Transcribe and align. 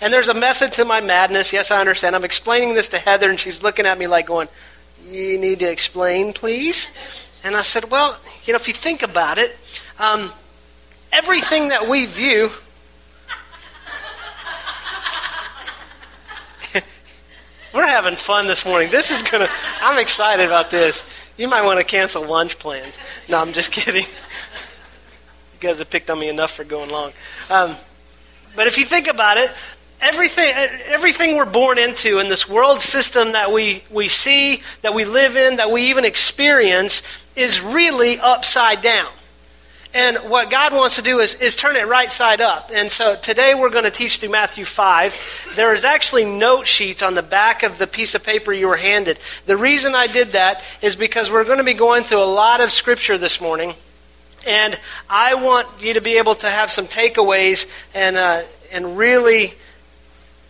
And 0.00 0.12
there's 0.12 0.28
a 0.28 0.34
method 0.34 0.72
to 0.74 0.84
my 0.84 1.00
madness. 1.00 1.52
Yes, 1.52 1.70
I 1.70 1.80
understand. 1.80 2.14
I'm 2.14 2.24
explaining 2.24 2.74
this 2.74 2.88
to 2.90 2.98
Heather, 2.98 3.30
and 3.30 3.40
she's 3.40 3.62
looking 3.62 3.86
at 3.86 3.98
me 3.98 4.06
like 4.06 4.26
going, 4.26 4.48
You 5.08 5.38
need 5.38 5.60
to 5.60 5.70
explain, 5.70 6.32
please? 6.32 6.90
And 7.42 7.56
I 7.56 7.62
said, 7.62 7.90
Well, 7.90 8.18
you 8.44 8.52
know, 8.52 8.56
if 8.56 8.68
you 8.68 8.74
think 8.74 9.02
about 9.02 9.38
it, 9.38 9.56
um, 9.98 10.32
everything 11.12 11.68
that 11.68 11.88
we 11.88 12.04
view. 12.04 12.50
We're 17.74 17.86
having 17.86 18.16
fun 18.16 18.46
this 18.46 18.66
morning. 18.66 18.90
This 18.90 19.10
is 19.10 19.22
going 19.22 19.46
to, 19.46 19.52
I'm 19.80 19.98
excited 19.98 20.44
about 20.44 20.70
this. 20.70 21.02
You 21.38 21.48
might 21.48 21.62
want 21.62 21.78
to 21.80 21.84
cancel 21.84 22.22
lunch 22.26 22.58
plans. 22.58 22.98
No, 23.28 23.38
I'm 23.38 23.54
just 23.54 23.72
kidding. 23.76 24.02
you 24.02 24.08
guys 25.60 25.78
have 25.78 25.88
picked 25.88 26.10
on 26.10 26.18
me 26.18 26.28
enough 26.28 26.52
for 26.52 26.64
going 26.64 26.90
long. 26.90 27.12
Um, 27.50 27.76
but 28.54 28.66
if 28.66 28.76
you 28.78 28.84
think 28.84 29.06
about 29.06 29.36
it, 29.38 29.52
everything, 30.00 30.52
everything 30.86 31.36
we're 31.36 31.44
born 31.44 31.78
into 31.78 32.18
in 32.18 32.28
this 32.28 32.48
world 32.48 32.80
system 32.80 33.32
that 33.32 33.52
we, 33.52 33.82
we 33.90 34.08
see, 34.08 34.62
that 34.82 34.94
we 34.94 35.04
live 35.04 35.36
in, 35.36 35.56
that 35.56 35.70
we 35.70 35.90
even 35.90 36.04
experience, 36.04 37.02
is 37.34 37.60
really 37.60 38.18
upside 38.18 38.82
down. 38.82 39.10
And 39.94 40.18
what 40.28 40.50
God 40.50 40.74
wants 40.74 40.96
to 40.96 41.02
do 41.02 41.20
is, 41.20 41.36
is 41.36 41.56
turn 41.56 41.74
it 41.74 41.86
right 41.86 42.12
side 42.12 42.42
up. 42.42 42.70
And 42.70 42.90
so 42.90 43.16
today 43.16 43.54
we're 43.54 43.70
going 43.70 43.84
to 43.84 43.90
teach 43.90 44.18
through 44.18 44.28
Matthew 44.28 44.66
5. 44.66 45.52
There 45.56 45.72
is 45.72 45.84
actually 45.84 46.26
note 46.26 46.66
sheets 46.66 47.02
on 47.02 47.14
the 47.14 47.22
back 47.22 47.62
of 47.62 47.78
the 47.78 47.86
piece 47.86 48.14
of 48.14 48.22
paper 48.22 48.52
you 48.52 48.68
were 48.68 48.76
handed. 48.76 49.18
The 49.46 49.56
reason 49.56 49.94
I 49.94 50.06
did 50.06 50.32
that 50.32 50.62
is 50.82 50.96
because 50.96 51.30
we're 51.30 51.44
going 51.44 51.58
to 51.58 51.64
be 51.64 51.72
going 51.72 52.04
through 52.04 52.22
a 52.22 52.24
lot 52.24 52.60
of 52.60 52.72
scripture 52.72 53.16
this 53.16 53.40
morning. 53.40 53.74
And 54.46 54.78
I 55.08 55.34
want 55.34 55.66
you 55.82 55.94
to 55.94 56.02
be 56.02 56.18
able 56.18 56.34
to 56.36 56.50
have 56.50 56.70
some 56.70 56.86
takeaways 56.86 57.66
and, 57.94 58.18
uh, 58.18 58.42
and 58.70 58.98
really 58.98 59.54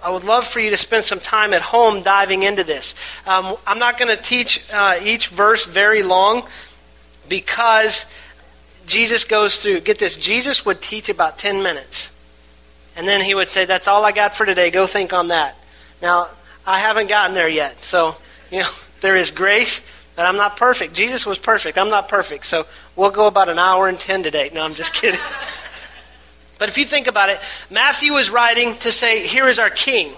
I 0.02 0.10
would 0.10 0.24
love 0.24 0.46
for 0.46 0.60
you 0.60 0.70
to 0.70 0.76
spend 0.76 1.04
some 1.04 1.20
time 1.20 1.52
at 1.54 1.62
home 1.62 2.02
diving 2.02 2.42
into 2.42 2.64
this. 2.64 2.94
Um, 3.26 3.56
I'm 3.66 3.78
not 3.78 3.98
going 3.98 4.14
to 4.14 4.22
teach 4.22 4.64
uh, 4.72 4.96
each 5.02 5.28
verse 5.28 5.66
very 5.66 6.02
long 6.02 6.46
because 7.28 8.06
Jesus 8.86 9.24
goes 9.24 9.56
through, 9.56 9.80
get 9.80 9.98
this, 9.98 10.16
Jesus 10.16 10.64
would 10.64 10.80
teach 10.80 11.08
about 11.08 11.38
10 11.38 11.62
minutes. 11.62 12.12
And 12.96 13.06
then 13.06 13.20
he 13.20 13.34
would 13.34 13.48
say, 13.48 13.64
That's 13.64 13.88
all 13.88 14.04
I 14.04 14.12
got 14.12 14.34
for 14.34 14.46
today. 14.46 14.70
Go 14.70 14.86
think 14.86 15.12
on 15.12 15.28
that. 15.28 15.58
Now, 16.00 16.28
I 16.66 16.78
haven't 16.78 17.08
gotten 17.08 17.34
there 17.34 17.48
yet. 17.48 17.84
So, 17.84 18.16
you 18.50 18.60
know, 18.60 18.68
there 19.00 19.16
is 19.16 19.30
grace, 19.30 19.82
but 20.14 20.24
I'm 20.24 20.36
not 20.36 20.56
perfect. 20.56 20.94
Jesus 20.94 21.26
was 21.26 21.38
perfect. 21.38 21.78
I'm 21.78 21.90
not 21.90 22.08
perfect. 22.08 22.46
So 22.46 22.66
we'll 22.96 23.10
go 23.10 23.26
about 23.26 23.48
an 23.48 23.58
hour 23.58 23.88
and 23.88 23.98
10 23.98 24.22
today. 24.22 24.50
No, 24.52 24.62
I'm 24.62 24.74
just 24.74 24.94
kidding. 24.94 25.20
But 26.58 26.68
if 26.68 26.78
you 26.78 26.84
think 26.84 27.06
about 27.06 27.28
it, 27.28 27.40
Matthew 27.70 28.14
is 28.14 28.30
writing 28.30 28.76
to 28.78 28.92
say, 28.92 29.26
here 29.26 29.48
is 29.48 29.58
our 29.58 29.70
king. 29.70 30.12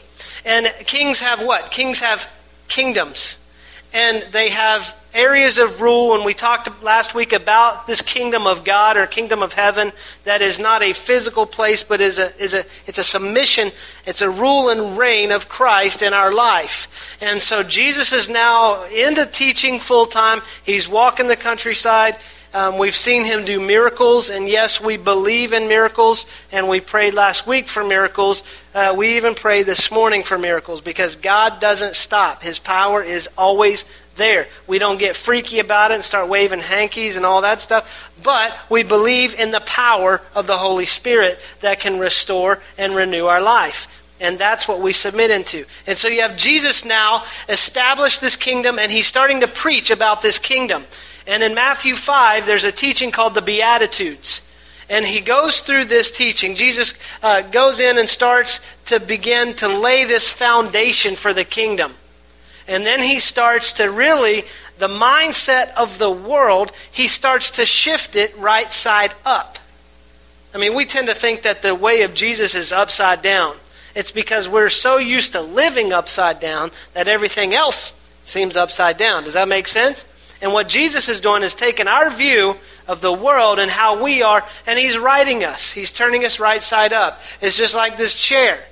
And 0.45 0.67
kings 0.87 1.21
have 1.21 1.43
what? 1.43 1.71
Kings 1.71 2.01
have 2.01 2.29
kingdoms. 2.69 3.37
And 3.93 4.23
they 4.33 4.51
have 4.51 4.95
areas 5.15 5.59
of 5.59 5.81
rule. 5.81 6.15
And 6.15 6.25
we 6.25 6.35
talked 6.35 6.83
last 6.83 7.15
week 7.15 7.33
about 7.33 7.87
this 7.87 8.03
kingdom 8.03 8.47
of 8.47 8.63
God 8.63 8.97
or 8.97 9.07
kingdom 9.07 9.43
of 9.43 9.55
heaven 9.55 9.93
that 10.25 10.43
is 10.43 10.59
not 10.59 10.83
a 10.83 10.93
physical 10.93 11.47
place, 11.47 11.83
but 11.83 12.01
is 12.01 12.19
a, 12.19 12.37
is 12.37 12.55
a, 12.55 12.65
it's 12.87 12.99
a 12.99 13.05
submission, 13.05 13.73
it's 14.07 14.23
a 14.23 14.31
rule 14.31 14.69
and 14.69 14.97
reign 14.97 15.33
of 15.33 15.49
Christ 15.49 16.03
in 16.03 16.13
our 16.13 16.33
life. 16.33 17.17
And 17.21 17.43
so 17.43 17.63
Jesus 17.63 18.13
is 18.13 18.29
now 18.29 18.85
into 18.85 19.27
teaching 19.27 19.81
full 19.81 20.07
time. 20.07 20.43
He's 20.63 20.89
walking 20.89 21.27
the 21.27 21.37
countryside. 21.37 22.17
Um, 22.55 22.79
we've 22.79 22.97
seen 22.97 23.25
him 23.25 23.45
do 23.45 23.61
miracles, 23.61 24.31
and 24.31 24.49
yes, 24.49 24.81
we 24.81 24.97
believe 24.97 25.53
in 25.53 25.69
miracles, 25.69 26.25
and 26.51 26.67
we 26.67 26.81
prayed 26.81 27.13
last 27.13 27.47
week 27.47 27.69
for 27.69 27.85
miracles. 27.85 28.43
Uh, 28.75 28.95
we 28.97 29.17
even 29.17 29.35
pray 29.35 29.65
this 29.65 29.91
morning 29.91 30.23
for 30.23 30.39
miracles 30.39 30.81
because 30.81 31.17
God 31.17 31.61
doesn't 31.61 31.95
stop. 31.95 32.43
His 32.43 32.59
power 32.59 33.03
is 33.03 33.29
always 33.37 33.85
there. 34.17 34.49
We 34.67 34.79
don't 34.79 34.99
get 34.99 35.15
freaky 35.15 35.59
about 35.59 35.91
it 35.91 35.97
and 35.97 36.05
start 36.05 36.29
waving 36.29 36.61
hankies 36.61 37.19
and 37.19 37.27
all 37.27 37.43
that 37.43 37.61
stuff, 37.61 38.11
but 38.23 38.57
we 38.71 38.83
believe 38.83 39.35
in 39.35 39.51
the 39.51 39.61
power 39.61 40.23
of 40.35 40.47
the 40.47 40.57
Holy 40.57 40.87
Spirit 40.87 41.41
that 41.61 41.81
can 41.81 41.99
restore 41.99 42.63
and 42.79 42.95
renew 42.95 43.27
our 43.27 43.43
life. 43.43 43.89
And 44.21 44.39
that's 44.39 44.67
what 44.67 44.81
we 44.81 44.93
submit 44.93 45.31
into. 45.31 45.65
And 45.87 45.97
so 45.97 46.09
you 46.09 46.23
have 46.23 46.37
Jesus 46.37 46.85
now 46.85 47.25
established 47.49 48.21
this 48.21 48.37
kingdom, 48.37 48.79
and 48.79 48.91
he's 48.91 49.07
starting 49.07 49.41
to 49.41 49.49
preach 49.49 49.91
about 49.91 50.23
this 50.23 50.39
kingdom. 50.39 50.85
And 51.29 51.43
in 51.43 51.55
Matthew 51.55 51.95
5, 51.95 52.47
there's 52.47 52.65
a 52.65 52.73
teaching 52.73 53.11
called 53.11 53.35
the 53.35 53.43
Beatitudes. 53.43 54.41
And 54.89 55.05
he 55.05 55.21
goes 55.21 55.61
through 55.61 55.85
this 55.85 56.11
teaching. 56.11 56.55
Jesus 56.55 56.95
uh, 57.23 57.43
goes 57.43 57.81
in 57.81 57.99
and 57.99 58.09
starts 58.09 58.61
to 58.87 58.99
begin 58.99 59.53
to 59.57 59.69
lay 59.69 60.05
this 60.05 60.31
foundation 60.31 61.15
for 61.15 61.35
the 61.35 61.45
kingdom. 61.45 61.93
And 62.67 62.87
then 62.87 63.03
he 63.03 63.21
starts 63.21 63.75
to 63.75 63.91
really, 63.91 64.45
the 64.79 64.89
mindset 64.89 65.75
of 65.75 65.99
the 65.99 66.11
world, 66.11 66.73
he 66.91 67.07
starts 67.07 67.51
to 67.53 67.67
shift 67.67 68.17
it 68.17 68.37
right 68.39 68.73
side 68.73 69.13
up. 69.27 69.59
I 70.55 70.59
mean, 70.59 70.75
we 70.75 70.87
tend 70.87 71.09
to 71.09 71.15
think 71.15 71.43
that 71.43 71.61
the 71.61 71.75
way 71.75 72.03
of 72.03 72.15
Jesus 72.15 72.55
is 72.55 72.73
upside 72.73 73.21
down. 73.21 73.57
It's 73.95 74.11
because 74.11 74.49
we're 74.49 74.71
so 74.71 74.97
used 74.97 75.33
to 75.33 75.43
living 75.43 75.93
upside 75.93 76.41
down 76.41 76.71
that 76.95 77.07
everything 77.07 77.53
else 77.53 77.93
seems 78.25 78.57
upside 78.57 78.97
down. 78.97 79.25
Does 79.25 79.35
that 79.35 79.49
make 79.49 79.69
sense? 79.69 80.07
And 80.41 80.53
what 80.53 80.69
Jesus 80.69 81.09
is 81.09 81.21
doing 81.21 81.43
is 81.43 81.55
taking 81.55 81.89
our 81.89 82.11
view 82.11 82.57
of 82.87 83.01
the 83.01 83.13
world 83.13 83.59
and 83.59 83.71
how 83.71 84.03
we 84.03 84.23
are, 84.23 84.45
and 84.67 84.79
He's 84.79 84.97
righting 84.97 85.45
us. 85.45 85.73
He's 85.73 85.91
turning 85.91 86.25
us 86.25 86.39
right 86.39 86.63
side 86.63 86.93
up. 86.93 87.21
It's 87.41 87.57
just 87.57 87.75
like 87.75 87.97
this 87.97 88.15
chair. 88.15 88.65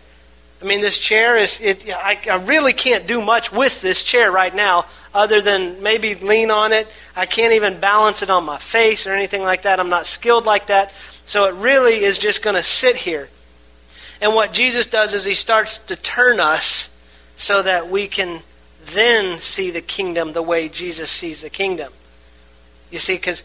I 0.62 0.64
mean, 0.64 0.80
this 0.80 0.98
chair 0.98 1.36
is, 1.36 1.60
it, 1.60 1.86
I, 1.88 2.18
I 2.30 2.36
really 2.44 2.72
can't 2.72 3.06
do 3.06 3.20
much 3.20 3.52
with 3.52 3.82
this 3.82 4.02
chair 4.02 4.30
right 4.30 4.54
now 4.54 4.86
other 5.12 5.42
than 5.42 5.82
maybe 5.82 6.14
lean 6.14 6.50
on 6.50 6.72
it. 6.72 6.88
I 7.14 7.26
can't 7.26 7.52
even 7.52 7.78
balance 7.78 8.22
it 8.22 8.30
on 8.30 8.44
my 8.44 8.58
face 8.58 9.06
or 9.06 9.12
anything 9.12 9.42
like 9.42 9.62
that. 9.62 9.80
I'm 9.80 9.90
not 9.90 10.06
skilled 10.06 10.46
like 10.46 10.68
that. 10.68 10.92
So 11.24 11.44
it 11.44 11.54
really 11.56 12.04
is 12.04 12.18
just 12.18 12.42
going 12.42 12.56
to 12.56 12.62
sit 12.62 12.96
here. 12.96 13.28
And 14.20 14.34
what 14.34 14.52
Jesus 14.52 14.86
does 14.86 15.12
is 15.12 15.24
He 15.24 15.34
starts 15.34 15.78
to 15.78 15.96
turn 15.96 16.40
us 16.40 16.90
so 17.36 17.62
that 17.62 17.90
we 17.90 18.06
can 18.06 18.40
then 18.94 19.38
see 19.40 19.70
the 19.70 19.80
kingdom 19.80 20.32
the 20.32 20.42
way 20.42 20.68
Jesus 20.68 21.10
sees 21.10 21.42
the 21.42 21.50
kingdom. 21.50 21.92
You 22.90 22.98
see, 22.98 23.14
because 23.14 23.42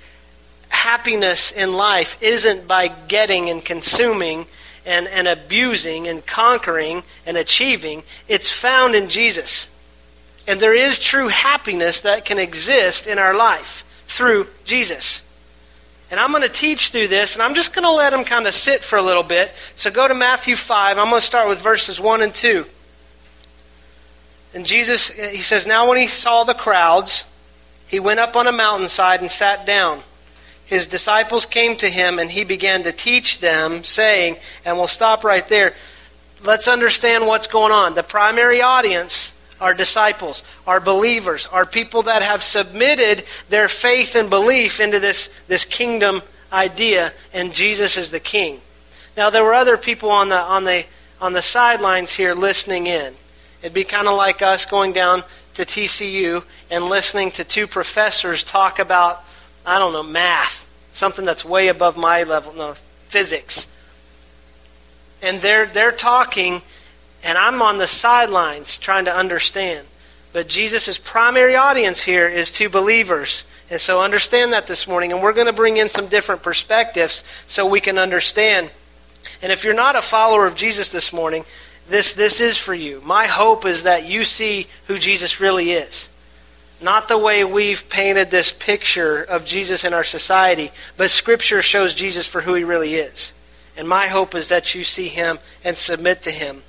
happiness 0.70 1.52
in 1.52 1.74
life 1.74 2.18
isn't 2.22 2.68
by 2.68 2.88
getting 2.88 3.50
and 3.50 3.64
consuming 3.64 4.46
and, 4.86 5.08
and 5.08 5.28
abusing 5.28 6.08
and 6.08 6.26
conquering 6.26 7.04
and 7.26 7.38
achieving, 7.38 8.04
it's 8.28 8.52
found 8.52 8.96
in 8.96 9.10
Jesus. 9.10 9.68
And 10.48 10.60
there 10.60 10.76
is 10.76 10.98
true 10.98 11.28
happiness 11.28 12.02
that 12.02 12.26
can 12.26 12.40
exist 12.40 13.08
in 13.08 13.20
our 13.20 13.36
life 13.36 13.86
through 14.08 14.48
Jesus. 14.64 15.22
And 16.10 16.20
I'm 16.20 16.32
going 16.32 16.44
to 16.44 16.50
teach 16.50 16.90
through 16.90 17.08
this, 17.08 17.36
and 17.36 17.44
I'm 17.44 17.56
just 17.56 17.74
going 17.74 17.86
to 17.86 17.92
let 17.92 18.10
them 18.10 18.26
kind 18.26 18.46
of 18.46 18.54
sit 18.54 18.84
for 18.84 18.98
a 18.98 19.02
little 19.02 19.24
bit. 19.24 19.54
So 19.76 19.90
go 19.90 20.08
to 20.08 20.14
Matthew 20.14 20.58
5. 20.58 20.98
I'm 20.98 21.10
going 21.10 21.22
to 21.22 21.26
start 21.26 21.48
with 21.48 21.62
verses 21.62 22.02
1 22.02 22.22
and 22.22 22.34
2. 22.34 22.66
And 24.54 24.66
Jesus, 24.66 25.10
he 25.10 25.42
says, 25.42 25.66
Now 25.66 25.88
when 25.88 25.98
he 25.98 26.08
saw 26.08 26.44
the 26.44 26.54
crowds, 26.54 27.26
he 27.88 28.00
went 28.00 28.20
up 28.20 28.36
on 28.36 28.48
a 28.48 28.52
mountainside 28.52 29.22
and 29.22 29.32
sat 29.32 29.66
down. 29.66 30.02
His 30.66 30.88
disciples 30.88 31.46
came 31.46 31.76
to 31.78 31.90
him, 31.90 32.18
and 32.20 32.32
he 32.32 32.46
began 32.46 32.84
to 32.84 32.94
teach 32.94 33.40
them, 33.40 33.84
saying, 33.84 34.38
and 34.64 34.78
we'll 34.78 34.88
stop 34.88 35.26
right 35.26 35.46
there. 35.48 35.74
Let's 36.44 36.70
understand 36.70 37.28
what's 37.28 37.48
going 37.48 37.74
on. 37.74 37.94
The 37.94 38.04
primary 38.04 38.62
audience 38.62 39.34
are 39.60 39.74
disciples, 39.74 40.44
are 40.66 40.80
believers, 40.80 41.46
are 41.48 41.66
people 41.66 42.04
that 42.04 42.22
have 42.22 42.42
submitted 42.42 43.26
their 43.50 43.68
faith 43.68 44.16
and 44.16 44.30
belief 44.30 44.80
into 44.80 45.00
this, 45.00 45.30
this 45.48 45.66
kingdom 45.66 46.22
idea, 46.52 47.12
and 47.34 47.54
Jesus 47.54 47.98
is 47.98 48.10
the 48.10 48.20
king. 48.20 48.62
Now, 49.16 49.30
there 49.30 49.44
were 49.44 49.54
other 49.54 49.78
people 49.78 50.10
on 50.10 50.30
the, 50.30 50.40
on 50.40 50.64
the, 50.64 50.86
on 51.20 51.34
the 51.34 51.42
sidelines 51.42 52.16
here 52.16 52.34
listening 52.34 52.88
in. 52.88 53.14
It'd 53.62 53.74
be 53.74 53.84
kind 53.84 54.08
of 54.08 54.18
like 54.18 54.42
us 54.42 54.66
going 54.66 54.94
down 54.94 55.24
to 55.54 55.64
TCU 55.64 56.44
and 56.70 56.86
listening 56.86 57.32
to 57.32 57.44
two 57.44 57.68
professors 57.68 58.44
talk 58.44 58.80
about, 58.80 59.24
I 59.66 59.78
don't 59.78 59.94
know, 59.94 60.04
math, 60.04 60.68
something 60.94 61.26
that's 61.26 61.46
way 61.46 61.68
above 61.68 61.96
my 61.96 62.24
level, 62.24 62.54
no, 62.54 62.74
physics. 63.08 63.68
And 65.22 65.42
they're, 65.42 65.68
they're 65.68 65.92
talking, 65.92 66.64
and 67.24 67.38
I'm 67.38 67.62
on 67.62 67.78
the 67.78 67.88
sidelines 67.88 68.80
trying 68.80 69.06
to 69.06 69.16
understand. 69.16 69.86
But 70.34 70.48
Jesus' 70.48 70.98
primary 70.98 71.56
audience 71.56 72.02
here 72.02 72.28
is 72.28 72.52
to 72.54 72.70
believers. 72.70 73.44
And 73.70 73.80
so 73.80 74.02
understand 74.02 74.54
that 74.54 74.66
this 74.66 74.88
morning. 74.88 75.12
And 75.12 75.22
we're 75.22 75.34
going 75.34 75.48
to 75.48 75.54
bring 75.54 75.78
in 75.78 75.90
some 75.90 76.08
different 76.08 76.42
perspectives 76.42 77.24
so 77.48 77.66
we 77.66 77.82
can 77.82 77.98
understand. 77.98 78.72
And 79.42 79.52
if 79.52 79.64
you're 79.64 79.74
not 79.74 79.96
a 79.96 80.02
follower 80.02 80.48
of 80.48 80.56
Jesus 80.56 80.90
this 80.90 81.12
morning, 81.12 81.44
this, 81.92 82.14
this 82.14 82.40
is 82.40 82.58
for 82.58 82.74
you. 82.74 83.02
My 83.04 83.28
hope 83.28 83.66
is 83.66 83.84
that 83.84 84.06
you 84.06 84.24
see 84.24 84.68
who 84.88 84.98
Jesus 84.98 85.40
really 85.40 85.72
is. 85.72 86.10
Not 86.82 87.08
the 87.08 87.18
way 87.18 87.44
we've 87.44 87.88
painted 87.90 88.32
this 88.32 88.52
picture 88.52 89.22
of 89.22 89.46
Jesus 89.46 89.84
in 89.84 89.94
our 89.94 90.04
society, 90.04 90.72
but 90.98 91.12
Scripture 91.12 91.62
shows 91.62 91.94
Jesus 91.94 92.26
for 92.26 92.42
who 92.42 92.56
he 92.56 92.64
really 92.64 92.96
is. 92.96 93.34
And 93.78 93.88
my 93.88 94.08
hope 94.08 94.34
is 94.36 94.50
that 94.50 94.74
you 94.74 94.84
see 94.84 95.08
him 95.08 95.40
and 95.64 95.78
submit 95.78 96.24
to 96.24 96.32
him. 96.32 96.64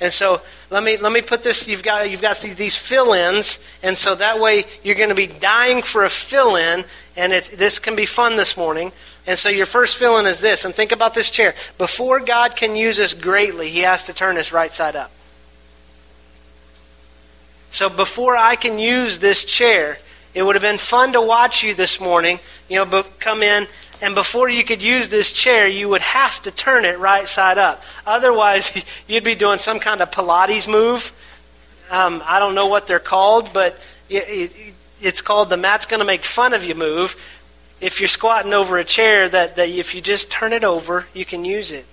And 0.00 0.12
so 0.12 0.40
let 0.70 0.84
me 0.84 0.96
let 0.96 1.12
me 1.12 1.22
put 1.22 1.42
this. 1.42 1.66
You've 1.66 1.82
got 1.82 2.08
you've 2.08 2.22
got 2.22 2.38
these 2.38 2.76
fill-ins, 2.76 3.58
and 3.82 3.98
so 3.98 4.14
that 4.14 4.38
way 4.38 4.64
you're 4.84 4.94
going 4.94 5.08
to 5.08 5.14
be 5.14 5.26
dying 5.26 5.82
for 5.82 6.04
a 6.04 6.10
fill-in, 6.10 6.84
and 7.16 7.32
this 7.32 7.78
can 7.80 7.96
be 7.96 8.06
fun 8.06 8.36
this 8.36 8.56
morning. 8.56 8.92
And 9.28 9.38
so 9.38 9.50
your 9.50 9.66
first 9.66 9.98
fill-in 9.98 10.24
is 10.24 10.40
this, 10.40 10.64
and 10.64 10.74
think 10.74 10.90
about 10.90 11.12
this 11.12 11.28
chair. 11.28 11.54
Before 11.76 12.18
God 12.18 12.56
can 12.56 12.74
use 12.74 12.98
us 12.98 13.12
greatly, 13.12 13.68
He 13.68 13.80
has 13.80 14.04
to 14.04 14.14
turn 14.14 14.38
us 14.38 14.52
right 14.52 14.72
side 14.72 14.96
up. 14.96 15.10
So 17.70 17.90
before 17.90 18.38
I 18.38 18.56
can 18.56 18.78
use 18.78 19.18
this 19.18 19.44
chair, 19.44 19.98
it 20.32 20.42
would 20.42 20.54
have 20.54 20.62
been 20.62 20.78
fun 20.78 21.12
to 21.12 21.20
watch 21.20 21.62
you 21.62 21.74
this 21.74 22.00
morning. 22.00 22.40
You 22.70 22.86
know, 22.86 23.04
come 23.18 23.42
in 23.42 23.66
and 24.00 24.14
before 24.14 24.48
you 24.48 24.64
could 24.64 24.82
use 24.82 25.10
this 25.10 25.30
chair, 25.30 25.66
you 25.68 25.90
would 25.90 26.00
have 26.00 26.40
to 26.42 26.50
turn 26.50 26.86
it 26.86 26.98
right 26.98 27.26
side 27.26 27.58
up. 27.58 27.82
Otherwise, 28.06 28.82
you'd 29.06 29.24
be 29.24 29.34
doing 29.34 29.58
some 29.58 29.78
kind 29.78 30.00
of 30.00 30.10
Pilates 30.10 30.66
move. 30.66 31.12
Um, 31.90 32.22
I 32.24 32.38
don't 32.38 32.54
know 32.54 32.68
what 32.68 32.86
they're 32.86 32.98
called, 32.98 33.52
but 33.52 33.78
it, 34.08 34.24
it, 34.28 34.74
it's 35.00 35.20
called 35.20 35.48
the 35.48 35.56
Matt's 35.56 35.86
going 35.86 36.00
to 36.00 36.06
make 36.06 36.22
fun 36.22 36.54
of 36.54 36.64
you 36.64 36.74
move. 36.74 37.16
If 37.80 38.00
you're 38.00 38.08
squatting 38.08 38.52
over 38.52 38.78
a 38.78 38.84
chair, 38.84 39.28
that, 39.28 39.56
that 39.56 39.68
if 39.68 39.94
you 39.94 40.00
just 40.00 40.30
turn 40.30 40.52
it 40.52 40.64
over, 40.64 41.06
you 41.14 41.24
can 41.24 41.44
use 41.44 41.70
it. 41.70 41.86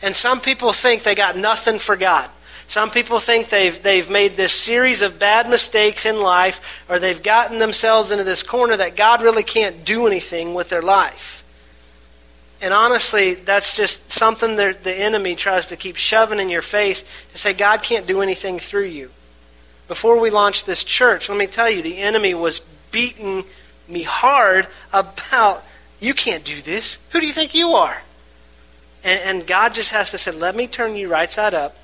And 0.00 0.14
some 0.14 0.40
people 0.40 0.72
think 0.72 1.02
they 1.02 1.14
got 1.14 1.36
nothing 1.36 1.78
for 1.78 1.96
God. 1.96 2.28
Some 2.66 2.90
people 2.90 3.18
think 3.18 3.48
they've, 3.48 3.82
they've 3.82 4.08
made 4.08 4.32
this 4.32 4.52
series 4.52 5.02
of 5.02 5.18
bad 5.18 5.50
mistakes 5.50 6.06
in 6.06 6.20
life, 6.20 6.84
or 6.88 6.98
they've 6.98 7.22
gotten 7.22 7.58
themselves 7.58 8.10
into 8.10 8.24
this 8.24 8.42
corner 8.42 8.76
that 8.76 8.96
God 8.96 9.22
really 9.22 9.42
can't 9.42 9.84
do 9.84 10.06
anything 10.06 10.54
with 10.54 10.68
their 10.68 10.82
life. 10.82 11.44
And 12.62 12.72
honestly, 12.72 13.34
that's 13.34 13.76
just 13.76 14.10
something 14.10 14.56
that 14.56 14.84
the 14.84 14.94
enemy 14.94 15.34
tries 15.34 15.66
to 15.68 15.76
keep 15.76 15.96
shoving 15.96 16.38
in 16.38 16.48
your 16.48 16.62
face 16.62 17.04
to 17.32 17.38
say 17.38 17.52
God 17.52 17.82
can't 17.82 18.06
do 18.06 18.22
anything 18.22 18.60
through 18.60 18.86
you. 18.86 19.10
Before 19.88 20.20
we 20.20 20.30
launched 20.30 20.64
this 20.64 20.84
church, 20.84 21.28
let 21.28 21.36
me 21.36 21.48
tell 21.48 21.68
you, 21.68 21.82
the 21.82 21.98
enemy 21.98 22.34
was 22.34 22.60
beating 22.92 23.44
me 23.88 24.02
hard 24.02 24.66
about, 24.92 25.64
you 26.00 26.14
can't 26.14 26.44
do 26.44 26.60
this. 26.62 26.98
Who 27.10 27.20
do 27.20 27.26
you 27.26 27.32
think 27.32 27.54
you 27.54 27.70
are? 27.70 28.02
And, 29.04 29.20
and 29.20 29.46
God 29.46 29.74
just 29.74 29.90
has 29.90 30.10
to 30.12 30.18
say, 30.18 30.30
let 30.30 30.54
me 30.54 30.66
turn 30.66 30.96
you 30.96 31.08
right 31.08 31.30
side 31.30 31.54
up. 31.54 31.76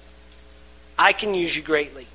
I 0.98 1.12
can 1.12 1.34
use 1.34 1.56
you 1.56 1.62
greatly. 1.62 2.06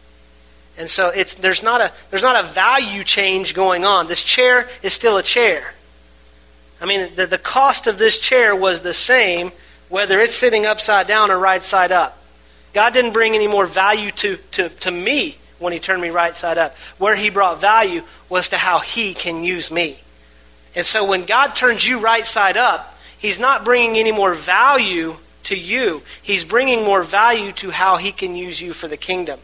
And 0.78 0.90
so 0.90 1.10
it's, 1.10 1.36
there's, 1.36 1.62
not 1.62 1.82
a, 1.82 1.92
there's 2.10 2.24
not 2.24 2.44
a 2.44 2.48
value 2.48 3.04
change 3.04 3.54
going 3.54 3.86
on. 3.86 4.08
This 4.08 4.24
chair 4.24 4.68
is 4.82 4.94
still 4.94 5.18
a 5.18 5.24
chair. 5.24 5.74
I 6.82 6.86
mean, 6.86 7.16
the, 7.16 7.28
the 7.28 7.38
cost 7.38 7.88
of 7.88 7.98
this 7.98 8.20
chair 8.20 8.56
was 8.56 8.82
the 8.82 8.94
same 8.94 9.52
whether 9.90 10.20
it's 10.20 10.34
sitting 10.34 10.66
upside 10.66 11.08
down 11.08 11.30
or 11.30 11.38
right 11.38 11.62
side 11.62 11.92
up. 11.92 12.18
God 12.74 12.94
didn't 12.94 13.14
bring 13.14 13.36
any 13.36 13.48
more 13.48 13.68
value 13.68 14.10
to, 14.12 14.38
to, 14.52 14.70
to 14.70 14.90
me 14.90 15.38
when 15.64 15.74
He 15.74 15.80
turned 15.80 16.02
me 16.02 16.10
right 16.10 16.36
side 16.36 16.58
up. 16.58 16.76
Where 16.98 17.16
He 17.16 17.30
brought 17.30 17.60
value 17.60 18.04
was 18.30 18.50
to 18.50 18.58
how 18.58 18.80
He 18.80 19.14
can 19.14 19.44
use 19.44 19.72
me. 19.72 20.00
And 20.76 20.86
so 20.86 21.06
when 21.06 21.26
God 21.26 21.56
turns 21.56 21.88
you 21.88 22.00
right 22.00 22.26
side 22.26 22.58
up, 22.58 22.98
He's 23.18 23.40
not 23.40 23.66
bringing 23.66 23.98
any 23.98 24.12
more 24.12 24.34
value 24.34 25.16
to 25.44 25.58
you. 25.58 26.04
He's 26.22 26.44
bringing 26.44 26.84
more 26.84 27.04
value 27.04 27.52
to 27.54 27.72
how 27.72 27.98
He 27.98 28.12
can 28.12 28.36
use 28.36 28.62
you 28.62 28.74
for 28.74 28.88
the 28.88 28.98
kingdom. 28.98 29.40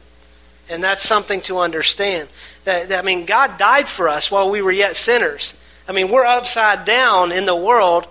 And 0.70 0.84
that's 0.84 1.02
something 1.02 1.42
to 1.42 1.60
understand. 1.60 2.30
That, 2.66 2.90
that 2.90 3.00
I 3.00 3.02
mean, 3.06 3.26
God 3.26 3.58
died 3.58 3.88
for 3.88 4.08
us 4.08 4.30
while 4.30 4.50
we 4.50 4.62
were 4.62 4.72
yet 4.72 4.96
sinners. 4.96 5.56
I 5.88 5.92
mean, 5.92 6.10
we're 6.10 6.26
upside 6.26 6.86
down 6.86 7.32
in 7.32 7.46
the 7.46 7.56
world, 7.56 8.06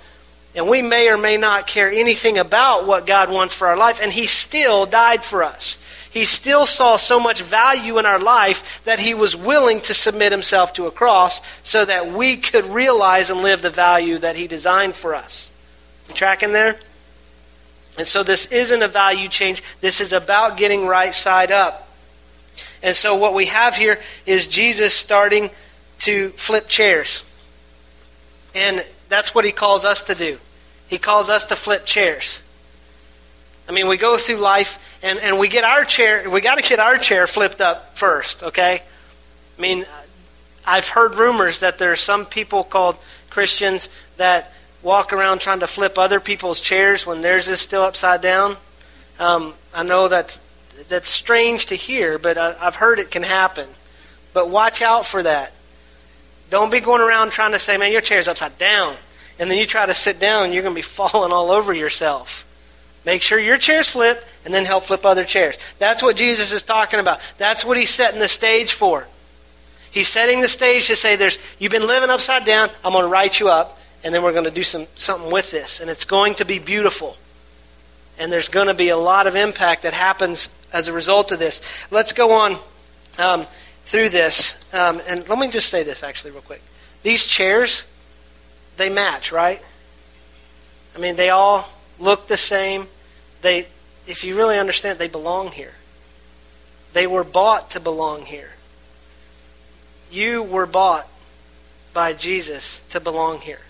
and 0.57 0.69
we 0.69 0.83
may 0.83 1.09
or 1.09 1.17
may 1.17 1.37
not 1.37 1.69
care 1.69 1.91
anything 1.91 2.37
about 2.37 2.87
what 2.87 3.07
God 3.07 3.31
wants 3.31 3.55
for 3.55 3.69
our 3.69 3.77
life, 3.77 4.01
and 4.03 4.13
He 4.13 4.27
still 4.27 4.87
died 4.87 5.25
for 5.25 5.45
us. 5.45 5.79
He 6.11 6.25
still 6.25 6.67
saw 6.67 6.97
so 6.97 7.21
much 7.21 7.43
value 7.43 7.99
in 7.99 8.07
our 8.07 8.19
life 8.19 8.83
that 8.85 9.01
He 9.01 9.15
was 9.15 9.37
willing 9.37 9.81
to 9.83 9.95
submit 9.95 10.33
Himself 10.33 10.73
to 10.75 10.87
a 10.87 10.91
cross 10.91 11.41
so 11.63 11.85
that 11.85 12.13
we 12.13 12.37
could 12.37 12.65
realize 12.67 13.31
and 13.31 13.43
live 13.43 13.63
the 13.63 13.71
value 13.71 14.19
that 14.19 14.37
He 14.37 14.47
designed 14.47 14.95
for 14.95 15.15
us. 15.15 15.51
You 16.09 16.15
tracking 16.15 16.53
there? 16.53 16.79
And 17.99 18.07
so 18.07 18.23
this 18.23 18.47
isn't 18.47 18.83
a 18.83 18.89
value 18.89 19.29
change. 19.29 19.63
This 19.81 20.01
is 20.01 20.13
about 20.13 20.57
getting 20.57 20.87
right 20.87 21.13
side 21.13 21.51
up. 21.51 21.89
And 22.83 22.95
so 22.95 23.17
what 23.17 23.35
we 23.35 23.47
have 23.47 23.77
here 23.77 24.01
is 24.25 24.47
Jesus 24.47 24.95
starting 24.95 25.51
to 26.01 26.31
flip 26.31 26.69
chairs. 26.69 27.25
And 28.55 28.85
that's 29.09 29.35
what 29.35 29.45
he 29.45 29.53
calls 29.53 29.85
us 29.85 30.03
to 30.05 30.15
do. 30.15 30.39
He 30.87 30.99
calls 30.99 31.29
us 31.29 31.45
to 31.47 31.57
flip 31.57 31.85
chairs. 31.85 32.43
I 33.69 33.73
mean, 33.73 33.87
we 33.87 33.99
go 33.99 34.17
through 34.17 34.37
life 34.37 34.79
and, 35.03 35.19
and 35.19 35.39
we 35.39 35.49
get 35.49 35.63
our 35.63 35.85
chair, 35.85 36.29
we 36.31 36.41
got 36.41 36.57
to 36.57 36.67
get 36.67 36.79
our 36.79 36.97
chair 36.97 37.27
flipped 37.27 37.61
up 37.61 37.99
first, 37.99 38.43
okay? 38.43 38.81
I 39.59 39.61
mean, 39.61 39.85
I've 40.67 40.89
heard 40.89 41.17
rumors 41.17 41.61
that 41.61 41.79
there 41.79 41.93
are 41.93 41.97
some 41.97 42.25
people 42.25 42.65
called 42.65 42.97
Christians 43.29 43.91
that 44.17 44.53
walk 44.83 45.13
around 45.13 45.41
trying 45.41 45.61
to 45.61 45.67
flip 45.67 45.99
other 45.99 46.19
people's 46.19 46.61
chairs 46.61 47.05
when 47.05 47.21
theirs 47.21 47.47
is 47.47 47.61
still 47.61 47.83
upside 47.83 48.23
down. 48.23 48.57
Um, 49.19 49.53
I 49.75 49.83
know 49.83 50.09
that's, 50.09 50.41
that's 50.89 51.09
strange 51.09 51.67
to 51.67 51.75
hear, 51.75 52.19
but 52.19 52.39
I, 52.39 52.57
I've 52.61 52.77
heard 52.77 52.99
it 52.99 53.11
can 53.11 53.23
happen. 53.23 53.69
But 54.33 54.49
watch 54.49 54.81
out 54.81 55.07
for 55.07 55.23
that. 55.23 55.53
Don't 56.49 56.73
be 56.73 56.81
going 56.81 57.03
around 57.03 57.33
trying 57.33 57.53
to 57.53 57.59
say, 57.59 57.77
man, 57.77 57.93
your 57.93 58.01
chair's 58.01 58.29
upside 58.29 58.57
down. 58.57 58.97
And 59.39 59.51
then 59.51 59.59
you 59.59 59.67
try 59.67 59.85
to 59.85 59.95
sit 59.95 60.19
down 60.19 60.53
you're 60.53 60.63
going 60.63 60.75
to 60.75 60.79
be 60.79 60.83
falling 60.83 61.33
all 61.33 61.51
over 61.51 61.75
yourself. 61.75 62.47
Make 63.09 63.23
sure 63.23 63.39
your 63.39 63.57
chair's 63.57 63.89
flipped 63.89 64.27
and 64.45 64.53
then 64.53 64.67
help 64.67 64.85
flip 64.85 65.07
other 65.07 65.25
chairs. 65.25 65.57
That's 65.79 66.03
what 66.03 66.15
Jesus 66.15 66.53
is 66.53 66.63
talking 66.63 67.01
about. 67.01 67.21
That's 67.39 67.65
what 67.65 67.79
he's 67.79 67.89
setting 67.89 68.21
the 68.21 68.29
stage 68.29 68.75
for. 68.75 69.09
He's 69.91 70.09
setting 70.09 70.43
the 70.43 70.49
stage 70.49 70.89
to 70.89 70.97
say, 70.97 71.17
"There's 71.17 71.39
you've 71.59 71.73
been 71.73 71.87
living 71.87 72.11
upside 72.11 72.45
down. 72.45 72.69
I'm 72.85 72.93
going 72.93 73.05
to 73.05 73.09
right 73.09 73.41
you 73.41 73.49
up, 73.49 73.79
and 74.05 74.15
then 74.15 74.23
we're 74.23 74.33
going 74.33 74.45
to 74.45 74.51
do 74.51 74.63
some 74.63 74.87
something 74.95 75.33
with 75.33 75.51
this, 75.51 75.81
and 75.81 75.89
it's 75.89 76.05
going 76.05 76.35
to 76.35 76.45
be 76.45 76.59
beautiful. 76.59 77.17
And 78.19 78.31
there's 78.31 78.51
going 78.51 78.67
to 78.67 78.75
be 78.75 78.91
a 78.91 78.97
lot 78.99 79.27
of 79.27 79.37
impact 79.37 79.85
that 79.85 79.95
happens 79.95 80.51
as 80.71 80.87
a 80.87 80.93
result 80.93 81.33
of 81.33 81.39
this. 81.39 81.87
Let's 81.91 82.13
go 82.13 82.33
on. 82.33 82.57
Um, 83.19 83.47
through 83.89 84.11
this. 84.11 84.55
Um, 84.75 85.01
and 85.09 85.27
let 85.31 85.39
me 85.39 85.49
just 85.49 85.71
say 85.71 85.83
this 85.83 86.03
actually, 86.03 86.33
real 86.33 86.43
quick. 86.43 86.61
These 87.03 87.25
chairs, 87.25 87.85
they 88.77 88.91
match, 88.91 89.33
right? 89.33 89.63
I 90.95 90.99
mean, 90.99 91.17
they 91.17 91.31
all 91.31 91.67
look 91.99 92.29
the 92.29 92.37
same. 92.37 92.87
They, 93.43 93.69
if 94.07 94.25
you 94.25 94.37
really 94.37 94.59
understand, 94.59 94.99
they 94.99 95.09
belong 95.09 95.49
here. 95.49 95.73
They 96.93 97.07
were 97.07 97.25
bought 97.25 97.71
to 97.71 97.81
belong 97.81 98.23
here. 98.23 98.53
You 100.11 100.43
were 100.43 100.67
bought 100.67 101.09
by 101.93 102.15
Jesus 102.15 102.83
to 102.91 103.01
belong 103.01 103.41
here. 103.41 103.61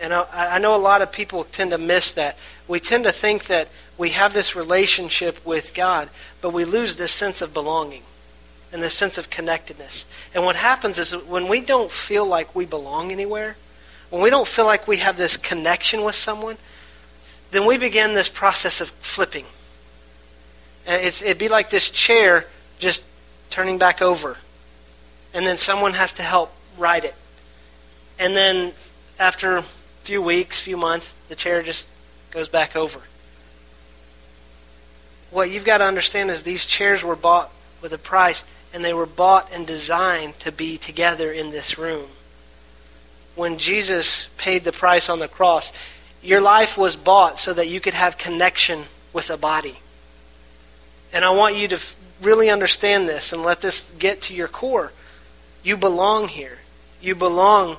And 0.00 0.14
I, 0.14 0.26
I 0.32 0.58
know 0.58 0.74
a 0.74 0.78
lot 0.78 1.02
of 1.02 1.12
people 1.12 1.44
tend 1.44 1.72
to 1.72 1.78
miss 1.78 2.12
that. 2.12 2.38
We 2.66 2.80
tend 2.80 3.04
to 3.04 3.12
think 3.12 3.46
that 3.46 3.68
we 3.98 4.10
have 4.10 4.32
this 4.32 4.56
relationship 4.56 5.44
with 5.44 5.74
God, 5.74 6.08
but 6.40 6.50
we 6.50 6.64
lose 6.64 6.96
this 6.96 7.12
sense 7.12 7.42
of 7.42 7.52
belonging 7.52 8.02
and 8.72 8.82
this 8.82 8.94
sense 8.94 9.18
of 9.18 9.28
connectedness. 9.28 10.06
And 10.34 10.44
what 10.44 10.56
happens 10.56 10.98
is 10.98 11.14
when 11.14 11.48
we 11.48 11.60
don't 11.60 11.90
feel 11.90 12.24
like 12.24 12.54
we 12.54 12.64
belong 12.64 13.10
anywhere, 13.10 13.56
when 14.08 14.22
we 14.22 14.30
don't 14.30 14.48
feel 14.48 14.64
like 14.64 14.88
we 14.88 14.98
have 14.98 15.18
this 15.18 15.36
connection 15.36 16.04
with 16.04 16.14
someone, 16.14 16.56
then 17.50 17.66
we 17.66 17.78
begin 17.78 18.14
this 18.14 18.28
process 18.28 18.80
of 18.80 18.90
flipping. 19.00 19.44
Uh, 20.86 20.92
it's, 20.92 21.22
it'd 21.22 21.38
be 21.38 21.48
like 21.48 21.70
this 21.70 21.90
chair 21.90 22.46
just 22.78 23.02
turning 23.50 23.78
back 23.78 24.00
over. 24.00 24.36
And 25.34 25.46
then 25.46 25.56
someone 25.56 25.92
has 25.94 26.12
to 26.14 26.22
help 26.22 26.52
ride 26.78 27.04
it. 27.04 27.14
And 28.18 28.36
then 28.36 28.72
after 29.18 29.56
a 29.56 29.62
few 30.02 30.22
weeks, 30.22 30.60
few 30.60 30.76
months, 30.76 31.14
the 31.28 31.36
chair 31.36 31.62
just 31.62 31.88
goes 32.30 32.48
back 32.48 32.76
over. 32.76 33.00
What 35.30 35.50
you've 35.50 35.64
got 35.64 35.78
to 35.78 35.84
understand 35.84 36.30
is 36.30 36.42
these 36.42 36.66
chairs 36.66 37.04
were 37.04 37.16
bought 37.16 37.52
with 37.80 37.92
a 37.92 37.98
price 37.98 38.44
and 38.72 38.84
they 38.84 38.92
were 38.92 39.06
bought 39.06 39.52
and 39.52 39.66
designed 39.66 40.38
to 40.40 40.52
be 40.52 40.78
together 40.78 41.32
in 41.32 41.50
this 41.50 41.78
room. 41.78 42.08
When 43.34 43.58
Jesus 43.58 44.28
paid 44.36 44.64
the 44.64 44.72
price 44.72 45.08
on 45.08 45.18
the 45.18 45.28
cross, 45.28 45.72
your 46.22 46.40
life 46.40 46.76
was 46.76 46.96
bought 46.96 47.38
so 47.38 47.52
that 47.54 47.68
you 47.68 47.80
could 47.80 47.94
have 47.94 48.18
connection 48.18 48.84
with 49.12 49.30
a 49.30 49.36
body. 49.36 49.78
And 51.12 51.24
I 51.24 51.30
want 51.30 51.56
you 51.56 51.68
to 51.68 51.80
really 52.22 52.50
understand 52.50 53.08
this 53.08 53.32
and 53.32 53.42
let 53.42 53.60
this 53.60 53.90
get 53.98 54.20
to 54.22 54.34
your 54.34 54.48
core. 54.48 54.92
You 55.62 55.76
belong 55.76 56.28
here. 56.28 56.58
You 57.00 57.14
belong 57.14 57.78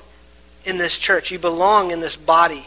in 0.64 0.78
this 0.78 0.98
church. 0.98 1.30
You 1.30 1.38
belong 1.38 1.90
in 1.90 2.00
this 2.00 2.16
body. 2.16 2.66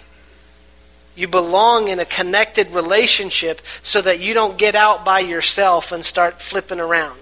You 1.15 1.27
belong 1.27 1.87
in 1.87 1.99
a 1.99 2.05
connected 2.05 2.71
relationship 2.71 3.61
so 3.83 4.01
that 4.01 4.19
you 4.19 4.33
don't 4.33 4.57
get 4.57 4.75
out 4.75 5.05
by 5.05 5.19
yourself 5.19 5.91
and 5.91 6.03
start 6.03 6.41
flipping 6.41 6.79
around. 6.79 7.19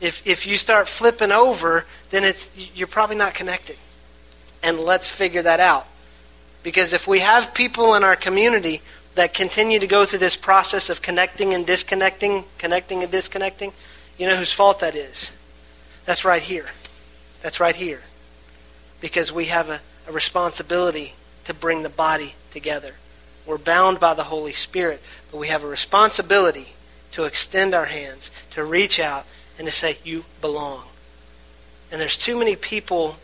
If, 0.00 0.24
if 0.26 0.46
you 0.46 0.56
start 0.56 0.88
flipping 0.88 1.32
over, 1.32 1.84
then 2.10 2.24
it's, 2.24 2.50
you're 2.74 2.86
probably 2.86 3.16
not 3.16 3.34
connected. 3.34 3.76
And 4.62 4.78
let's 4.78 5.08
figure 5.08 5.42
that 5.42 5.60
out. 5.60 5.88
Because 6.64 6.94
if 6.94 7.06
we 7.06 7.20
have 7.20 7.54
people 7.54 7.94
in 7.94 8.02
our 8.02 8.16
community 8.16 8.80
that 9.14 9.34
continue 9.34 9.78
to 9.78 9.86
go 9.86 10.04
through 10.06 10.18
this 10.18 10.34
process 10.34 10.90
of 10.90 11.02
connecting 11.02 11.54
and 11.54 11.64
disconnecting, 11.64 12.44
connecting 12.58 13.02
and 13.02 13.12
disconnecting, 13.12 13.72
you 14.18 14.26
know 14.26 14.34
whose 14.34 14.52
fault 14.52 14.80
that 14.80 14.96
is? 14.96 15.34
That's 16.06 16.24
right 16.24 16.42
here. 16.42 16.66
That's 17.42 17.60
right 17.60 17.76
here. 17.76 18.02
Because 19.00 19.30
we 19.30 19.44
have 19.46 19.68
a, 19.68 19.80
a 20.08 20.12
responsibility 20.12 21.14
to 21.44 21.52
bring 21.52 21.82
the 21.82 21.90
body 21.90 22.34
together. 22.50 22.94
We're 23.44 23.58
bound 23.58 24.00
by 24.00 24.14
the 24.14 24.24
Holy 24.24 24.54
Spirit, 24.54 25.02
but 25.30 25.36
we 25.36 25.48
have 25.48 25.64
a 25.64 25.68
responsibility 25.68 26.68
to 27.12 27.24
extend 27.24 27.74
our 27.74 27.84
hands, 27.84 28.30
to 28.52 28.64
reach 28.64 28.98
out, 28.98 29.26
and 29.58 29.68
to 29.68 29.72
say, 29.72 29.98
You 30.02 30.24
belong. 30.40 30.84
And 31.92 32.00
there's 32.00 32.16
too 32.16 32.38
many 32.38 32.56
people 32.56 33.16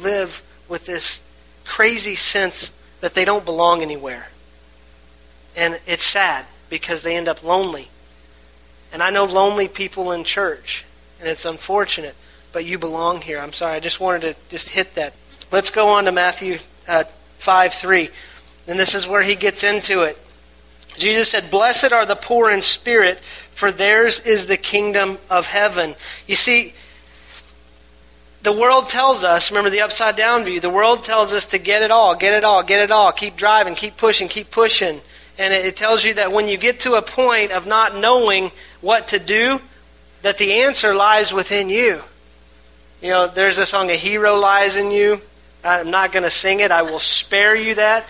live 0.00 0.42
with 0.68 0.86
this 0.86 1.20
crazy 1.64 2.14
sense 2.14 2.70
that 3.00 3.14
they 3.14 3.24
don't 3.24 3.44
belong 3.44 3.82
anywhere. 3.82 4.28
And 5.56 5.80
it's 5.86 6.04
sad 6.04 6.46
because 6.70 7.02
they 7.02 7.16
end 7.16 7.28
up 7.28 7.42
lonely. 7.42 7.88
And 8.92 9.02
I 9.02 9.10
know 9.10 9.24
lonely 9.24 9.68
people 9.68 10.12
in 10.12 10.24
church, 10.24 10.84
and 11.18 11.28
it's 11.28 11.44
unfortunate, 11.44 12.14
but 12.52 12.64
you 12.64 12.78
belong 12.78 13.20
here. 13.22 13.38
I'm 13.38 13.52
sorry, 13.52 13.74
I 13.76 13.80
just 13.80 14.00
wanted 14.00 14.22
to 14.22 14.36
just 14.48 14.68
hit 14.68 14.94
that. 14.94 15.14
Let's 15.50 15.70
go 15.70 15.88
on 15.90 16.04
to 16.04 16.12
Matthew 16.12 16.58
uh, 16.86 17.04
5 17.38 17.74
3. 17.74 18.10
And 18.68 18.78
this 18.78 18.94
is 18.94 19.06
where 19.06 19.22
he 19.22 19.34
gets 19.34 19.64
into 19.64 20.02
it. 20.02 20.18
Jesus 20.96 21.30
said, 21.30 21.50
Blessed 21.50 21.92
are 21.92 22.06
the 22.06 22.16
poor 22.16 22.50
in 22.50 22.62
spirit, 22.62 23.18
for 23.52 23.72
theirs 23.72 24.20
is 24.20 24.46
the 24.46 24.56
kingdom 24.56 25.18
of 25.30 25.46
heaven. 25.46 25.94
You 26.26 26.36
see, 26.36 26.74
the 28.42 28.52
world 28.52 28.88
tells 28.88 29.22
us, 29.22 29.50
remember 29.50 29.70
the 29.70 29.82
upside 29.82 30.16
down 30.16 30.44
view, 30.44 30.58
the 30.58 30.70
world 30.70 31.04
tells 31.04 31.32
us 31.32 31.46
to 31.46 31.58
get 31.58 31.82
it 31.82 31.90
all, 31.90 32.14
get 32.14 32.34
it 32.34 32.44
all, 32.44 32.62
get 32.62 32.82
it 32.82 32.90
all, 32.90 33.12
keep 33.12 33.36
driving, 33.36 33.74
keep 33.74 33.96
pushing, 33.96 34.28
keep 34.28 34.50
pushing. 34.50 35.00
And 35.38 35.54
it 35.54 35.76
tells 35.76 36.04
you 36.04 36.14
that 36.14 36.32
when 36.32 36.48
you 36.48 36.56
get 36.56 36.80
to 36.80 36.94
a 36.94 37.02
point 37.02 37.52
of 37.52 37.66
not 37.66 37.96
knowing 37.96 38.50
what 38.80 39.08
to 39.08 39.18
do, 39.18 39.60
that 40.22 40.38
the 40.38 40.60
answer 40.62 40.94
lies 40.94 41.32
within 41.32 41.68
you. 41.68 42.02
You 43.00 43.10
know, 43.10 43.26
there's 43.26 43.58
a 43.58 43.66
song, 43.66 43.90
A 43.90 43.96
Hero 43.96 44.36
Lies 44.36 44.76
in 44.76 44.90
You. 44.90 45.20
I'm 45.64 45.90
not 45.90 46.12
going 46.12 46.22
to 46.24 46.30
sing 46.30 46.60
it. 46.60 46.70
I 46.70 46.82
will 46.82 47.00
spare 47.00 47.54
you 47.54 47.76
that. 47.76 48.06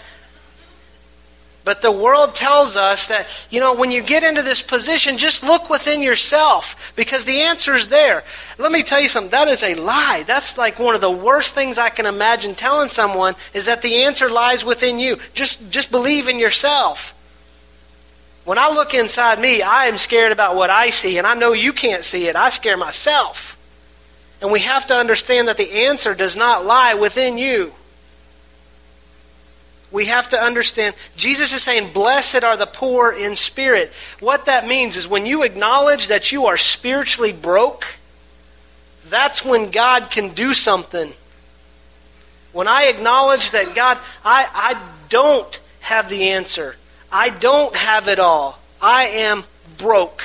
But 1.64 1.80
the 1.80 1.92
world 1.92 2.34
tells 2.34 2.76
us 2.76 3.06
that, 3.06 3.28
you 3.48 3.60
know, 3.60 3.74
when 3.74 3.92
you 3.92 4.02
get 4.02 4.24
into 4.24 4.42
this 4.42 4.60
position, 4.60 5.16
just 5.16 5.44
look 5.44 5.70
within 5.70 6.02
yourself 6.02 6.92
because 6.96 7.24
the 7.24 7.42
answer 7.42 7.74
is 7.74 7.88
there. 7.88 8.24
Let 8.58 8.72
me 8.72 8.82
tell 8.82 9.00
you 9.00 9.08
something. 9.08 9.30
That 9.30 9.46
is 9.46 9.62
a 9.62 9.76
lie. 9.76 10.24
That's 10.26 10.58
like 10.58 10.80
one 10.80 10.96
of 10.96 11.00
the 11.00 11.10
worst 11.10 11.54
things 11.54 11.78
I 11.78 11.90
can 11.90 12.06
imagine 12.06 12.56
telling 12.56 12.88
someone 12.88 13.36
is 13.54 13.66
that 13.66 13.80
the 13.82 14.02
answer 14.02 14.28
lies 14.28 14.64
within 14.64 14.98
you. 14.98 15.18
Just, 15.34 15.70
just 15.70 15.92
believe 15.92 16.28
in 16.28 16.40
yourself. 16.40 17.14
When 18.44 18.58
I 18.58 18.70
look 18.70 18.92
inside 18.92 19.38
me, 19.38 19.62
I 19.62 19.86
am 19.86 19.98
scared 19.98 20.32
about 20.32 20.56
what 20.56 20.68
I 20.68 20.90
see, 20.90 21.16
and 21.18 21.28
I 21.28 21.34
know 21.34 21.52
you 21.52 21.72
can't 21.72 22.02
see 22.02 22.26
it. 22.26 22.34
I 22.34 22.50
scare 22.50 22.76
myself. 22.76 23.56
And 24.40 24.50
we 24.50 24.60
have 24.60 24.86
to 24.86 24.96
understand 24.96 25.46
that 25.46 25.58
the 25.58 25.86
answer 25.86 26.12
does 26.12 26.36
not 26.36 26.66
lie 26.66 26.94
within 26.94 27.38
you 27.38 27.72
we 29.92 30.06
have 30.06 30.30
to 30.30 30.40
understand 30.40 30.94
Jesus 31.16 31.52
is 31.52 31.62
saying, 31.62 31.92
Blessed 31.92 32.42
are 32.42 32.56
the 32.56 32.66
poor 32.66 33.12
in 33.12 33.36
spirit. 33.36 33.92
What 34.20 34.46
that 34.46 34.66
means 34.66 34.96
is 34.96 35.06
when 35.06 35.26
you 35.26 35.42
acknowledge 35.42 36.08
that 36.08 36.32
you 36.32 36.46
are 36.46 36.56
spiritually 36.56 37.32
broke, 37.32 37.86
that's 39.08 39.44
when 39.44 39.70
God 39.70 40.10
can 40.10 40.30
do 40.30 40.54
something. 40.54 41.12
When 42.52 42.68
I 42.68 42.84
acknowledge 42.84 43.50
that 43.50 43.74
God, 43.74 43.98
I, 44.24 44.48
I 44.52 44.82
don't 45.08 45.60
have 45.80 46.08
the 46.08 46.30
answer, 46.30 46.76
I 47.10 47.30
don't 47.30 47.76
have 47.76 48.08
it 48.08 48.18
all, 48.18 48.58
I 48.80 49.04
am 49.04 49.44
broke, 49.78 50.24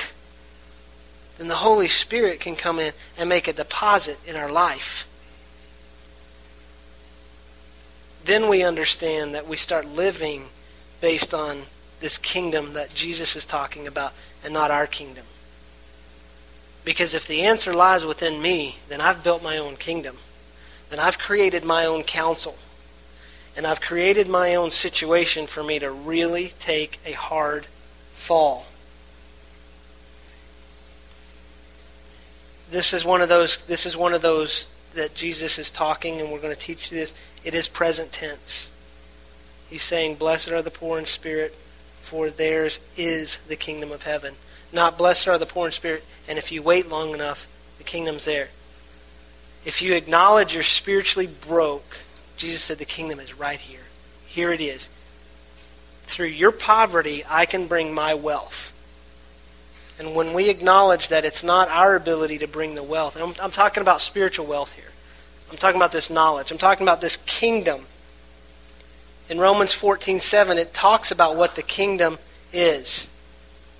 then 1.38 1.48
the 1.48 1.54
Holy 1.54 1.88
Spirit 1.88 2.40
can 2.40 2.56
come 2.56 2.78
in 2.78 2.92
and 3.16 3.28
make 3.28 3.48
a 3.48 3.52
deposit 3.52 4.18
in 4.26 4.36
our 4.36 4.50
life. 4.50 5.07
Then 8.28 8.48
we 8.48 8.62
understand 8.62 9.34
that 9.34 9.48
we 9.48 9.56
start 9.56 9.86
living 9.86 10.46
based 11.00 11.32
on 11.32 11.62
this 12.00 12.18
kingdom 12.18 12.74
that 12.74 12.94
Jesus 12.94 13.34
is 13.34 13.46
talking 13.46 13.86
about 13.86 14.12
and 14.44 14.52
not 14.52 14.70
our 14.70 14.86
kingdom. 14.86 15.24
Because 16.84 17.14
if 17.14 17.26
the 17.26 17.40
answer 17.40 17.72
lies 17.72 18.04
within 18.04 18.40
me, 18.40 18.76
then 18.88 19.00
I've 19.00 19.24
built 19.24 19.42
my 19.42 19.56
own 19.56 19.76
kingdom. 19.76 20.18
Then 20.90 21.00
I've 21.00 21.18
created 21.18 21.64
my 21.64 21.86
own 21.86 22.02
counsel. 22.02 22.56
And 23.56 23.66
I've 23.66 23.80
created 23.80 24.28
my 24.28 24.54
own 24.54 24.70
situation 24.70 25.46
for 25.46 25.64
me 25.64 25.78
to 25.78 25.90
really 25.90 26.52
take 26.58 27.00
a 27.06 27.12
hard 27.12 27.66
fall. 28.12 28.66
This 32.70 32.92
is 32.92 33.04
one 33.04 33.22
of 33.22 33.30
those 33.30 33.56
this 33.64 33.86
is 33.86 33.96
one 33.96 34.12
of 34.12 34.20
those 34.20 34.68
that 34.94 35.14
Jesus 35.14 35.58
is 35.58 35.70
talking 35.70 36.20
and 36.20 36.30
we're 36.30 36.40
going 36.40 36.54
to 36.54 36.60
teach 36.60 36.90
you 36.90 36.98
this 36.98 37.14
it 37.44 37.54
is 37.54 37.68
present 37.68 38.12
tense. 38.12 38.68
He's 39.68 39.82
saying, 39.82 40.16
Blessed 40.16 40.48
are 40.48 40.62
the 40.62 40.70
poor 40.70 40.98
in 40.98 41.06
spirit, 41.06 41.54
for 42.00 42.30
theirs 42.30 42.80
is 42.96 43.38
the 43.48 43.56
kingdom 43.56 43.92
of 43.92 44.04
heaven. 44.04 44.34
Not 44.72 44.98
blessed 44.98 45.28
are 45.28 45.38
the 45.38 45.46
poor 45.46 45.66
in 45.66 45.72
spirit, 45.72 46.04
and 46.26 46.38
if 46.38 46.52
you 46.52 46.62
wait 46.62 46.88
long 46.88 47.12
enough, 47.12 47.46
the 47.78 47.84
kingdom's 47.84 48.24
there. 48.24 48.48
If 49.64 49.82
you 49.82 49.94
acknowledge 49.94 50.54
you're 50.54 50.62
spiritually 50.62 51.26
broke, 51.26 51.98
Jesus 52.36 52.62
said 52.62 52.78
the 52.78 52.84
kingdom 52.84 53.20
is 53.20 53.38
right 53.38 53.60
here. 53.60 53.80
Here 54.26 54.52
it 54.52 54.60
is. 54.60 54.88
Through 56.06 56.26
your 56.26 56.52
poverty, 56.52 57.24
I 57.28 57.44
can 57.44 57.66
bring 57.66 57.92
my 57.92 58.14
wealth. 58.14 58.72
And 59.98 60.14
when 60.14 60.32
we 60.32 60.48
acknowledge 60.48 61.08
that 61.08 61.24
it's 61.24 61.42
not 61.42 61.68
our 61.68 61.96
ability 61.96 62.38
to 62.38 62.46
bring 62.46 62.74
the 62.74 62.82
wealth, 62.82 63.20
I'm, 63.20 63.34
I'm 63.42 63.50
talking 63.50 63.80
about 63.80 64.00
spiritual 64.00 64.46
wealth 64.46 64.72
here. 64.74 64.84
I'm 65.50 65.56
talking 65.56 65.76
about 65.76 65.92
this 65.92 66.10
knowledge. 66.10 66.50
I'm 66.50 66.58
talking 66.58 66.84
about 66.84 67.00
this 67.00 67.16
kingdom. 67.26 67.86
In 69.28 69.38
Romans 69.38 69.72
14:7 69.72 70.58
it 70.58 70.72
talks 70.74 71.10
about 71.10 71.36
what 71.36 71.54
the 71.54 71.62
kingdom 71.62 72.18
is. 72.52 73.06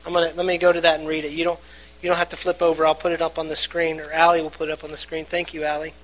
I'm 0.06 0.12
to 0.12 0.20
let 0.20 0.46
me 0.46 0.58
go 0.58 0.72
to 0.72 0.80
that 0.80 0.98
and 0.98 1.08
read 1.08 1.24
it. 1.24 1.32
You 1.32 1.44
don't 1.44 1.60
you 2.00 2.08
don't 2.08 2.18
have 2.18 2.28
to 2.30 2.36
flip 2.36 2.62
over. 2.62 2.86
I'll 2.86 2.94
put 2.94 3.12
it 3.12 3.20
up 3.20 3.38
on 3.38 3.48
the 3.48 3.56
screen 3.56 4.00
or 4.00 4.10
Allie 4.12 4.40
will 4.40 4.50
put 4.50 4.68
it 4.68 4.72
up 4.72 4.84
on 4.84 4.90
the 4.90 4.96
screen. 4.96 5.24
Thank 5.24 5.52
you, 5.52 5.64
Allie. 5.64 5.94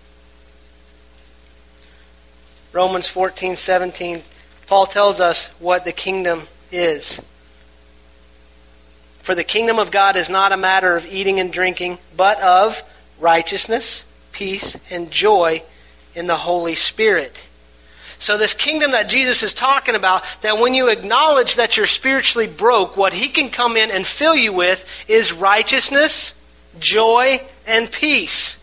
Romans 2.72 3.06
14:17 3.06 4.22
Paul 4.66 4.86
tells 4.86 5.20
us 5.20 5.46
what 5.58 5.84
the 5.84 5.92
kingdom 5.92 6.48
is. 6.72 7.20
For 9.22 9.34
the 9.34 9.44
kingdom 9.44 9.78
of 9.78 9.90
God 9.90 10.16
is 10.16 10.28
not 10.28 10.52
a 10.52 10.56
matter 10.56 10.96
of 10.96 11.06
eating 11.06 11.40
and 11.40 11.52
drinking, 11.52 11.98
but 12.16 12.40
of 12.40 12.82
righteousness, 13.18 14.04
peace, 14.34 14.76
and 14.90 15.10
joy 15.10 15.62
in 16.14 16.26
the 16.26 16.36
Holy 16.36 16.74
Spirit. 16.74 17.48
So, 18.18 18.38
this 18.38 18.54
kingdom 18.54 18.92
that 18.92 19.08
Jesus 19.08 19.42
is 19.42 19.54
talking 19.54 19.94
about, 19.94 20.24
that 20.42 20.58
when 20.58 20.74
you 20.74 20.88
acknowledge 20.88 21.56
that 21.56 21.76
you're 21.76 21.86
spiritually 21.86 22.46
broke, 22.46 22.96
what 22.96 23.12
he 23.12 23.28
can 23.28 23.50
come 23.50 23.76
in 23.76 23.90
and 23.90 24.06
fill 24.06 24.34
you 24.34 24.52
with 24.52 25.04
is 25.08 25.32
righteousness, 25.32 26.34
joy, 26.78 27.40
and 27.66 27.90
peace. 27.90 28.56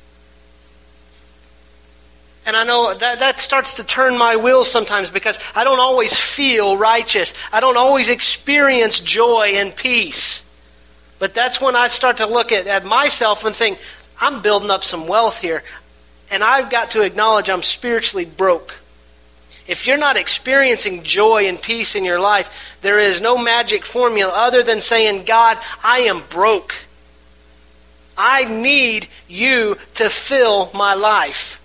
And 2.46 2.58
I 2.58 2.64
know 2.64 2.94
that, 2.94 3.20
that 3.20 3.40
starts 3.40 3.76
to 3.76 3.84
turn 3.84 4.18
my 4.18 4.36
wheels 4.36 4.72
sometimes 4.72 5.12
because 5.12 5.38
I 5.54 5.64
don't 5.64 5.80
always 5.80 6.18
feel 6.18 6.76
righteous. 6.76 7.34
I 7.54 7.60
don't 7.60 7.78
always 7.78 8.10
experience 8.10 9.00
joy 9.00 9.52
and 9.56 9.76
peace. 9.76 10.44
But 11.20 11.36
that's 11.36 11.62
when 11.62 11.76
I 11.76 11.88
start 11.88 12.18
to 12.18 12.26
look 12.26 12.52
at, 12.52 12.66
at 12.66 12.84
myself 12.84 13.46
and 13.46 13.56
think, 13.56 13.78
I'm 14.22 14.42
building 14.44 14.70
up 14.70 14.84
some 14.84 15.08
wealth 15.08 15.40
here, 15.42 15.64
and 16.30 16.44
I've 16.44 16.70
got 16.70 16.92
to 16.92 17.02
acknowledge 17.02 17.50
I'm 17.50 17.64
spiritually 17.64 18.26
broke. 18.26 18.80
If 19.68 19.88
you're 19.88 19.98
not 19.98 20.18
experiencing 20.18 21.04
joy 21.04 21.48
and 21.48 21.62
peace 21.62 21.96
in 21.96 22.06
your 22.06 22.20
life, 22.20 22.78
there 22.82 23.00
is 23.00 23.22
no 23.22 23.38
magic 23.38 23.86
formula 23.86 24.32
other 24.36 24.64
than 24.64 24.82
saying, 24.82 25.26
God, 25.26 25.58
I 25.84 26.00
am 26.00 26.24
broke. 26.30 26.76
I 28.18 28.46
need 28.46 29.08
you 29.28 29.78
to 29.96 30.10
fill 30.10 30.72
my 30.74 30.94
life. 30.94 31.61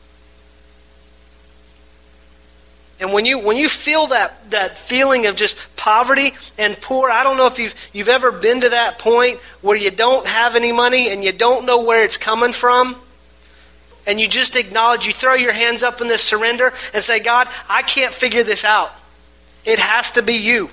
And 2.98 3.12
when 3.12 3.26
you 3.26 3.38
when 3.38 3.56
you 3.56 3.68
feel 3.68 4.08
that 4.08 4.50
that 4.50 4.78
feeling 4.78 5.26
of 5.26 5.36
just 5.36 5.56
poverty 5.76 6.32
and 6.56 6.80
poor, 6.80 7.10
I 7.10 7.24
don't 7.24 7.36
know 7.36 7.46
if 7.46 7.58
you've 7.58 7.74
you've 7.92 8.08
ever 8.08 8.32
been 8.32 8.62
to 8.62 8.70
that 8.70 8.98
point 8.98 9.38
where 9.60 9.76
you 9.76 9.90
don't 9.90 10.26
have 10.26 10.56
any 10.56 10.72
money 10.72 11.10
and 11.10 11.22
you 11.22 11.32
don't 11.32 11.66
know 11.66 11.82
where 11.82 12.04
it's 12.04 12.16
coming 12.16 12.52
from. 12.52 12.96
And 14.06 14.20
you 14.20 14.28
just 14.28 14.54
acknowledge, 14.54 15.06
you 15.06 15.12
throw 15.12 15.34
your 15.34 15.52
hands 15.52 15.82
up 15.82 16.00
in 16.00 16.06
this 16.06 16.22
surrender 16.22 16.72
and 16.94 17.02
say, 17.02 17.18
God, 17.18 17.48
I 17.68 17.82
can't 17.82 18.14
figure 18.14 18.44
this 18.44 18.64
out. 18.64 18.92
It 19.64 19.80
has 19.80 20.12
to 20.12 20.22
be 20.22 20.34
you. 20.34 20.70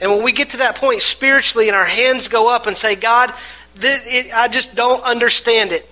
And 0.00 0.10
when 0.10 0.22
we 0.22 0.32
get 0.32 0.50
to 0.50 0.58
that 0.58 0.76
point 0.76 1.00
spiritually 1.00 1.68
and 1.68 1.74
our 1.74 1.86
hands 1.86 2.28
go 2.28 2.48
up 2.50 2.66
and 2.66 2.76
say, 2.76 2.94
God, 2.94 3.32
th- 3.80 4.02
it, 4.04 4.36
I 4.36 4.48
just 4.48 4.76
don't 4.76 5.02
understand 5.02 5.72
it. 5.72 5.88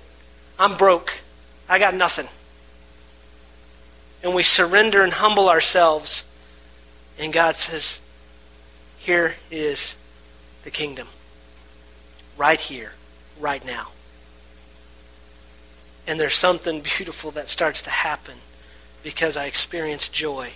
I'm 0.58 0.76
broke. 0.76 1.18
I 1.66 1.78
got 1.78 1.94
nothing 1.94 2.28
and 4.24 4.34
we 4.34 4.42
surrender 4.42 5.02
and 5.02 5.12
humble 5.12 5.50
ourselves. 5.50 6.24
And 7.18 7.32
God 7.32 7.56
says, 7.56 8.00
here 8.98 9.34
is 9.50 9.96
the 10.64 10.70
kingdom. 10.70 11.06
Right 12.38 12.58
here, 12.58 12.92
right 13.38 13.64
now. 13.64 13.88
And 16.06 16.18
there's 16.18 16.34
something 16.34 16.80
beautiful 16.80 17.30
that 17.32 17.48
starts 17.48 17.82
to 17.82 17.90
happen 17.90 18.34
because 19.02 19.36
I 19.36 19.44
experience 19.44 20.08
joy. 20.08 20.52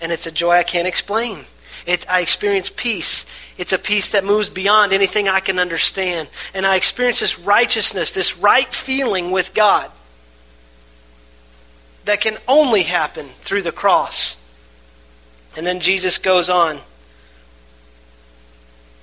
And 0.00 0.10
it's 0.10 0.26
a 0.26 0.32
joy 0.32 0.56
I 0.56 0.64
can't 0.64 0.88
explain. 0.88 1.44
It, 1.86 2.10
I 2.10 2.20
experience 2.20 2.72
peace. 2.74 3.24
It's 3.56 3.72
a 3.72 3.78
peace 3.78 4.10
that 4.10 4.24
moves 4.24 4.50
beyond 4.50 4.92
anything 4.92 5.28
I 5.28 5.40
can 5.40 5.60
understand. 5.60 6.28
And 6.54 6.66
I 6.66 6.74
experience 6.74 7.20
this 7.20 7.38
righteousness, 7.38 8.10
this 8.10 8.36
right 8.36 8.72
feeling 8.72 9.30
with 9.30 9.54
God 9.54 9.92
that 12.08 12.22
can 12.22 12.38
only 12.48 12.84
happen 12.84 13.28
through 13.42 13.60
the 13.60 13.70
cross. 13.70 14.38
And 15.56 15.66
then 15.66 15.78
Jesus 15.78 16.16
goes 16.16 16.48
on. 16.48 16.78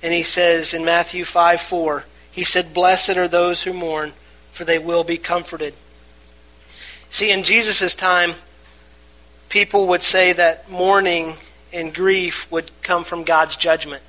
And 0.02 0.12
he 0.12 0.22
says 0.22 0.74
in 0.74 0.84
Matthew 0.84 1.24
5 1.24 1.60
4, 1.60 2.04
he 2.32 2.42
said, 2.42 2.74
Blessed 2.74 3.16
are 3.16 3.28
those 3.28 3.62
who 3.62 3.72
mourn, 3.72 4.12
for 4.50 4.64
they 4.64 4.78
will 4.78 5.04
be 5.04 5.18
comforted. 5.18 5.74
See, 7.08 7.30
in 7.30 7.44
Jesus' 7.44 7.94
time, 7.94 8.34
people 9.48 9.86
would 9.86 10.02
say 10.02 10.32
that 10.32 10.68
mourning 10.68 11.34
and 11.72 11.94
grief 11.94 12.50
would 12.50 12.70
come 12.82 13.04
from 13.04 13.22
God's 13.22 13.54
judgment. 13.54 14.02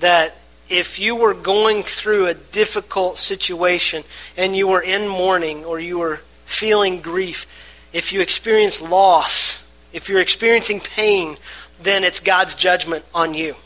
That 0.00 0.36
if 0.68 0.98
you 0.98 1.16
were 1.16 1.34
going 1.34 1.82
through 1.82 2.26
a 2.26 2.34
difficult 2.34 3.16
situation 3.16 4.04
and 4.36 4.54
you 4.54 4.68
were 4.68 4.82
in 4.82 5.08
mourning 5.08 5.64
or 5.64 5.80
you 5.80 5.98
were 5.98 6.20
feeling 6.44 7.00
grief, 7.00 7.46
if 7.92 8.12
you 8.12 8.20
experience 8.20 8.80
loss, 8.80 9.64
if 9.92 10.08
you're 10.08 10.20
experiencing 10.20 10.80
pain, 10.80 11.36
then 11.82 12.04
it's 12.04 12.20
God's 12.20 12.54
judgment 12.54 13.04
on 13.14 13.34
you. 13.34 13.56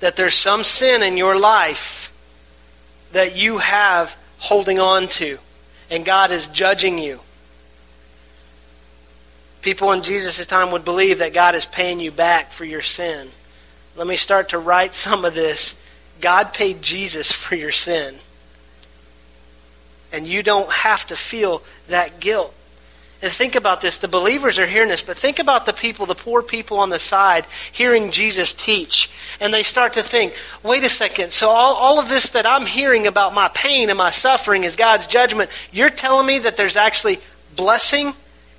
That 0.00 0.16
there's 0.16 0.34
some 0.34 0.62
sin 0.62 1.02
in 1.02 1.16
your 1.16 1.38
life 1.38 2.12
that 3.12 3.36
you 3.36 3.58
have 3.58 4.18
holding 4.38 4.78
on 4.78 5.08
to, 5.08 5.38
and 5.90 6.04
God 6.04 6.30
is 6.30 6.48
judging 6.48 6.98
you. 6.98 7.20
People 9.62 9.90
in 9.92 10.02
Jesus' 10.02 10.46
time 10.46 10.70
would 10.72 10.84
believe 10.84 11.18
that 11.18 11.32
God 11.32 11.54
is 11.54 11.66
paying 11.66 11.98
you 11.98 12.10
back 12.12 12.52
for 12.52 12.64
your 12.64 12.82
sin. 12.82 13.30
Let 13.96 14.06
me 14.06 14.16
start 14.16 14.50
to 14.50 14.58
write 14.58 14.94
some 15.06 15.24
of 15.24 15.34
this. 15.34 15.76
God 16.20 16.52
paid 16.52 16.82
Jesus 16.82 17.32
for 17.32 17.54
your 17.56 17.72
sin. 17.72 18.16
And 20.12 20.26
you 20.26 20.42
don't 20.42 20.70
have 20.70 21.06
to 21.08 21.16
feel 21.16 21.62
that 21.88 22.20
guilt. 22.20 22.54
Think 23.34 23.54
about 23.54 23.80
this. 23.80 23.96
The 23.96 24.08
believers 24.08 24.58
are 24.58 24.66
hearing 24.66 24.88
this, 24.88 25.02
but 25.02 25.16
think 25.16 25.38
about 25.38 25.66
the 25.66 25.72
people, 25.72 26.06
the 26.06 26.14
poor 26.14 26.42
people 26.42 26.78
on 26.78 26.90
the 26.90 26.98
side, 26.98 27.46
hearing 27.72 28.10
Jesus 28.10 28.52
teach. 28.52 29.10
And 29.40 29.52
they 29.52 29.62
start 29.62 29.94
to 29.94 30.02
think, 30.02 30.34
wait 30.62 30.84
a 30.84 30.88
second, 30.88 31.32
so 31.32 31.48
all, 31.48 31.74
all 31.74 31.98
of 31.98 32.08
this 32.08 32.30
that 32.30 32.46
I'm 32.46 32.66
hearing 32.66 33.06
about 33.06 33.34
my 33.34 33.48
pain 33.48 33.88
and 33.90 33.98
my 33.98 34.10
suffering 34.10 34.64
is 34.64 34.76
God's 34.76 35.06
judgment. 35.06 35.50
You're 35.72 35.90
telling 35.90 36.26
me 36.26 36.40
that 36.40 36.56
there's 36.56 36.76
actually 36.76 37.18
blessing 37.54 38.12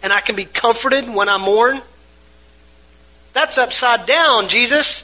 and 0.03 0.13
I 0.13 0.21
can 0.21 0.36
be 0.36 0.45
comforted 0.45 1.09
when 1.09 1.29
I 1.29 1.38
mourn? 1.38 1.81
That's 3.33 3.57
upside 3.57 4.05
down, 4.05 4.47
Jesus. 4.47 5.03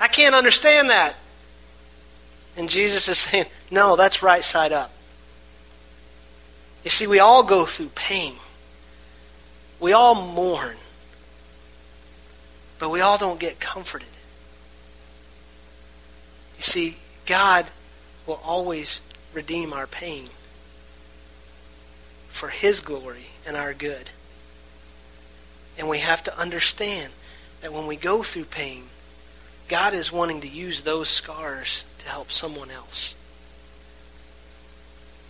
I 0.00 0.08
can't 0.08 0.34
understand 0.34 0.90
that. 0.90 1.14
And 2.56 2.68
Jesus 2.68 3.08
is 3.08 3.18
saying, 3.18 3.46
no, 3.70 3.96
that's 3.96 4.22
right 4.22 4.42
side 4.42 4.72
up. 4.72 4.90
You 6.84 6.90
see, 6.90 7.06
we 7.06 7.18
all 7.18 7.42
go 7.42 7.66
through 7.66 7.88
pain. 7.94 8.36
We 9.80 9.92
all 9.92 10.14
mourn. 10.14 10.76
But 12.78 12.90
we 12.90 13.00
all 13.00 13.18
don't 13.18 13.40
get 13.40 13.60
comforted. 13.60 14.08
You 16.58 16.62
see, 16.62 16.96
God 17.24 17.70
will 18.26 18.40
always 18.44 19.00
redeem 19.32 19.72
our 19.72 19.86
pain 19.86 20.26
for 22.28 22.48
His 22.48 22.80
glory 22.80 23.28
and 23.46 23.56
our 23.56 23.72
good. 23.72 24.10
And 25.78 25.88
we 25.88 25.98
have 25.98 26.22
to 26.24 26.38
understand 26.38 27.12
that 27.60 27.72
when 27.72 27.86
we 27.86 27.96
go 27.96 28.22
through 28.22 28.44
pain, 28.44 28.84
God 29.68 29.94
is 29.94 30.12
wanting 30.12 30.40
to 30.42 30.48
use 30.48 30.82
those 30.82 31.08
scars 31.08 31.84
to 31.98 32.08
help 32.08 32.32
someone 32.32 32.70
else. 32.70 33.14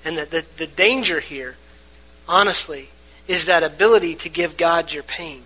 And 0.05 0.19
that 0.19 0.31
the, 0.31 0.45
the 0.57 0.67
danger 0.67 1.21
here, 1.21 1.57
honestly, 2.29 2.91
is 3.29 3.47
that 3.47 3.62
ability 3.62 4.15
to 4.17 4.29
give 4.29 4.57
God 4.57 4.93
your 4.93 5.03
pain. 5.03 5.43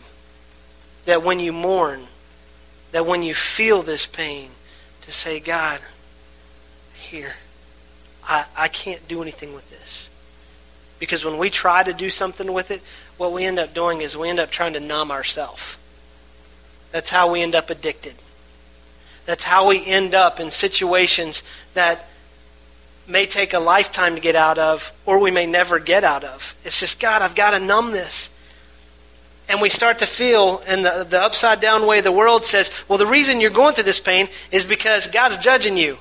That 1.07 1.23
when 1.23 1.41
you 1.41 1.53
mourn, 1.53 2.07
that 2.93 3.07
when 3.07 3.23
you 3.23 3.35
feel 3.35 3.83
this 3.83 4.07
pain, 4.07 4.51
to 5.03 5.13
say, 5.13 5.41
God, 5.41 5.81
here, 6.95 7.35
I, 8.23 8.45
I 8.57 8.69
can't 8.69 9.07
do 9.09 9.23
anything 9.23 9.55
with 9.55 9.69
this. 9.71 10.09
Because 10.99 11.25
when 11.25 11.39
we 11.39 11.49
try 11.49 11.83
to 11.83 11.93
do 11.95 12.11
something 12.11 12.53
with 12.53 12.71
it, 12.71 12.83
what 13.17 13.33
we 13.33 13.45
end 13.45 13.59
up 13.59 13.73
doing 13.73 14.03
is 14.03 14.17
we 14.17 14.29
end 14.29 14.39
up 14.39 14.51
trying 14.51 14.75
to 14.75 14.81
numb 14.81 15.11
ourselves. 15.11 15.79
That's 16.93 17.11
how 17.11 17.33
we 17.33 17.43
end 17.43 17.55
up 17.55 17.71
addicted. 17.71 18.15
That's 19.25 19.45
how 19.45 19.69
we 19.69 19.85
end 19.85 20.15
up 20.15 20.41
in 20.41 20.51
situations 20.51 21.43
that 21.75 22.10
may 23.11 23.27
take 23.27 23.53
a 23.53 23.59
lifetime 23.59 24.15
to 24.15 24.21
get 24.21 24.37
out 24.37 24.59
of, 24.59 24.93
or 25.05 25.19
we 25.19 25.31
may 25.31 25.47
never 25.47 25.79
get 25.79 26.05
out 26.05 26.25
of. 26.25 26.55
It's 26.65 26.79
just, 26.79 27.01
God, 27.01 27.23
I've 27.23 27.35
got 27.35 27.51
to 27.51 27.61
numb 27.61 27.93
this. 27.93 28.31
And 29.49 29.61
we 29.61 29.69
start 29.69 29.99
to 29.99 30.07
feel, 30.07 30.63
in 30.69 30.83
the, 30.83 31.05
the 31.09 31.21
upside 31.21 31.61
down 31.61 31.87
way 31.87 32.01
the 32.01 32.13
world 32.13 32.45
says, 32.45 32.71
well, 32.89 32.99
the 32.99 33.07
reason 33.07 33.41
you're 33.41 33.51
going 33.51 33.75
through 33.75 33.85
this 33.85 33.99
pain 33.99 34.29
is 34.53 34.65
because 34.65 35.09
God's 35.09 35.39
judging 35.39 35.77
you. 35.77 35.99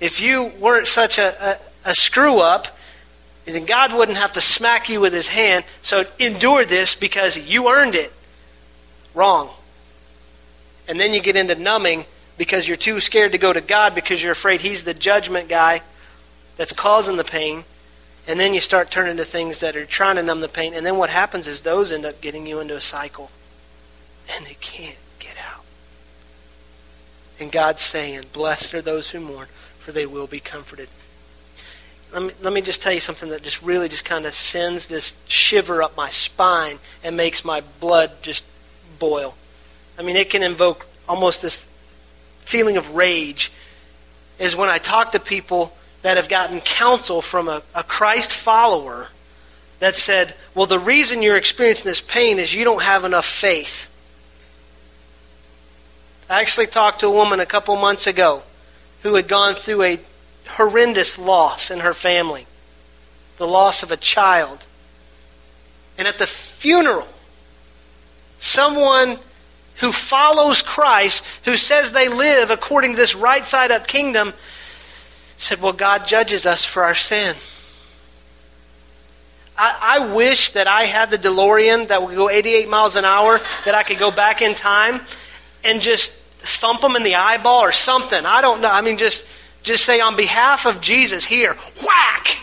If 0.00 0.22
you 0.22 0.44
weren't 0.58 0.88
such 0.88 1.18
a, 1.18 1.58
a, 1.84 1.90
a 1.90 1.94
screw 1.94 2.40
up, 2.40 2.78
then 3.44 3.66
God 3.66 3.92
wouldn't 3.92 4.16
have 4.16 4.32
to 4.32 4.40
smack 4.40 4.88
you 4.88 5.00
with 5.00 5.12
his 5.12 5.28
hand. 5.28 5.64
So 5.82 6.06
endure 6.18 6.64
this 6.64 6.94
because 6.94 7.36
you 7.36 7.68
earned 7.68 7.94
it. 7.94 8.12
Wrong. 9.14 9.50
And 10.88 10.98
then 10.98 11.12
you 11.12 11.20
get 11.20 11.36
into 11.36 11.56
numbing 11.56 12.06
because 12.38 12.66
you're 12.66 12.76
too 12.78 13.00
scared 13.00 13.32
to 13.32 13.38
go 13.38 13.52
to 13.52 13.60
God 13.60 13.94
because 13.94 14.22
you're 14.22 14.32
afraid 14.32 14.62
he's 14.62 14.84
the 14.84 14.94
judgment 14.94 15.48
guy 15.50 15.82
that's 16.60 16.74
causing 16.74 17.16
the 17.16 17.24
pain. 17.24 17.64
And 18.26 18.38
then 18.38 18.52
you 18.52 18.60
start 18.60 18.90
turning 18.90 19.16
to 19.16 19.24
things 19.24 19.60
that 19.60 19.76
are 19.76 19.86
trying 19.86 20.16
to 20.16 20.22
numb 20.22 20.40
the 20.40 20.48
pain. 20.48 20.74
And 20.74 20.84
then 20.84 20.98
what 20.98 21.08
happens 21.08 21.46
is 21.46 21.62
those 21.62 21.90
end 21.90 22.04
up 22.04 22.20
getting 22.20 22.46
you 22.46 22.60
into 22.60 22.76
a 22.76 22.82
cycle. 22.82 23.30
And 24.36 24.44
they 24.44 24.58
can't 24.60 24.98
get 25.18 25.38
out. 25.38 25.64
And 27.40 27.50
God's 27.50 27.80
saying, 27.80 28.24
Blessed 28.34 28.74
are 28.74 28.82
those 28.82 29.08
who 29.08 29.20
mourn, 29.20 29.48
for 29.78 29.92
they 29.92 30.04
will 30.04 30.26
be 30.26 30.38
comforted. 30.38 30.90
Let 32.12 32.24
me, 32.24 32.32
let 32.42 32.52
me 32.52 32.60
just 32.60 32.82
tell 32.82 32.92
you 32.92 33.00
something 33.00 33.30
that 33.30 33.42
just 33.42 33.62
really 33.62 33.88
just 33.88 34.04
kind 34.04 34.26
of 34.26 34.34
sends 34.34 34.86
this 34.86 35.16
shiver 35.26 35.82
up 35.82 35.96
my 35.96 36.10
spine 36.10 36.78
and 37.02 37.16
makes 37.16 37.42
my 37.42 37.62
blood 37.80 38.12
just 38.20 38.44
boil. 38.98 39.34
I 39.98 40.02
mean, 40.02 40.16
it 40.16 40.28
can 40.28 40.42
invoke 40.42 40.86
almost 41.08 41.40
this 41.40 41.66
feeling 42.40 42.76
of 42.76 42.94
rage. 42.94 43.50
Is 44.38 44.54
when 44.54 44.68
I 44.68 44.76
talk 44.76 45.12
to 45.12 45.18
people 45.18 45.74
that 46.02 46.16
have 46.16 46.28
gotten 46.28 46.60
counsel 46.60 47.22
from 47.22 47.48
a, 47.48 47.62
a 47.74 47.82
Christ 47.82 48.32
follower 48.32 49.08
that 49.80 49.96
said, 49.96 50.34
well, 50.54 50.66
the 50.66 50.78
reason 50.78 51.22
you're 51.22 51.36
experiencing 51.36 51.88
this 51.88 52.00
pain 52.00 52.38
is 52.38 52.54
you 52.54 52.64
don't 52.64 52.82
have 52.82 53.04
enough 53.04 53.26
faith. 53.26 53.88
I 56.28 56.40
actually 56.40 56.66
talked 56.66 57.00
to 57.00 57.06
a 57.06 57.10
woman 57.10 57.40
a 57.40 57.46
couple 57.46 57.74
months 57.76 58.06
ago 58.06 58.42
who 59.02 59.14
had 59.14 59.26
gone 59.26 59.54
through 59.54 59.82
a 59.82 60.00
horrendous 60.48 61.18
loss 61.18 61.70
in 61.70 61.80
her 61.80 61.94
family 61.94 62.46
the 63.40 63.48
loss 63.48 63.82
of 63.82 63.90
a 63.90 63.96
child. 63.96 64.66
And 65.96 66.06
at 66.06 66.18
the 66.18 66.26
funeral, 66.26 67.08
someone 68.38 69.16
who 69.76 69.92
follows 69.92 70.62
Christ, 70.62 71.24
who 71.46 71.56
says 71.56 71.92
they 71.92 72.08
live 72.08 72.50
according 72.50 72.92
to 72.92 72.96
this 72.98 73.14
right 73.14 73.44
side 73.44 73.70
up 73.70 73.86
kingdom, 73.86 74.34
said, 75.40 75.60
Well, 75.62 75.72
God 75.72 76.06
judges 76.06 76.46
us 76.46 76.64
for 76.64 76.84
our 76.84 76.94
sin. 76.94 77.34
I, 79.56 79.98
I 79.98 80.14
wish 80.14 80.50
that 80.50 80.66
I 80.66 80.82
had 80.82 81.10
the 81.10 81.18
DeLorean 81.18 81.88
that 81.88 82.02
would 82.02 82.14
go 82.14 82.30
88 82.30 82.68
miles 82.68 82.96
an 82.96 83.04
hour, 83.04 83.40
that 83.64 83.74
I 83.74 83.82
could 83.82 83.98
go 83.98 84.10
back 84.10 84.42
in 84.42 84.54
time 84.54 85.00
and 85.64 85.80
just 85.80 86.12
thump 86.12 86.80
them 86.80 86.96
in 86.96 87.02
the 87.02 87.16
eyeball 87.16 87.60
or 87.60 87.72
something. 87.72 88.24
I 88.24 88.40
don't 88.40 88.60
know. 88.60 88.70
I 88.70 88.80
mean, 88.80 88.96
just, 88.96 89.26
just 89.62 89.84
say, 89.84 90.00
on 90.00 90.16
behalf 90.16 90.66
of 90.66 90.80
Jesus, 90.80 91.24
here, 91.24 91.56
whack! 91.84 92.38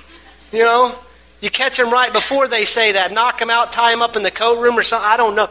You 0.51 0.59
know? 0.59 0.97
You 1.41 1.51
catch 1.51 1.77
them 1.77 1.91
right 1.91 2.11
before 2.11 2.47
they 2.47 2.65
say 2.65 2.93
that. 2.93 3.11
Knock 3.11 3.39
them 3.39 3.49
out, 3.49 3.71
tie 3.71 3.91
them 3.91 4.01
up 4.01 4.15
in 4.15 4.23
the 4.23 4.31
coat 4.31 4.59
room 4.59 4.77
or 4.77 4.83
something. 4.83 5.07
I 5.07 5.17
don't 5.17 5.35
know. 5.35 5.49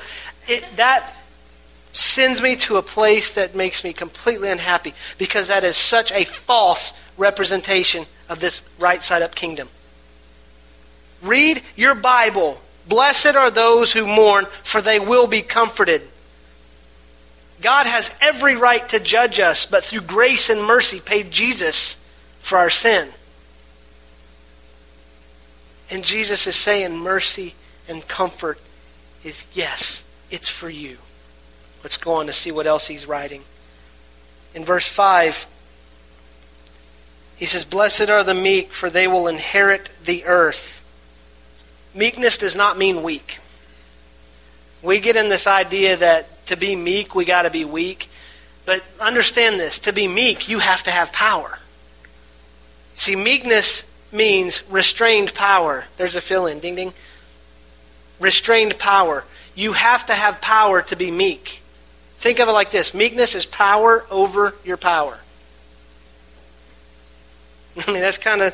It, 0.49 0.69
that 0.77 1.16
sends 1.97 2.43
me 2.43 2.57
to 2.57 2.77
a 2.77 2.83
place 2.83 3.35
that 3.35 3.57
makes 3.57 3.83
me 3.83 3.93
completely 3.93 4.51
unhappy 4.51 4.93
because 5.19 5.49
that 5.49 5.65
is 5.65 5.77
such 5.77 6.13
a 6.13 6.25
false 6.25 6.93
representation 7.17 8.07
of 8.29 8.41
this 8.41 8.63
right 8.79 9.03
side 9.03 9.23
up 9.23 9.35
kingdom. 9.35 9.69
Read 11.23 11.63
your 11.75 11.95
Bible. 11.95 12.61
Blessed 12.89 13.35
are 13.35 13.51
those 13.51 13.93
who 13.93 14.07
mourn, 14.07 14.47
for 14.63 14.81
they 14.81 15.01
will 15.01 15.27
be 15.27 15.43
comforted. 15.43 16.03
God 17.63 17.87
has 17.87 18.15
every 18.21 18.55
right 18.57 18.87
to 18.91 19.01
judge 19.01 19.41
us, 19.41 19.65
but 19.65 19.83
through 19.83 20.03
grace 20.03 20.51
and 20.51 20.63
mercy 20.63 21.01
paid 21.01 21.31
Jesus 21.31 21.97
for 22.41 22.59
our 22.59 22.71
sin. 22.71 23.09
And 25.91 26.05
Jesus 26.05 26.47
is 26.47 26.57
saying 26.57 26.97
mercy 26.97 27.55
and 27.89 28.07
comfort 28.07 28.61
is 29.25 29.47
yes, 29.53 30.05
it's 30.31 30.49
for 30.49 30.69
you. 30.69 30.99
Let's 31.87 31.99
go 31.99 32.15
on 32.15 32.27
to 32.27 32.33
see 32.33 32.51
what 32.51 32.67
else 32.67 32.89
he's 32.89 33.07
writing. 33.07 33.45
In 34.57 34.65
verse 34.65 34.89
5, 34.89 35.47
he 37.37 37.47
says, 37.47 37.65
Blessed 37.65 38.11
are 38.11 38.25
the 38.25 38.35
meek, 38.35 38.73
for 38.73 38.91
they 38.91 39.07
will 39.07 39.29
inherit 39.29 39.93
the 40.03 40.25
earth. 40.25 40.85
Meekness 41.95 42.39
does 42.39 42.57
not 42.57 42.77
mean 42.77 43.05
weak. 43.05 43.39
We 44.83 44.99
get 44.99 45.15
in 45.15 45.29
this 45.29 45.47
idea 45.47 45.97
that 45.99 46.45
to 46.47 46.57
be 46.57 46.75
meek, 46.75 47.15
we 47.15 47.25
got 47.25 47.43
to 47.43 47.51
be 47.51 47.65
weak. 47.65 48.11
But 48.65 48.83
understand 48.99 49.61
this 49.61 49.79
to 49.79 49.93
be 49.93 50.09
meek, 50.09 50.49
you 50.49 50.59
have 50.59 50.83
to 50.83 50.91
have 50.91 51.13
power. 51.13 51.61
See, 52.97 53.15
meekness 53.15 53.87
means 54.11 54.65
restrained 54.69 55.35
power. 55.35 55.85
There's 55.99 56.17
a 56.17 56.21
fill 56.21 56.49
in. 56.49 56.59
Ding, 56.59 56.75
ding. 56.75 56.93
Restrained 58.19 58.77
power. 58.77 59.25
You 59.55 59.75
have 59.75 60.05
to 60.07 60.15
have 60.15 60.41
power 60.41 60.83
to 60.83 60.97
be 60.97 61.13
meek. 61.13 61.63
Think 62.27 62.41
of 62.41 62.49
it 62.49 62.53
like 62.53 62.71
this 62.71 62.93
meekness 62.93 63.37
is 63.37 63.47
power 63.47 64.05
over 64.11 64.53
your 64.65 64.77
power. 64.77 65.17
I 67.87 67.93
mean, 67.93 68.01
that's 68.01 68.19
kind 68.19 68.43
of 68.43 68.53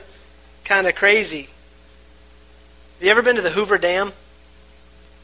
kind 0.62 0.87
of 0.87 0.94
crazy. 0.94 1.44
Have 1.44 3.00
you 3.00 3.11
ever 3.11 3.22
been 3.22 3.37
to 3.37 3.40
the 3.40 3.48
Hoover 3.48 3.78
Dam? 3.78 4.12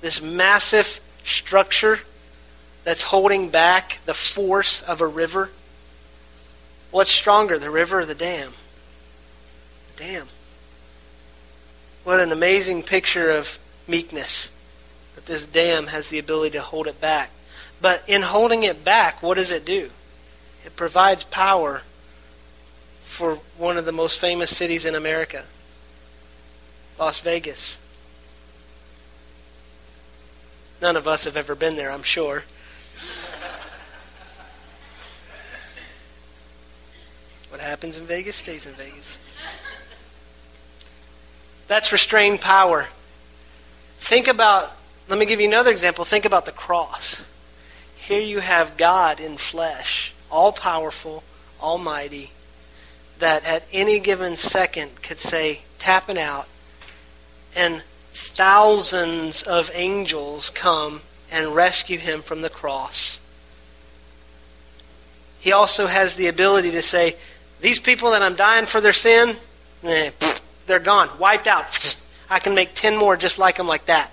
This 0.01 0.23
massive 0.23 0.99
structure 1.25 1.99
that's 2.85 3.03
holding 3.03 3.51
back 3.51 4.01
the 4.07 4.15
force 4.15 4.81
of 4.81 5.03
a 5.03 5.07
river. 5.07 5.51
What's 6.91 7.11
stronger, 7.11 7.59
the 7.59 7.71
river 7.71 8.01
or 8.01 8.07
the 8.07 8.15
dam? 8.15 8.55
The 9.89 10.05
dam. 10.05 10.27
What 12.03 12.19
an 12.19 12.33
amazing 12.33 12.85
picture 12.85 13.31
of 13.31 13.59
meekness 13.87 14.51
that 15.17 15.27
this 15.27 15.45
dam 15.45 15.89
has 15.89 16.09
the 16.09 16.19
ability 16.19 16.57
to 16.57 16.63
hold 16.63 16.87
it 16.87 16.99
back. 16.99 17.29
But 17.81 18.03
in 18.07 18.23
holding 18.23 18.65
it 18.65 18.85
back, 18.85 19.23
what 19.23 19.37
does 19.37 19.51
it 19.51 19.65
do? 19.65 19.91
It 20.65 20.77
provides 20.77 21.25
power 21.25 21.83
for 23.05 23.41
one 23.57 23.77
of 23.77 23.85
the 23.85 23.93
most 23.93 24.21
famous 24.21 24.55
cities 24.55 24.85
in 24.85 24.95
America, 24.95 25.45
Las 26.99 27.21
Vegas. 27.21 27.79
None 30.81 30.97
of 30.97 31.09
us 31.09 31.25
have 31.25 31.37
ever 31.37 31.55
been 31.55 31.77
there, 31.77 31.91
I'm 31.91 32.03
sure. 32.03 32.45
what 37.51 37.61
happens 37.61 37.99
in 37.99 38.05
Vegas 38.05 38.37
stays 38.37 38.67
in 38.67 38.73
Vegas. 38.75 39.19
That's 41.67 41.93
restrained 41.93 42.41
power. 42.41 42.87
Think 43.99 44.29
about, 44.29 44.73
let 45.09 45.19
me 45.19 45.27
give 45.27 45.41
you 45.41 45.49
another 45.49 45.71
example. 45.71 46.05
Think 46.05 46.25
about 46.25 46.47
the 46.47 46.53
cross. 46.53 47.25
Here 48.09 48.23
you 48.23 48.41
have 48.41 48.79
God 48.79 49.21
in 49.21 49.37
flesh, 49.37 50.15
all 50.31 50.51
powerful, 50.51 51.23
almighty, 51.61 52.31
that 53.19 53.45
at 53.45 53.65
any 53.71 54.01
given 54.01 54.35
second 54.35 55.03
could 55.03 55.19
say, 55.19 55.61
tapping 55.79 56.17
out, 56.17 56.49
and 57.55 57.83
thousands 58.15 59.43
of 59.43 59.71
angels 59.75 60.49
come 60.49 61.03
and 61.31 61.55
rescue 61.55 61.99
him 61.99 62.23
from 62.23 62.41
the 62.41 62.49
cross. 62.49 63.21
He 65.39 65.53
also 65.53 65.87
has 65.87 66.15
the 66.15 66.29
ability 66.29 66.71
to 66.71 66.83
say, 66.83 67.15
These 67.61 67.79
people 67.79 68.13
that 68.13 68.23
I'm 68.23 68.37
dying 68.37 68.65
for 68.65 68.81
their 68.81 68.95
sin, 68.95 69.37
eh, 69.83 70.13
they're 70.67 70.79
gone, 70.79 71.11
wiped 71.19 71.47
out. 71.47 72.01
I 72.31 72.39
can 72.39 72.55
make 72.55 72.73
10 72.73 72.97
more 72.97 73.19
just 73.19 73.39
like 73.39 73.59
them 73.59 73.69
like 73.69 73.85
that. 73.85 74.11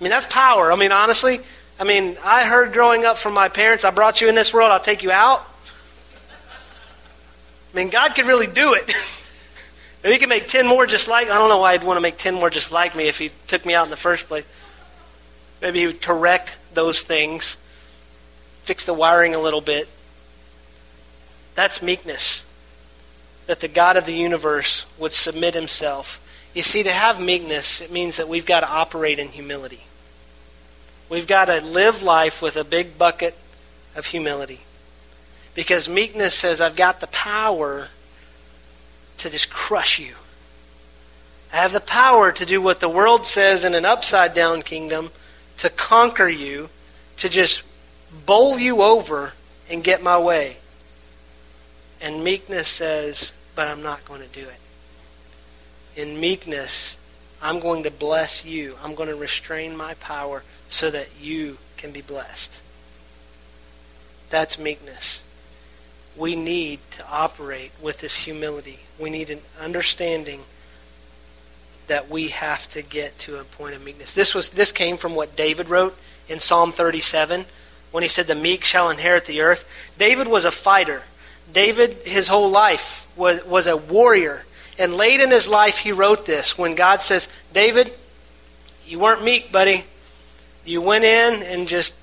I 0.00 0.02
mean, 0.02 0.10
that's 0.10 0.26
power. 0.26 0.72
I 0.72 0.74
mean, 0.74 0.90
honestly, 0.90 1.42
I 1.78 1.84
mean, 1.84 2.16
I 2.22 2.44
heard 2.44 2.72
growing 2.72 3.04
up 3.04 3.16
from 3.16 3.34
my 3.34 3.48
parents, 3.48 3.84
I 3.84 3.90
brought 3.90 4.20
you 4.20 4.28
in 4.28 4.34
this 4.34 4.52
world, 4.52 4.70
I'll 4.70 4.80
take 4.80 5.02
you 5.02 5.10
out. 5.10 5.46
I 7.72 7.76
mean, 7.76 7.88
God 7.88 8.14
could 8.14 8.26
really 8.26 8.46
do 8.46 8.74
it. 8.74 8.92
and 10.04 10.12
He 10.12 10.18
could 10.18 10.28
make 10.28 10.46
10 10.46 10.66
more 10.66 10.86
just 10.86 11.08
like 11.08 11.28
I 11.28 11.38
don't 11.38 11.48
know 11.48 11.58
why 11.58 11.72
He'd 11.72 11.84
want 11.84 11.96
to 11.96 12.02
make 12.02 12.18
10 12.18 12.34
more 12.34 12.50
just 12.50 12.70
like 12.70 12.94
me 12.94 13.08
if 13.08 13.18
He 13.18 13.30
took 13.46 13.64
me 13.64 13.74
out 13.74 13.84
in 13.84 13.90
the 13.90 13.96
first 13.96 14.28
place. 14.28 14.44
Maybe 15.60 15.80
He 15.80 15.86
would 15.86 16.02
correct 16.02 16.58
those 16.74 17.00
things, 17.02 17.56
fix 18.64 18.84
the 18.84 18.94
wiring 18.94 19.34
a 19.34 19.40
little 19.40 19.60
bit. 19.60 19.88
That's 21.54 21.82
meekness. 21.82 22.44
That 23.46 23.60
the 23.60 23.68
God 23.68 23.96
of 23.96 24.06
the 24.06 24.14
universe 24.14 24.86
would 24.98 25.12
submit 25.12 25.54
Himself. 25.54 26.20
You 26.54 26.62
see, 26.62 26.82
to 26.82 26.92
have 26.92 27.20
meekness, 27.20 27.80
it 27.80 27.90
means 27.90 28.18
that 28.18 28.28
we've 28.28 28.46
got 28.46 28.60
to 28.60 28.68
operate 28.68 29.18
in 29.18 29.28
humility. 29.28 29.84
We've 31.08 31.26
got 31.26 31.46
to 31.46 31.64
live 31.64 32.02
life 32.02 32.40
with 32.40 32.56
a 32.56 32.64
big 32.64 32.98
bucket 32.98 33.36
of 33.94 34.06
humility. 34.06 34.60
Because 35.54 35.88
meekness 35.88 36.34
says, 36.34 36.60
I've 36.60 36.76
got 36.76 37.00
the 37.00 37.06
power 37.08 37.88
to 39.18 39.30
just 39.30 39.50
crush 39.50 39.98
you. 39.98 40.14
I 41.52 41.56
have 41.56 41.72
the 41.72 41.80
power 41.80 42.32
to 42.32 42.46
do 42.46 42.62
what 42.62 42.80
the 42.80 42.88
world 42.88 43.26
says 43.26 43.62
in 43.62 43.74
an 43.74 43.84
upside 43.84 44.32
down 44.32 44.62
kingdom 44.62 45.10
to 45.58 45.68
conquer 45.68 46.28
you, 46.28 46.70
to 47.18 47.28
just 47.28 47.62
bowl 48.24 48.58
you 48.58 48.82
over 48.82 49.34
and 49.68 49.84
get 49.84 50.02
my 50.02 50.18
way. 50.18 50.56
And 52.00 52.24
meekness 52.24 52.68
says, 52.68 53.32
but 53.54 53.68
I'm 53.68 53.82
not 53.82 54.04
going 54.06 54.22
to 54.22 54.28
do 54.28 54.48
it. 54.48 56.00
In 56.00 56.18
meekness, 56.18 56.96
I'm 57.42 57.60
going 57.60 57.82
to 57.82 57.90
bless 57.90 58.44
you. 58.46 58.76
I'm 58.82 58.94
going 58.94 59.10
to 59.10 59.14
restrain 59.14 59.76
my 59.76 59.94
power 59.94 60.42
so 60.72 60.90
that 60.90 61.08
you 61.20 61.58
can 61.76 61.92
be 61.92 62.00
blessed. 62.00 62.60
That's 64.30 64.58
meekness 64.58 65.22
we 66.16 66.36
need 66.36 66.78
to 66.92 67.06
operate 67.08 67.72
with 67.80 68.00
this 68.00 68.24
humility. 68.24 68.80
We 68.98 69.10
need 69.10 69.30
an 69.30 69.40
understanding 69.60 70.42
that 71.86 72.10
we 72.10 72.28
have 72.28 72.68
to 72.70 72.82
get 72.82 73.18
to 73.20 73.38
a 73.38 73.44
point 73.44 73.74
of 73.74 73.84
meekness. 73.84 74.14
This 74.14 74.34
was 74.34 74.50
this 74.50 74.72
came 74.72 74.96
from 74.96 75.14
what 75.14 75.36
David 75.36 75.68
wrote 75.68 75.96
in 76.28 76.38
Psalm 76.38 76.72
37 76.72 77.46
when 77.90 78.02
he 78.02 78.08
said 78.08 78.26
the 78.26 78.34
meek 78.34 78.64
shall 78.64 78.90
inherit 78.90 79.26
the 79.26 79.40
earth. 79.40 79.64
David 79.98 80.28
was 80.28 80.44
a 80.44 80.50
fighter. 80.50 81.02
David 81.52 81.98
his 82.04 82.28
whole 82.28 82.50
life 82.50 83.08
was 83.16 83.44
was 83.44 83.66
a 83.66 83.76
warrior. 83.76 84.44
And 84.78 84.94
late 84.94 85.20
in 85.20 85.30
his 85.30 85.48
life 85.48 85.78
he 85.78 85.92
wrote 85.92 86.24
this 86.24 86.56
when 86.56 86.74
God 86.74 87.02
says, 87.02 87.28
"David, 87.52 87.92
you 88.86 88.98
weren't 88.98 89.24
meek, 89.24 89.50
buddy. 89.50 89.84
You 90.64 90.80
went 90.80 91.04
in 91.04 91.42
and 91.42 91.66
just 91.66 91.94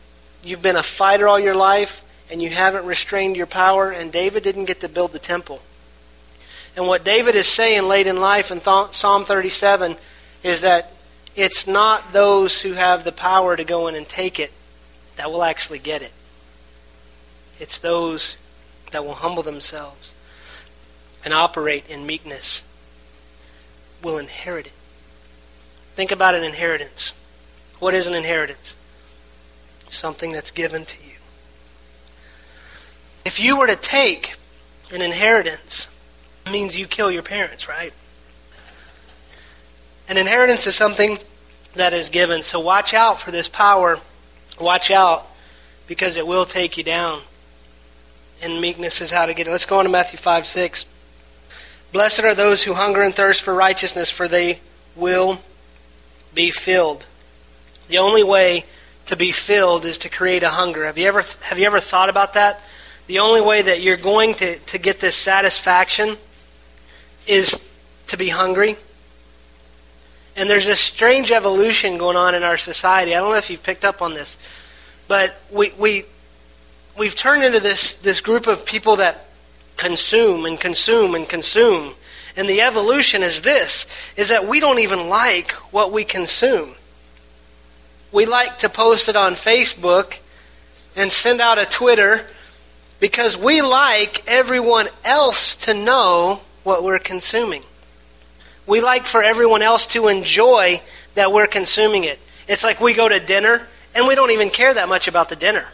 you've 0.44 0.62
been 0.62 0.76
a 0.76 0.84
fighter 0.84 1.28
all 1.28 1.40
your 1.40 1.56
life 1.56 2.04
and 2.32 2.42
you 2.42 2.50
haven't 2.50 2.86
restrained 2.86 3.36
your 3.36 3.48
power, 3.48 3.90
and 3.90 4.12
David 4.12 4.44
didn't 4.44 4.66
get 4.66 4.82
to 4.82 4.90
build 4.90 5.14
the 5.14 5.20
temple. 5.20 5.62
And 6.76 6.88
what 6.88 7.04
David 7.04 7.34
is 7.34 7.48
saying 7.48 7.88
late 7.88 8.06
in 8.06 8.22
life 8.22 8.52
in 8.52 8.62
Psalm 8.62 9.26
37 9.26 9.98
is 10.44 10.62
that 10.62 10.94
it's 11.36 11.66
not 11.66 12.14
those 12.14 12.62
who 12.62 12.74
have 12.74 13.04
the 13.04 13.12
power 13.12 13.56
to 13.58 13.64
go 13.64 13.88
in 13.88 13.96
and 13.96 14.08
take 14.08 14.40
it 14.40 14.52
that 15.16 15.32
will 15.32 15.44
actually 15.44 15.80
get 15.80 16.02
it. 16.02 16.12
It's 17.60 17.80
those 17.80 18.38
that 18.92 19.04
will 19.04 19.16
humble 19.16 19.44
themselves 19.44 20.14
and 21.26 21.34
operate 21.34 21.86
in 21.90 22.06
meekness 22.06 22.64
will 24.02 24.18
inherit 24.18 24.68
it. 24.68 24.74
Think 25.96 26.12
about 26.12 26.36
an 26.36 26.44
inheritance. 26.44 27.12
What 27.80 27.94
is 27.94 28.08
an 28.08 28.14
inheritance? 28.14 28.76
Something 29.90 30.32
that's 30.32 30.52
given 30.52 30.86
to 30.86 31.04
you. 31.04 31.16
If 33.26 33.40
you 33.40 33.58
were 33.58 33.68
to 33.68 33.76
take 33.76 34.36
an 34.92 35.02
inheritance, 35.02 35.88
it 36.46 36.52
means 36.52 36.78
you 36.78 36.88
kill 36.88 37.12
your 37.12 37.24
parents, 37.24 37.68
right? 37.68 37.94
An 40.08 40.18
inheritance 40.18 40.66
is 40.68 40.76
something 40.76 41.20
that 41.76 41.94
is 41.94 42.10
given. 42.10 42.42
So 42.42 42.60
watch 42.60 42.94
out 42.94 43.20
for 43.20 43.32
this 43.32 43.48
power. 43.48 44.00
Watch 44.60 44.92
out 44.92 45.28
because 45.88 46.18
it 46.18 46.26
will 46.26 46.46
take 46.46 46.78
you 46.78 46.84
down. 46.84 47.22
And 48.42 48.62
meekness 48.62 49.02
is 49.02 49.12
how 49.12 49.26
to 49.26 49.34
get 49.34 49.48
it. 49.48 49.52
Let's 49.52 49.66
go 49.66 49.80
on 49.80 49.86
to 49.86 49.92
Matthew 49.92 50.18
5 50.18 50.48
6. 50.48 50.86
Blessed 51.92 52.22
are 52.22 52.36
those 52.36 52.64
who 52.64 52.74
hunger 52.74 53.02
and 53.02 53.16
thirst 53.16 53.42
for 53.42 53.54
righteousness, 53.54 54.10
for 54.10 54.28
they 54.28 54.60
will 54.96 55.40
be 56.34 56.52
filled. 56.52 57.08
The 57.90 57.98
only 57.98 58.24
way 58.24 58.66
to 59.08 59.16
be 59.16 59.32
filled 59.32 59.84
is 59.84 59.98
to 60.00 60.10
create 60.10 60.44
a 60.44 60.50
hunger. 60.50 60.86
Have 60.86 60.98
you 60.98 61.08
ever 61.08 61.24
have 61.42 61.60
you 61.60 61.66
ever 61.66 61.82
thought 61.82 62.10
about 62.10 62.34
that? 62.34 62.62
the 63.10 63.18
only 63.18 63.42
way 63.42 63.60
that 63.60 63.82
you're 63.82 63.98
going 63.98 64.36
to, 64.36 64.60
to 64.60 64.78
get 64.78 65.00
this 65.00 65.16
satisfaction 65.16 66.16
is 67.26 67.68
to 68.06 68.18
be 68.18 68.30
hungry. 68.30 68.76
And 70.36 70.48
there's 70.48 70.68
this 70.68 70.80
strange 70.80 71.32
evolution 71.32 71.98
going 71.98 72.16
on 72.16 72.36
in 72.36 72.44
our 72.44 72.56
society. 72.56 73.16
I 73.16 73.20
don't 73.20 73.32
know 73.32 73.38
if 73.40 73.50
you've 73.50 73.64
picked 73.64 73.84
up 73.84 74.04
on 74.04 74.14
this, 74.14 74.38
but 75.08 75.42
we, 75.50 75.72
we 75.80 76.06
we've 77.00 77.16
turned 77.16 77.44
into 77.44 77.60
this, 77.60 77.96
this 77.96 78.22
group 78.22 78.46
of 78.46 78.64
people 78.64 78.98
that 78.98 79.26
consume 79.76 80.46
and 80.46 80.60
consume 80.60 81.16
and 81.16 81.28
consume. 81.28 81.96
And 82.38 82.48
the 82.48 82.62
evolution 82.62 83.24
is 83.24 83.42
this 83.42 83.88
is 84.18 84.30
that 84.30 84.48
we 84.48 84.60
don't 84.60 84.78
even 84.78 85.10
like 85.10 85.54
what 85.74 85.92
we 85.92 86.04
consume. 86.04 86.76
We 88.12 88.26
like 88.26 88.60
to 88.60 88.70
post 88.70 89.10
it 89.10 89.16
on 89.16 89.34
Facebook 89.34 90.20
and 90.96 91.12
send 91.12 91.42
out 91.42 91.60
a 91.60 91.66
Twitter 91.66 92.26
because 93.00 93.38
we 93.38 93.62
like 93.62 94.28
everyone 94.28 94.88
else 95.06 95.56
to 95.58 95.74
know 95.74 96.42
what 96.64 96.84
we're 96.84 97.00
consuming. 97.00 97.64
We 98.66 98.82
like 98.82 99.06
for 99.06 99.24
everyone 99.24 99.62
else 99.62 99.88
to 99.88 100.08
enjoy 100.08 100.82
that 101.16 101.32
we're 101.32 101.48
consuming 101.48 102.04
it. 102.04 102.20
It's 102.48 102.64
like 102.64 102.82
we 102.82 102.94
go 102.94 103.08
to 103.08 103.20
dinner 103.20 103.68
and 103.96 104.08
we 104.08 104.16
don't 104.16 104.32
even 104.32 104.50
care 104.50 104.74
that 104.74 104.90
much 104.90 105.08
about 105.08 105.30
the 105.30 105.36
dinner. 105.36 105.68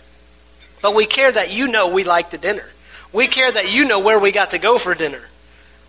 But 0.81 0.93
we 0.93 1.05
care 1.05 1.31
that 1.31 1.51
you 1.51 1.67
know 1.67 1.89
we 1.89 2.03
like 2.03 2.31
the 2.31 2.37
dinner. 2.37 2.69
We 3.11 3.27
care 3.27 3.51
that 3.51 3.71
you 3.71 3.85
know 3.85 3.99
where 3.99 4.19
we 4.19 4.31
got 4.31 4.51
to 4.51 4.57
go 4.57 4.77
for 4.77 4.93
dinner. 4.93 5.21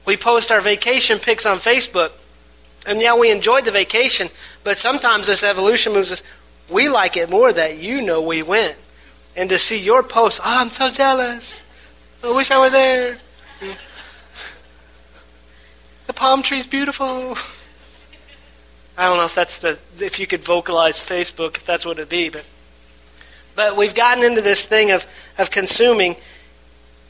We 0.05 0.17
post 0.17 0.53
our 0.53 0.61
vacation 0.61 1.19
pics 1.19 1.45
on 1.45 1.59
Facebook, 1.59 2.13
and 2.87 3.01
yeah, 3.01 3.15
we 3.15 3.31
enjoyed 3.31 3.65
the 3.65 3.71
vacation, 3.71 4.29
but 4.65 4.77
sometimes 4.79 5.27
this 5.27 5.43
evolution 5.43 5.93
moves 5.93 6.13
us. 6.13 6.23
We 6.71 6.89
like 6.89 7.17
it 7.17 7.31
more 7.31 7.53
that 7.53 7.79
you 7.79 8.03
know 8.03 8.23
we 8.23 8.43
went. 8.43 8.77
And 9.37 9.51
to 9.51 9.59
see 9.59 9.79
your 9.79 10.03
post, 10.03 10.41
oh, 10.43 10.61
I'm 10.61 10.71
so 10.71 10.91
jealous. 10.91 11.63
I 12.25 12.35
wish 12.35 12.51
I 12.51 12.59
were 12.59 12.71
there. 12.71 13.19
The 16.07 16.13
palm 16.13 16.43
tree's 16.43 16.67
beautiful. 16.67 17.37
I 18.97 19.09
don't 19.09 19.19
know 19.19 19.25
if 19.25 19.35
that's 19.35 19.59
the 19.59 19.79
if 19.99 20.19
you 20.19 20.27
could 20.27 20.43
vocalize 20.43 20.99
Facebook, 20.99 21.57
if 21.57 21.67
that's 21.67 21.85
what 21.85 21.99
it'd 21.99 22.09
be, 22.09 22.31
but 22.31 22.45
but 23.57 23.77
we've 23.77 23.95
gotten 23.95 24.23
into 24.23 24.43
this 24.43 24.65
thing 24.65 24.91
of, 24.91 25.07
of 25.39 25.51
consuming 25.51 26.17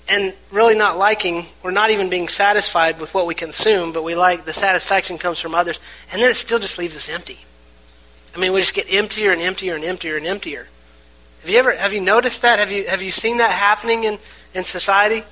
and 0.09 0.35
really 0.51 0.77
not 0.77 0.99
liking, 0.99 1.47
or 1.63 1.73
not 1.73 1.91
even 1.91 2.09
being 2.09 2.29
satisfied 2.29 3.01
with 3.01 3.13
what 3.13 3.27
we 3.27 3.35
consume, 3.35 3.93
but 3.93 4.05
we 4.05 4.15
like 4.15 4.45
the 4.45 4.53
satisfaction 4.53 5.19
comes 5.19 5.39
from 5.39 5.55
others, 5.55 5.81
and 6.13 6.23
then 6.23 6.31
it 6.31 6.35
still 6.35 6.59
just 6.59 6.79
leaves 6.79 6.97
us 6.97 7.09
empty. 7.09 7.41
I 8.35 8.39
mean, 8.39 8.53
we 8.53 8.61
just 8.61 8.75
get 8.75 8.93
emptier 8.93 9.33
and 9.33 9.41
emptier 9.41 9.75
and 9.75 9.85
emptier 9.85 10.17
and 10.17 10.27
emptier. 10.27 10.69
Have 11.41 11.51
you 11.51 11.59
ever 11.59 11.77
have 11.77 11.93
you 11.93 12.01
noticed 12.01 12.43
that? 12.43 12.59
Have 12.59 12.71
you 12.71 12.87
have 12.87 13.03
you 13.03 13.11
seen 13.11 13.39
that 13.39 13.51
happening 13.51 14.05
in, 14.05 14.19
in 14.55 14.65
society? 14.65 15.25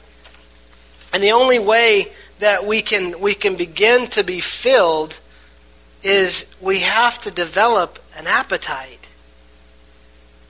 And 1.13 1.23
the 1.23 1.33
only 1.33 1.59
way 1.59 2.07
that 2.39 2.67
we 2.67 2.83
can 2.83 3.21
we 3.21 3.35
can 3.35 3.57
begin 3.57 4.07
to 4.09 4.25
be 4.25 4.41
filled 4.41 5.21
is 6.03 6.47
we 6.61 6.81
have 6.81 7.19
to 7.21 7.31
develop 7.31 7.99
an 8.17 8.27
appetite. 8.27 9.09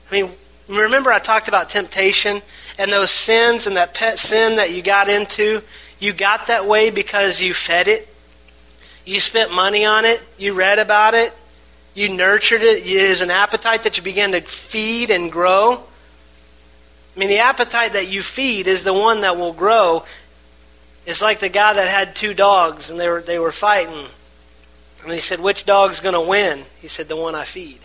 I 0.09 0.13
mean, 0.13 0.31
remember 0.67 1.11
I 1.11 1.19
talked 1.19 1.47
about 1.47 1.69
temptation 1.69 2.41
and 2.77 2.91
those 2.91 3.11
sins 3.11 3.67
and 3.67 3.77
that 3.77 3.93
pet 3.93 4.19
sin 4.19 4.57
that 4.57 4.71
you 4.71 4.81
got 4.81 5.09
into? 5.09 5.61
You 5.99 6.13
got 6.13 6.47
that 6.47 6.65
way 6.65 6.89
because 6.89 7.41
you 7.41 7.53
fed 7.53 7.87
it. 7.87 8.09
You 9.05 9.19
spent 9.19 9.53
money 9.53 9.85
on 9.85 10.05
it. 10.05 10.21
You 10.37 10.53
read 10.53 10.79
about 10.79 11.13
it. 11.13 11.33
You 11.93 12.09
nurtured 12.09 12.61
it. 12.61 12.85
It 12.85 13.09
was 13.09 13.21
an 13.21 13.31
appetite 13.31 13.83
that 13.83 13.97
you 13.97 14.03
began 14.03 14.31
to 14.33 14.41
feed 14.41 15.11
and 15.11 15.31
grow. 15.31 15.83
I 17.15 17.19
mean, 17.19 17.29
the 17.29 17.39
appetite 17.39 17.93
that 17.93 18.09
you 18.09 18.21
feed 18.21 18.67
is 18.67 18.83
the 18.83 18.93
one 18.93 19.21
that 19.21 19.37
will 19.37 19.53
grow. 19.53 20.03
It's 21.05 21.21
like 21.21 21.39
the 21.39 21.49
guy 21.49 21.73
that 21.73 21.87
had 21.87 22.15
two 22.15 22.33
dogs 22.33 22.89
and 22.89 22.99
they 22.99 23.07
were, 23.07 23.21
they 23.21 23.39
were 23.39 23.51
fighting. 23.51 24.07
And 25.03 25.13
he 25.13 25.19
said, 25.19 25.39
Which 25.39 25.65
dog's 25.65 25.99
going 25.99 26.15
to 26.15 26.21
win? 26.21 26.65
He 26.81 26.87
said, 26.87 27.07
The 27.07 27.15
one 27.15 27.35
I 27.35 27.45
feed. 27.45 27.79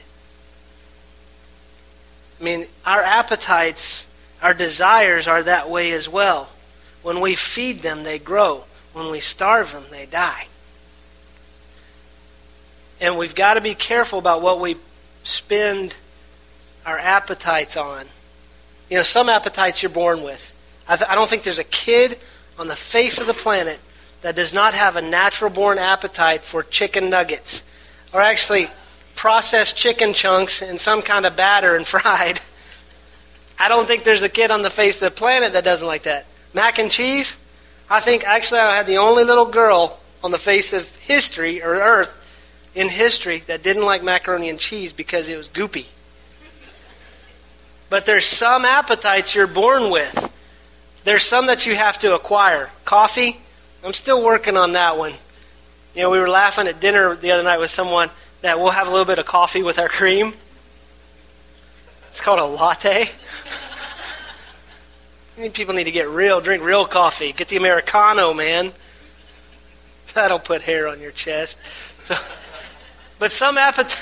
I 2.40 2.44
mean, 2.44 2.66
our 2.86 3.02
appetites, 3.02 4.06
our 4.40 4.54
desires 4.54 5.28
are 5.28 5.42
that 5.42 5.68
way 5.68 5.92
as 5.92 6.08
well. 6.08 6.48
When 7.02 7.20
we 7.20 7.34
feed 7.34 7.80
them, 7.80 8.02
they 8.02 8.18
grow. 8.18 8.64
When 8.92 9.10
we 9.10 9.20
starve 9.20 9.72
them, 9.72 9.84
they 9.90 10.06
die. 10.06 10.48
And 13.00 13.18
we've 13.18 13.34
got 13.34 13.54
to 13.54 13.60
be 13.60 13.74
careful 13.74 14.18
about 14.18 14.42
what 14.42 14.60
we 14.60 14.76
spend 15.22 15.96
our 16.84 16.98
appetites 16.98 17.76
on. 17.76 18.06
You 18.88 18.96
know, 18.96 19.02
some 19.02 19.28
appetites 19.28 19.82
you're 19.82 19.90
born 19.90 20.22
with. 20.22 20.52
I, 20.88 20.96
th- 20.96 21.08
I 21.08 21.14
don't 21.14 21.28
think 21.28 21.42
there's 21.42 21.58
a 21.58 21.64
kid 21.64 22.18
on 22.58 22.68
the 22.68 22.76
face 22.76 23.20
of 23.20 23.26
the 23.26 23.34
planet 23.34 23.78
that 24.22 24.36
does 24.36 24.52
not 24.52 24.74
have 24.74 24.96
a 24.96 25.02
natural 25.02 25.50
born 25.50 25.78
appetite 25.78 26.42
for 26.42 26.62
chicken 26.62 27.08
nuggets, 27.08 27.62
or 28.12 28.20
actually 28.20 28.68
processed 29.14 29.76
chicken 29.76 30.12
chunks 30.14 30.62
in 30.62 30.78
some 30.78 31.02
kind 31.02 31.26
of 31.26 31.36
batter 31.36 31.76
and 31.76 31.86
fried. 31.86 32.40
I 33.58 33.68
don't 33.68 33.86
think 33.86 34.04
there's 34.04 34.22
a 34.22 34.28
kid 34.28 34.50
on 34.50 34.62
the 34.62 34.70
face 34.70 35.02
of 35.02 35.12
the 35.12 35.16
planet 35.16 35.52
that 35.52 35.64
doesn't 35.64 35.86
like 35.86 36.04
that. 36.04 36.26
Mac 36.54 36.78
and 36.78 36.90
cheese? 36.90 37.36
I 37.88 38.00
think 38.00 38.24
actually 38.24 38.60
I 38.60 38.76
had 38.76 38.86
the 38.86 38.98
only 38.98 39.24
little 39.24 39.46
girl 39.46 39.98
on 40.22 40.30
the 40.30 40.38
face 40.38 40.72
of 40.72 40.94
history 40.96 41.62
or 41.62 41.74
earth 41.74 42.16
in 42.74 42.88
history 42.88 43.40
that 43.46 43.62
didn't 43.62 43.84
like 43.84 44.02
macaroni 44.02 44.48
and 44.48 44.58
cheese 44.58 44.92
because 44.92 45.28
it 45.28 45.36
was 45.36 45.48
goopy. 45.48 45.86
But 47.88 48.06
there's 48.06 48.24
some 48.24 48.64
appetites 48.64 49.34
you're 49.34 49.48
born 49.48 49.90
with. 49.90 50.32
There's 51.04 51.24
some 51.24 51.46
that 51.46 51.66
you 51.66 51.74
have 51.74 51.98
to 52.00 52.14
acquire. 52.14 52.70
Coffee, 52.84 53.40
I'm 53.84 53.92
still 53.92 54.22
working 54.22 54.56
on 54.56 54.72
that 54.72 54.96
one. 54.96 55.14
You 55.94 56.02
know, 56.02 56.10
we 56.10 56.20
were 56.20 56.28
laughing 56.28 56.68
at 56.68 56.80
dinner 56.80 57.16
the 57.16 57.32
other 57.32 57.42
night 57.42 57.58
with 57.58 57.70
someone 57.70 58.10
that 58.42 58.58
we'll 58.58 58.70
have 58.70 58.88
a 58.88 58.90
little 58.90 59.04
bit 59.04 59.18
of 59.18 59.26
coffee 59.26 59.62
with 59.62 59.78
our 59.78 59.88
cream. 59.88 60.34
It's 62.08 62.20
called 62.20 62.38
a 62.38 62.44
latte. 62.44 63.08
people 65.52 65.74
need 65.74 65.84
to 65.84 65.90
get 65.90 66.08
real, 66.08 66.40
drink 66.40 66.62
real 66.62 66.86
coffee. 66.86 67.32
Get 67.32 67.48
the 67.48 67.56
Americano, 67.56 68.34
man. 68.34 68.72
That'll 70.14 70.38
put 70.38 70.62
hair 70.62 70.88
on 70.88 71.00
your 71.00 71.12
chest. 71.12 71.58
So, 72.04 72.16
but 73.18 73.30
some 73.30 73.56
appetite. 73.58 73.98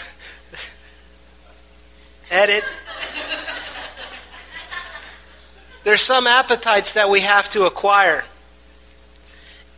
Edit. 2.30 2.64
There's 5.84 6.02
some 6.02 6.26
appetites 6.26 6.94
that 6.94 7.08
we 7.08 7.20
have 7.20 7.48
to 7.50 7.64
acquire. 7.64 8.24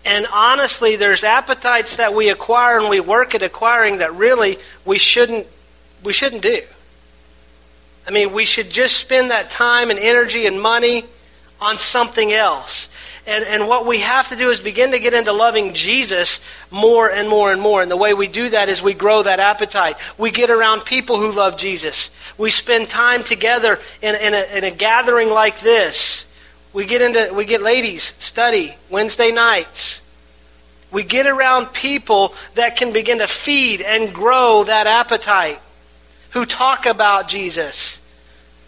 And 0.05 0.27
honestly, 0.33 0.97
there's 0.97 1.25
appetites 1.25 1.97
that 1.97 2.15
we 2.15 2.31
acquire 2.31 2.79
and 2.79 2.89
we 2.89 3.01
work 3.01 3.35
at 3.35 3.43
acquiring 3.43 3.99
that 3.99 4.15
really 4.15 4.59
we 4.85 4.99
shouldn't 4.99 5.47
we 6.03 6.13
shouldn't 6.13 6.43
do. 6.43 6.63
I 8.09 8.11
mean, 8.11 8.33
we 8.33 8.45
should 8.45 8.71
just 8.71 8.97
spend 8.97 9.31
that 9.31 9.51
time 9.51 9.91
and 9.91 9.99
energy 9.99 10.47
and 10.47 10.61
money 10.61 11.05
on 11.61 11.77
something 11.77 12.33
else. 12.33 12.89
And, 13.27 13.45
and 13.45 13.69
what 13.69 13.87
we 13.87 13.99
have 14.01 14.31
to 14.31 14.37
do 14.37 14.49
is 14.49 14.61
begin 14.61 14.93
to 14.93 14.99
get 14.99 15.13
into 15.13 15.33
loving 15.33 15.75
Jesus 15.75 16.41
more 16.71 17.11
and 17.11 17.29
more 17.29 17.53
and 17.53 17.61
more. 17.61 17.83
And 17.83 17.91
the 17.91 17.97
way 17.97 18.15
we 18.15 18.27
do 18.29 18.49
that 18.49 18.69
is 18.69 18.83
we 18.83 18.95
grow 18.95 19.23
that 19.23 19.39
appetite. 19.39 19.97
We 20.17 20.31
get 20.31 20.49
around 20.49 20.87
people 20.87 21.21
who 21.21 21.31
love 21.31 21.59
Jesus. 21.59 22.11
We 22.39 22.51
spend 22.51 22.89
time 22.89 23.23
together 23.23 23.79
in, 24.01 24.15
in, 24.17 24.35
a, 24.35 24.57
in 24.57 24.65
a 24.65 24.71
gathering 24.71 25.29
like 25.29 25.61
this. 25.61 26.25
We 26.73 26.85
get 26.85 27.03
into 27.03 27.35
we 27.35 27.45
get 27.45 27.63
ladies 27.63 28.15
study 28.19 28.75
Wednesday 28.89 29.33
nights. 29.33 30.03
We 30.93 31.03
get 31.05 31.27
around 31.27 31.67
people 31.73 32.35
that 32.55 32.77
can 32.77 32.93
begin 32.93 33.19
to 33.19 33.27
feed 33.27 33.81
and 33.81 34.13
grow 34.13 34.65
that 34.65 34.87
appetite, 34.87 35.61
who 36.31 36.45
talk 36.45 36.87
about 36.87 37.29
Jesus. 37.29 37.99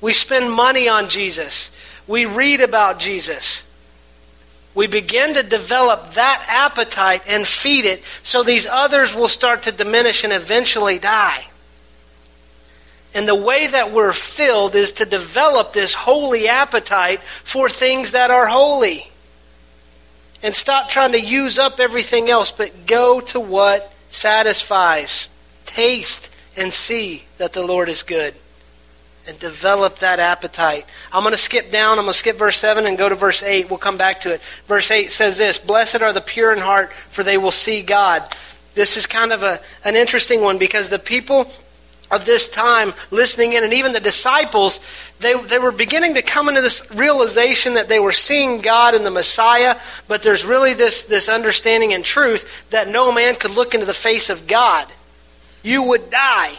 We 0.01 0.13
spend 0.13 0.53
money 0.53 0.89
on 0.89 1.09
Jesus. 1.09 1.71
We 2.07 2.27
read 2.27 2.61
about 2.61 2.99
Jesus. 2.99 3.65
We 4.75 4.87
begin 4.87 5.35
to 5.35 5.43
develop 5.43 6.13
that 6.13 6.45
appetite 6.49 7.23
and 7.27 7.47
feed 7.47 7.85
it 7.85 8.03
so 8.23 8.43
these 8.43 8.67
others 8.67 9.15
will 9.15 9.29
start 9.29 9.63
to 9.63 9.73
diminish 9.73 10.25
and 10.25 10.33
eventually 10.33 10.99
die. 10.99 11.47
And 13.15 13.29
the 13.29 13.35
way 13.35 13.67
that 13.67 13.93
we're 13.93 14.13
filled 14.13 14.75
is 14.75 14.93
to 14.93 15.05
develop 15.05 15.73
this 15.73 15.93
holy 15.93 16.49
appetite 16.49 17.21
for 17.45 17.69
things 17.69 18.13
that 18.13 18.31
are 18.31 18.47
holy. 18.47 19.11
And 20.43 20.55
stop 20.55 20.89
trying 20.89 21.13
to 21.13 21.21
use 21.21 21.59
up 21.59 21.79
everything 21.79 22.31
else, 22.31 22.51
but 22.51 22.87
go 22.87 23.21
to 23.21 23.39
what 23.39 23.93
satisfies. 24.11 25.29
Taste 25.67 26.31
and 26.57 26.73
see 26.73 27.25
that 27.39 27.53
the 27.53 27.65
Lord 27.65 27.89
is 27.89 28.03
good. 28.03 28.35
And 29.27 29.39
develop 29.39 30.01
that 30.01 30.19
appetite. 30.19 30.85
I'm 31.13 31.23
going 31.23 31.33
to 31.33 31.39
skip 31.39 31.71
down. 31.71 31.99
I'm 31.99 32.07
going 32.07 32.13
to 32.13 32.19
skip 32.19 32.39
verse 32.39 32.57
7 32.57 32.87
and 32.87 32.99
go 32.99 33.09
to 33.09 33.15
verse 33.15 33.43
8. 33.43 33.69
We'll 33.69 33.79
come 33.79 33.97
back 33.97 34.23
to 34.23 34.33
it. 34.33 34.41
Verse 34.67 34.91
8 34.91 35.13
says 35.13 35.39
this 35.39 35.59
Blessed 35.59 36.03
are 36.03 36.13
the 36.13 36.21
pure 36.21 36.53
in 36.53 36.59
heart, 36.59 36.93
for 37.11 37.23
they 37.23 37.39
will 37.39 37.53
see 37.53 37.83
God. 37.83 38.35
This 38.75 38.97
is 38.97 39.07
kind 39.07 39.33
of 39.33 39.43
a, 39.43 39.61
an 39.85 39.95
interesting 39.97 40.41
one 40.41 40.59
because 40.59 40.89
the 40.89 40.99
people 40.99 41.53
of 42.13 42.25
this 42.25 42.47
time 42.47 42.95
listening 43.11 43.55
in, 43.55 43.65
and 43.65 43.73
even 43.73 43.93
the 43.93 44.01
disciples, 44.01 44.79
they, 45.19 45.35
they 45.35 45.59
were 45.59 45.73
beginning 45.73 46.15
to 46.15 46.23
come 46.23 46.49
into 46.49 46.61
this 46.61 46.89
realization 46.93 47.75
that 47.75 47.89
they 47.89 47.99
were 47.99 48.13
seeing 48.13 48.61
God 48.61 48.95
and 48.95 49.05
the 49.05 49.11
Messiah, 49.11 49.81
but 50.07 50.23
there's 50.23 50.45
really 50.45 50.75
this, 50.75 51.03
this 51.03 51.29
understanding 51.29 51.93
and 51.93 52.05
truth 52.05 52.65
that 52.71 52.89
no 52.89 53.11
man 53.11 53.35
could 53.35 53.51
look 53.51 53.75
into 53.75 53.87
the 53.87 53.95
face 53.95 54.31
of 54.31 54.47
God. 54.47 54.87
You 55.65 55.83
would 55.85 56.11
die. 56.11 56.55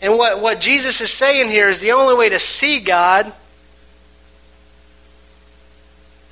And 0.00 0.16
what, 0.16 0.40
what 0.40 0.60
Jesus 0.60 1.00
is 1.00 1.10
saying 1.10 1.48
here 1.50 1.68
is 1.68 1.80
the 1.80 1.92
only 1.92 2.14
way 2.14 2.30
to 2.30 2.38
see 2.38 2.80
God 2.80 3.32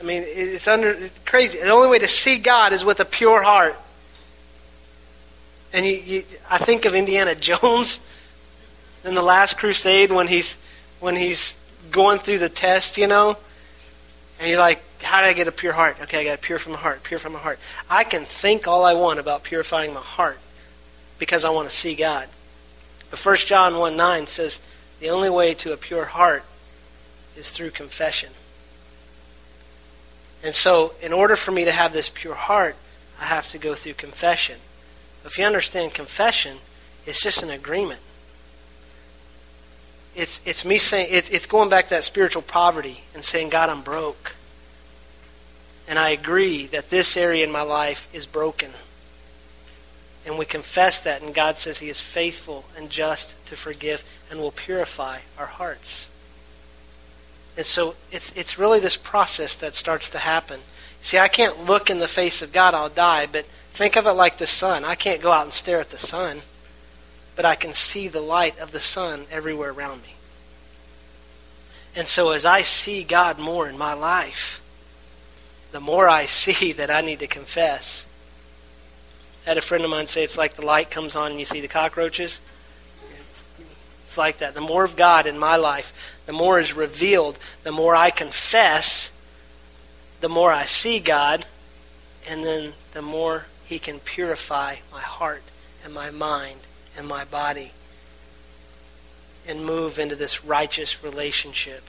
I 0.03 0.05
mean, 0.05 0.25
it's 0.27 0.67
under 0.67 0.91
it's 0.91 1.19
crazy. 1.25 1.61
The 1.61 1.71
only 1.71 1.89
way 1.89 2.01
to 2.01 2.09
see 2.09 2.39
God 2.39 2.73
is 2.73 2.85
with 2.85 2.99
a 2.99 3.05
pure 3.05 3.43
heart. 3.43 3.81
And 5.73 5.87
you, 5.87 5.93
you, 5.93 6.25
I 6.51 6.59
think 6.59 6.85
of 6.85 6.95
Indiana 6.95 7.35
Jones 7.37 8.05
in 9.05 9.15
the 9.15 9.23
Last 9.23 9.59
Crusade 9.59 10.13
when 10.13 10.29
he's 10.29 10.57
when 11.01 11.17
he's 11.17 11.57
going 11.91 12.19
through 12.19 12.39
the 12.39 12.49
test, 12.49 12.97
you 12.97 13.07
know, 13.07 13.37
and 14.39 14.49
you're 14.49 14.59
like, 14.59 14.83
how 15.03 15.21
do 15.21 15.27
I 15.27 15.33
get 15.33 15.49
a 15.49 15.53
pure 15.53 15.73
heart? 15.73 15.97
Okay, 16.03 16.21
I 16.21 16.25
got 16.25 16.41
pure 16.41 16.59
from 16.59 16.73
my 16.73 16.79
heart, 16.79 17.03
pure 17.03 17.19
from 17.19 17.33
my 17.33 17.39
heart. 17.39 17.59
I 17.91 18.05
can 18.05 18.25
think 18.25 18.69
all 18.69 18.85
I 18.85 18.95
want 18.95 19.19
about 19.19 19.43
purifying 19.43 19.93
my 19.93 20.01
heart 20.01 20.39
because 21.19 21.45
I 21.45 21.51
want 21.51 21.69
to 21.69 21.75
see 21.75 21.95
God. 21.95 22.29
But 23.11 23.25
1 23.25 23.37
John 23.37 23.79
1 23.79 23.97
9 23.97 24.27
says 24.27 24.61
the 25.01 25.11
only 25.11 25.31
way 25.31 25.55
to 25.55 25.73
a 25.73 25.77
pure 25.77 26.07
heart 26.07 26.45
is 27.37 27.51
through 27.51 27.71
confession. 27.71 28.31
And 30.43 30.55
so, 30.55 30.95
in 31.01 31.13
order 31.13 31.37
for 31.37 31.53
me 31.53 31.65
to 31.65 31.73
have 31.73 31.93
this 31.93 32.09
pure 32.09 32.35
heart, 32.35 32.75
I 33.21 33.27
have 33.27 33.49
to 33.51 33.59
go 33.59 33.75
through 33.75 33.95
confession. 33.95 34.59
If 35.25 35.39
you 35.39 35.45
understand 35.45 35.95
confession, 35.95 36.59
it's 37.07 37.21
just 37.21 37.43
an 37.43 37.51
agreement. 37.51 38.01
It's, 40.15 40.41
it's 40.45 40.65
me 40.65 40.79
saying, 40.79 41.09
it's, 41.11 41.29
it's 41.31 41.47
going 41.47 41.71
back 41.71 41.85
to 41.85 41.91
that 41.91 42.05
spiritual 42.05 42.43
poverty 42.43 43.03
and 43.15 43.25
saying, 43.25 43.49
God, 43.49 43.71
I'm 43.71 43.83
broke. 43.83 44.35
And 45.89 45.99
I 45.99 46.11
agree 46.11 46.67
that 46.67 46.91
this 46.91 47.17
area 47.17 47.45
in 47.45 47.51
my 47.51 47.63
life 47.63 48.09
is 48.13 48.27
broken. 48.27 48.73
And 50.25 50.39
we 50.39 50.45
confess 50.45 51.01
that, 51.01 51.23
and 51.23 51.35
God 51.35 51.59
says 51.59 51.81
He 51.81 51.89
is 51.89 52.01
faithful 52.01 52.65
and 52.77 52.91
just 52.91 53.35
to 53.47 53.57
forgive 53.57 54.05
and 54.31 54.39
will 54.39 54.53
purify 54.53 55.21
our 55.39 55.47
hearts. 55.47 56.09
And 57.57 57.67
so 57.67 57.97
it's, 58.11 58.33
it's 58.33 58.59
really 58.59 58.81
this 58.81 58.97
process 58.97 59.57
that 59.57 59.75
starts 59.75 60.11
to 60.11 60.19
happen. 60.19 60.61
See, 61.01 61.19
I 61.19 61.29
can't 61.29 61.67
look 61.67 61.91
in 61.91 61.99
the 61.99 62.09
face 62.09 62.43
of 62.43 62.53
God, 62.53 62.75
I'll 62.75 62.89
die, 62.89 63.27
but 63.31 63.47
think 63.73 63.97
of 63.97 64.07
it 64.07 64.13
like 64.13 64.39
the 64.39 64.47
sun. 64.47 64.85
I 64.85 64.95
can't 64.95 65.23
go 65.23 65.33
out 65.33 65.45
and 65.45 65.53
stare 65.53 65.81
at 65.81 65.91
the 65.91 65.99
sun, 65.99 66.43
but 67.37 67.45
I 67.45 67.55
can 67.55 67.73
see 67.73 68.09
the 68.09 68.21
light 68.21 68.59
of 68.59 68.73
the 68.73 68.81
sun 68.81 69.27
everywhere 69.31 69.71
around 69.71 70.03
me. 70.03 70.15
And 71.95 72.07
so 72.07 72.31
as 72.31 72.45
I 72.45 72.63
see 72.63 73.03
God 73.03 73.39
more 73.39 73.69
in 73.69 73.77
my 73.77 73.93
life, 73.93 74.63
the 75.73 75.81
more 75.81 76.09
I 76.09 76.27
see 76.27 76.73
that 76.73 76.91
I 76.91 77.01
need 77.01 77.19
to 77.21 77.27
confess. 77.27 78.07
I 79.45 79.51
had 79.51 79.59
a 79.59 79.63
friend 79.63 79.85
of 79.85 79.91
mine 79.91 80.07
say 80.07 80.23
it's 80.23 80.39
like 80.39 80.55
the 80.55 80.65
light 80.65 80.91
comes 80.91 81.17
on 81.17 81.33
and 81.33 81.41
you 81.41 81.47
see 81.47 81.61
the 81.61 81.69
cockroaches. 81.69 82.41
It's 84.05 84.19
like 84.19 84.39
that. 84.39 84.55
The 84.55 84.61
more 84.61 84.85
of 84.85 84.95
God 84.95 85.27
in 85.27 85.39
my 85.39 85.57
life, 85.57 86.21
the 86.27 86.33
more 86.33 86.61
is 86.61 86.75
revealed, 86.75 87.39
the 87.65 87.73
more 87.73 87.97
I 87.97 88.11
confess, 88.11 89.11
the 90.21 90.29
more 90.29 90.53
I 90.53 90.65
see 90.65 91.01
God, 91.01 91.47
and 92.29 92.45
then 92.45 92.75
the 92.93 93.03
more 93.03 93.47
He 93.73 93.79
can 93.79 94.01
purify 94.01 94.75
my 94.93 95.01
heart 95.01 95.43
and 95.83 95.95
my 95.95 96.11
mind 96.11 96.61
and 96.95 97.09
my 97.09 97.25
body 97.25 97.73
and 99.49 99.65
move 99.65 99.99
into 99.99 100.15
this 100.15 100.45
righteous 100.45 101.03
relationship. 101.03 101.83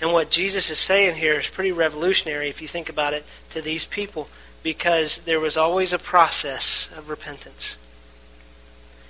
And 0.00 0.12
what 0.12 0.28
Jesus 0.28 0.70
is 0.70 0.78
saying 0.80 1.14
here 1.14 1.38
is 1.38 1.46
pretty 1.46 1.70
revolutionary 1.70 2.48
if 2.48 2.60
you 2.60 2.66
think 2.66 2.88
about 2.88 3.14
it 3.14 3.24
to 3.50 3.62
these 3.62 3.86
people 3.86 4.28
because 4.64 5.18
there 5.18 5.38
was 5.38 5.56
always 5.56 5.92
a 5.92 6.00
process 6.00 6.90
of 6.96 7.08
repentance. 7.08 7.78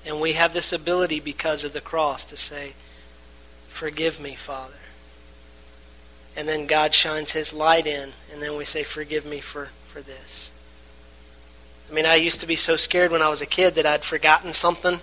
And 0.05 0.21
we 0.21 0.35
have 0.35 0.53
this 0.53 0.75
ability 0.75 1.21
because 1.21 1.65
of 1.65 1.73
the 1.73 1.81
cross 1.81 2.27
to 2.27 2.37
say, 2.37 2.75
Forgive 3.71 4.21
me, 4.21 4.35
Father. 4.35 4.75
And 6.37 6.47
then 6.47 6.67
God 6.67 6.93
shines 6.93 7.33
His 7.33 7.55
light 7.55 7.87
in, 7.87 8.13
and 8.31 8.43
then 8.43 8.59
we 8.59 8.67
say, 8.67 8.83
Forgive 8.83 9.25
me 9.25 9.41
for, 9.41 9.71
for 9.87 10.03
this. 10.03 10.51
I 11.91 11.95
mean, 11.95 12.07
I 12.07 12.17
used 12.17 12.41
to 12.41 12.47
be 12.47 12.57
so 12.57 12.77
scared 12.77 13.11
when 13.11 13.23
I 13.23 13.29
was 13.29 13.41
a 13.41 13.47
kid 13.47 13.77
that 13.77 13.87
I'd 13.87 14.05
forgotten 14.05 14.53
something. 14.53 14.99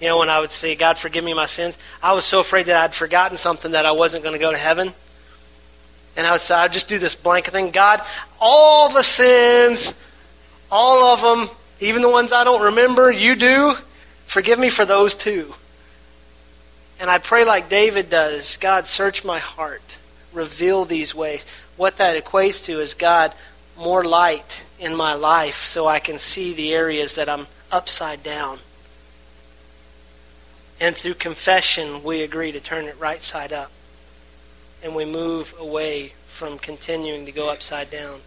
You 0.00 0.08
know, 0.08 0.18
when 0.18 0.30
I 0.30 0.40
would 0.40 0.50
say, 0.50 0.76
God, 0.76 0.96
forgive 0.96 1.24
me 1.24 1.34
my 1.34 1.46
sins, 1.46 1.76
I 2.02 2.12
was 2.12 2.24
so 2.24 2.40
afraid 2.40 2.66
that 2.66 2.76
I'd 2.76 2.94
forgotten 2.94 3.36
something 3.36 3.72
that 3.72 3.84
I 3.84 3.92
wasn't 3.92 4.22
going 4.22 4.34
to 4.34 4.38
go 4.38 4.52
to 4.52 4.58
heaven. 4.58 4.92
And 6.16 6.26
I 6.26 6.32
would 6.32 6.40
say, 6.40 6.54
I'd 6.54 6.72
just 6.72 6.88
do 6.88 6.98
this 6.98 7.14
blanket 7.14 7.52
thing. 7.52 7.70
God, 7.70 8.00
all 8.40 8.88
the 8.88 9.02
sins, 9.02 9.98
all 10.70 11.12
of 11.12 11.20
them, 11.20 11.54
even 11.80 12.02
the 12.02 12.10
ones 12.10 12.32
I 12.32 12.44
don't 12.44 12.62
remember, 12.62 13.10
you 13.10 13.34
do. 13.36 13.76
Forgive 14.26 14.58
me 14.58 14.70
for 14.70 14.84
those 14.84 15.16
too. 15.16 15.54
And 17.00 17.10
I 17.10 17.18
pray 17.18 17.44
like 17.44 17.68
David 17.68 18.10
does 18.10 18.56
God, 18.58 18.86
search 18.86 19.24
my 19.24 19.38
heart, 19.38 20.00
reveal 20.32 20.84
these 20.84 21.14
ways. 21.14 21.44
What 21.76 21.96
that 21.96 22.22
equates 22.22 22.64
to 22.66 22.80
is 22.80 22.94
God, 22.94 23.34
more 23.76 24.04
light 24.04 24.64
in 24.80 24.96
my 24.96 25.12
life 25.12 25.64
so 25.64 25.86
I 25.86 26.00
can 26.00 26.18
see 26.18 26.54
the 26.54 26.72
areas 26.72 27.14
that 27.14 27.28
I'm 27.28 27.46
upside 27.70 28.22
down. 28.22 28.58
And 30.80 30.96
through 30.96 31.14
confession, 31.14 32.02
we 32.02 32.22
agree 32.22 32.52
to 32.52 32.60
turn 32.60 32.86
it 32.86 32.98
right 32.98 33.22
side 33.22 33.52
up. 33.52 33.70
And 34.82 34.96
we 34.96 35.04
move 35.04 35.54
away 35.58 36.14
from 36.26 36.58
continuing 36.58 37.26
to 37.26 37.32
go 37.32 37.50
upside 37.50 37.90
down. 37.90 38.20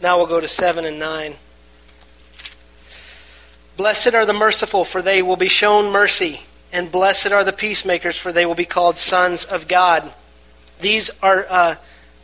Now 0.00 0.16
we'll 0.16 0.26
go 0.26 0.40
to 0.40 0.48
7 0.48 0.86
and 0.86 0.98
9. 0.98 1.34
Blessed 3.76 4.14
are 4.14 4.24
the 4.24 4.32
merciful, 4.32 4.84
for 4.84 5.02
they 5.02 5.20
will 5.22 5.36
be 5.36 5.48
shown 5.48 5.92
mercy. 5.92 6.40
And 6.72 6.90
blessed 6.90 7.30
are 7.30 7.44
the 7.44 7.52
peacemakers, 7.52 8.16
for 8.16 8.32
they 8.32 8.46
will 8.46 8.54
be 8.54 8.64
called 8.64 8.96
sons 8.96 9.44
of 9.44 9.68
God. 9.68 10.10
These 10.80 11.10
are, 11.22 11.46
uh, 11.48 11.74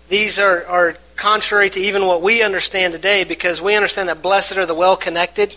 these 0.08 0.38
are, 0.38 0.64
are 0.66 0.96
contrary 1.16 1.70
to 1.70 1.81
even 1.81 2.07
what 2.07 2.22
we 2.22 2.42
understand 2.42 2.92
today, 2.92 3.24
because 3.24 3.61
we 3.61 3.74
understand 3.74 4.09
that 4.09 4.22
blessed 4.22 4.57
are 4.57 4.66
the 4.66 4.74
well 4.74 4.96
connected. 4.96 5.57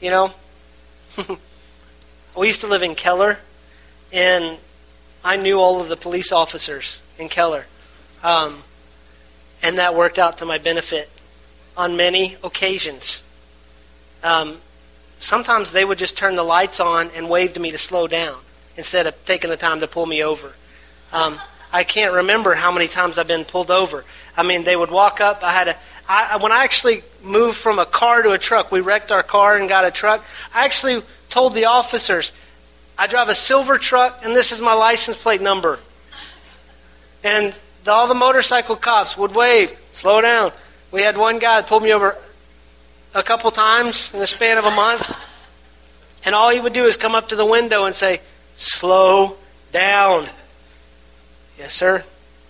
You 0.00 0.10
know? 0.10 0.34
we 2.36 2.46
used 2.46 2.60
to 2.62 2.66
live 2.66 2.82
in 2.82 2.94
Keller, 2.94 3.38
and 4.12 4.58
I 5.24 5.36
knew 5.36 5.58
all 5.58 5.80
of 5.80 5.88
the 5.88 5.96
police 5.96 6.32
officers 6.32 7.02
in 7.18 7.28
Keller. 7.28 7.66
Um, 8.22 8.62
and 9.62 9.78
that 9.78 9.94
worked 9.94 10.18
out 10.18 10.38
to 10.38 10.46
my 10.46 10.58
benefit 10.58 11.10
on 11.76 11.96
many 11.96 12.36
occasions. 12.42 13.22
Um, 14.22 14.58
sometimes 15.18 15.72
they 15.72 15.84
would 15.84 15.98
just 15.98 16.16
turn 16.16 16.36
the 16.36 16.42
lights 16.42 16.80
on 16.80 17.10
and 17.14 17.28
wave 17.28 17.52
to 17.54 17.60
me 17.60 17.70
to 17.70 17.78
slow 17.78 18.06
down 18.06 18.38
instead 18.76 19.06
of 19.06 19.24
taking 19.24 19.50
the 19.50 19.56
time 19.56 19.80
to 19.80 19.86
pull 19.86 20.06
me 20.06 20.22
over. 20.22 20.54
Um, 21.12 21.38
I 21.72 21.84
can't 21.84 22.14
remember 22.14 22.54
how 22.54 22.72
many 22.72 22.88
times 22.88 23.16
I've 23.18 23.28
been 23.28 23.44
pulled 23.44 23.70
over. 23.70 24.04
I 24.36 24.42
mean, 24.42 24.64
they 24.64 24.74
would 24.74 24.90
walk 24.90 25.20
up. 25.20 25.44
I 25.44 25.52
had 25.52 25.68
a 25.68 25.76
I, 26.08 26.38
when 26.38 26.50
I 26.50 26.64
actually 26.64 27.04
moved 27.22 27.56
from 27.56 27.78
a 27.78 27.86
car 27.86 28.22
to 28.22 28.32
a 28.32 28.38
truck. 28.38 28.72
We 28.72 28.80
wrecked 28.80 29.12
our 29.12 29.22
car 29.22 29.56
and 29.56 29.68
got 29.68 29.84
a 29.84 29.92
truck. 29.92 30.24
I 30.52 30.64
actually 30.64 31.02
told 31.28 31.54
the 31.54 31.66
officers, 31.66 32.32
I 32.98 33.06
drive 33.06 33.28
a 33.28 33.34
silver 33.34 33.78
truck, 33.78 34.20
and 34.24 34.34
this 34.34 34.50
is 34.50 34.60
my 34.60 34.72
license 34.72 35.16
plate 35.16 35.40
number. 35.40 35.78
And 37.22 37.56
the, 37.84 37.92
all 37.92 38.08
the 38.08 38.14
motorcycle 38.14 38.74
cops 38.74 39.16
would 39.16 39.36
wave, 39.36 39.72
slow 39.92 40.20
down. 40.20 40.50
We 40.90 41.02
had 41.02 41.16
one 41.16 41.38
guy 41.38 41.60
that 41.60 41.68
pulled 41.68 41.84
me 41.84 41.92
over 41.92 42.18
a 43.14 43.22
couple 43.22 43.52
times 43.52 44.12
in 44.12 44.18
the 44.18 44.26
span 44.26 44.58
of 44.58 44.64
a 44.64 44.70
month. 44.72 45.14
And 46.24 46.34
all 46.34 46.50
he 46.50 46.58
would 46.58 46.72
do 46.72 46.86
is 46.86 46.96
come 46.96 47.14
up 47.14 47.28
to 47.28 47.36
the 47.36 47.46
window 47.46 47.84
and 47.84 47.94
say, 47.94 48.20
Slow 48.56 49.36
down. 49.72 50.26
Yes, 51.60 51.74
sir. 51.74 52.02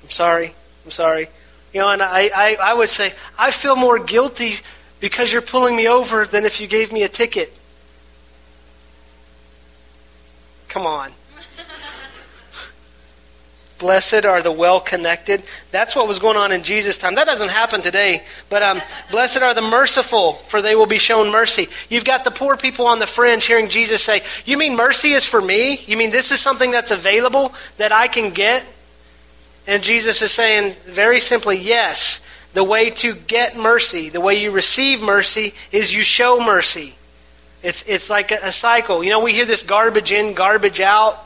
I'm 0.04 0.10
sorry. 0.10 0.54
I'm 0.84 0.92
sorry. 0.92 1.28
You 1.74 1.80
know, 1.80 1.90
and 1.90 2.00
I, 2.00 2.30
I, 2.32 2.56
I 2.62 2.74
would 2.74 2.88
say, 2.88 3.12
I 3.36 3.50
feel 3.50 3.74
more 3.74 3.98
guilty 3.98 4.58
because 5.00 5.32
you're 5.32 5.42
pulling 5.42 5.74
me 5.74 5.88
over 5.88 6.26
than 6.26 6.44
if 6.44 6.60
you 6.60 6.68
gave 6.68 6.92
me 6.92 7.02
a 7.02 7.08
ticket. 7.08 7.52
Come 10.68 10.86
on. 10.86 11.10
Blessed 13.80 14.26
are 14.26 14.42
the 14.42 14.52
well 14.52 14.80
connected. 14.80 15.42
That's 15.72 15.96
what 15.96 16.06
was 16.06 16.20
going 16.20 16.36
on 16.36 16.52
in 16.52 16.62
Jesus' 16.62 16.96
time. 16.96 17.16
That 17.16 17.26
doesn't 17.26 17.50
happen 17.50 17.82
today. 17.82 18.22
But 18.48 18.62
um, 18.62 18.80
blessed 19.10 19.42
are 19.42 19.54
the 19.54 19.60
merciful, 19.60 20.34
for 20.34 20.62
they 20.62 20.76
will 20.76 20.86
be 20.86 20.98
shown 20.98 21.32
mercy. 21.32 21.66
You've 21.88 22.04
got 22.04 22.22
the 22.22 22.30
poor 22.30 22.56
people 22.56 22.86
on 22.86 23.00
the 23.00 23.08
fringe 23.08 23.44
hearing 23.44 23.70
Jesus 23.70 24.04
say, 24.04 24.22
You 24.44 24.56
mean 24.56 24.76
mercy 24.76 25.10
is 25.10 25.26
for 25.26 25.40
me? 25.40 25.80
You 25.86 25.96
mean 25.96 26.12
this 26.12 26.30
is 26.30 26.40
something 26.40 26.70
that's 26.70 26.92
available 26.92 27.52
that 27.78 27.90
I 27.90 28.06
can 28.06 28.30
get? 28.30 28.64
And 29.66 29.82
Jesus 29.82 30.22
is 30.22 30.32
saying 30.32 30.74
very 30.86 31.20
simply, 31.20 31.58
Yes. 31.58 32.20
The 32.52 32.64
way 32.64 32.90
to 32.90 33.14
get 33.14 33.56
mercy, 33.56 34.08
the 34.08 34.20
way 34.20 34.42
you 34.42 34.50
receive 34.50 35.00
mercy, 35.00 35.54
is 35.70 35.94
you 35.94 36.02
show 36.02 36.44
mercy. 36.44 36.96
It's, 37.62 37.84
it's 37.86 38.10
like 38.10 38.32
a, 38.32 38.38
a 38.42 38.52
cycle. 38.52 39.04
You 39.04 39.10
know, 39.10 39.20
we 39.20 39.32
hear 39.32 39.46
this 39.46 39.62
garbage 39.62 40.10
in, 40.10 40.34
garbage 40.34 40.80
out. 40.80 41.24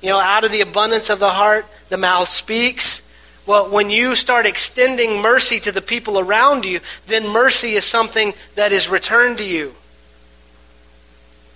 You 0.00 0.10
know, 0.10 0.20
out 0.20 0.44
of 0.44 0.52
the 0.52 0.60
abundance 0.60 1.10
of 1.10 1.18
the 1.18 1.30
heart, 1.30 1.66
the 1.88 1.96
mouth 1.96 2.28
speaks. 2.28 3.02
Well, 3.46 3.70
when 3.70 3.90
you 3.90 4.14
start 4.14 4.46
extending 4.46 5.20
mercy 5.20 5.58
to 5.60 5.72
the 5.72 5.82
people 5.82 6.18
around 6.18 6.64
you, 6.64 6.80
then 7.06 7.28
mercy 7.28 7.72
is 7.72 7.84
something 7.84 8.34
that 8.54 8.70
is 8.70 8.88
returned 8.88 9.38
to 9.38 9.44
you. 9.44 9.74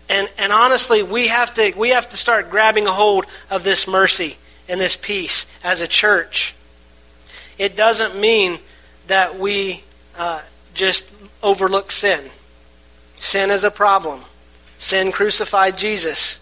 And, 0.08 0.28
and 0.38 0.52
honestly, 0.52 1.02
we 1.02 1.28
have, 1.28 1.52
to, 1.54 1.72
we 1.76 1.90
have 1.90 2.08
to 2.08 2.16
start 2.16 2.50
grabbing 2.50 2.86
a 2.86 2.92
hold 2.92 3.26
of 3.50 3.62
this 3.62 3.86
mercy. 3.86 4.38
And 4.68 4.80
this 4.80 4.96
peace 4.96 5.46
as 5.64 5.80
a 5.80 5.88
church. 5.88 6.54
It 7.56 7.76
doesn't 7.76 8.18
mean 8.18 8.58
that 9.06 9.38
we 9.38 9.82
uh, 10.16 10.42
just 10.74 11.10
overlook 11.42 11.90
sin. 11.90 12.30
Sin 13.16 13.50
is 13.50 13.64
a 13.64 13.70
problem. 13.70 14.22
Sin 14.78 15.10
crucified 15.10 15.76
Jesus. 15.76 16.38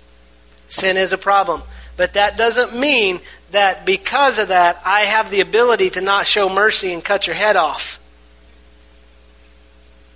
Sin 0.68 0.96
is 0.96 1.12
a 1.12 1.18
problem. 1.18 1.62
But 1.96 2.14
that 2.14 2.36
doesn't 2.36 2.78
mean 2.78 3.20
that 3.52 3.86
because 3.86 4.38
of 4.38 4.48
that, 4.48 4.80
I 4.84 5.02
have 5.02 5.30
the 5.30 5.40
ability 5.40 5.90
to 5.90 6.00
not 6.00 6.26
show 6.26 6.48
mercy 6.48 6.92
and 6.92 7.02
cut 7.02 7.26
your 7.26 7.36
head 7.36 7.56
off. 7.56 7.98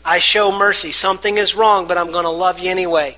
I 0.05 0.19
show 0.19 0.51
mercy. 0.53 0.93
Something 0.93 1.39
is 1.39 1.55
wrong, 1.55 1.87
but 1.87 1.97
I'm 1.97 2.11
going 2.11 2.25
to 2.25 2.31
love 2.31 2.59
you 2.59 2.71
anyway. 2.71 3.17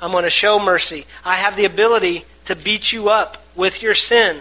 I'm 0.00 0.12
going 0.12 0.24
to 0.24 0.30
show 0.30 0.58
mercy. 0.58 1.06
I 1.24 1.36
have 1.36 1.56
the 1.56 1.64
ability 1.64 2.24
to 2.48 2.56
beat 2.56 2.92
you 2.92 3.10
up 3.10 3.36
with 3.54 3.82
your 3.82 3.92
sin. 3.92 4.40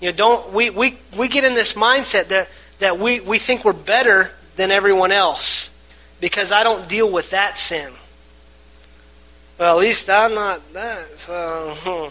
You 0.00 0.10
know, 0.10 0.16
don't 0.16 0.52
we, 0.52 0.70
we, 0.70 0.98
we 1.18 1.26
get 1.26 1.42
in 1.42 1.54
this 1.54 1.72
mindset 1.72 2.28
that, 2.28 2.48
that 2.78 2.98
we, 2.98 3.18
we 3.18 3.38
think 3.38 3.64
we're 3.64 3.72
better 3.72 4.30
than 4.54 4.70
everyone 4.70 5.10
else 5.10 5.68
because 6.20 6.52
I 6.52 6.62
don't 6.62 6.88
deal 6.88 7.10
with 7.10 7.30
that 7.30 7.58
sin. 7.58 7.92
Well, 9.58 9.76
at 9.76 9.80
least 9.80 10.08
I'm 10.08 10.32
not 10.32 10.72
that. 10.72 11.18
So, 11.18 11.74
hmm. 11.76 12.08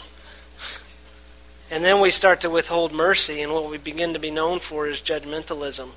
and 1.71 1.81
then 1.81 2.01
we 2.01 2.11
start 2.11 2.41
to 2.41 2.49
withhold 2.49 2.91
mercy, 2.91 3.41
and 3.41 3.53
what 3.53 3.69
we 3.69 3.77
begin 3.77 4.11
to 4.11 4.19
be 4.19 4.29
known 4.29 4.59
for 4.59 4.87
is 4.87 4.99
judgmentalism. 4.99 5.89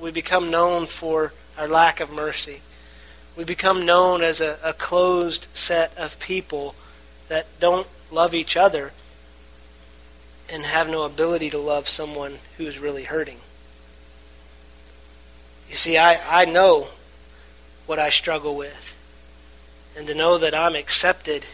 We 0.00 0.10
become 0.10 0.50
known 0.50 0.86
for 0.86 1.32
our 1.56 1.68
lack 1.68 2.00
of 2.00 2.10
mercy. 2.10 2.60
We 3.36 3.44
become 3.44 3.84
known 3.84 4.22
as 4.22 4.40
a, 4.40 4.58
a 4.64 4.72
closed 4.72 5.48
set 5.52 5.96
of 5.98 6.18
people 6.18 6.74
that 7.28 7.46
don't 7.60 7.86
love 8.10 8.34
each 8.34 8.56
other 8.56 8.92
and 10.50 10.64
have 10.64 10.88
no 10.88 11.02
ability 11.02 11.50
to 11.50 11.58
love 11.58 11.88
someone 11.88 12.38
who 12.56 12.64
is 12.64 12.78
really 12.78 13.04
hurting. 13.04 13.38
You 15.68 15.74
see, 15.74 15.98
I, 15.98 16.42
I 16.42 16.44
know 16.44 16.88
what 17.86 17.98
I 17.98 18.10
struggle 18.10 18.56
with. 18.56 18.96
And 19.96 20.06
to 20.06 20.14
know 20.14 20.38
that 20.38 20.54
I'm 20.54 20.76
accepted, 20.76 21.46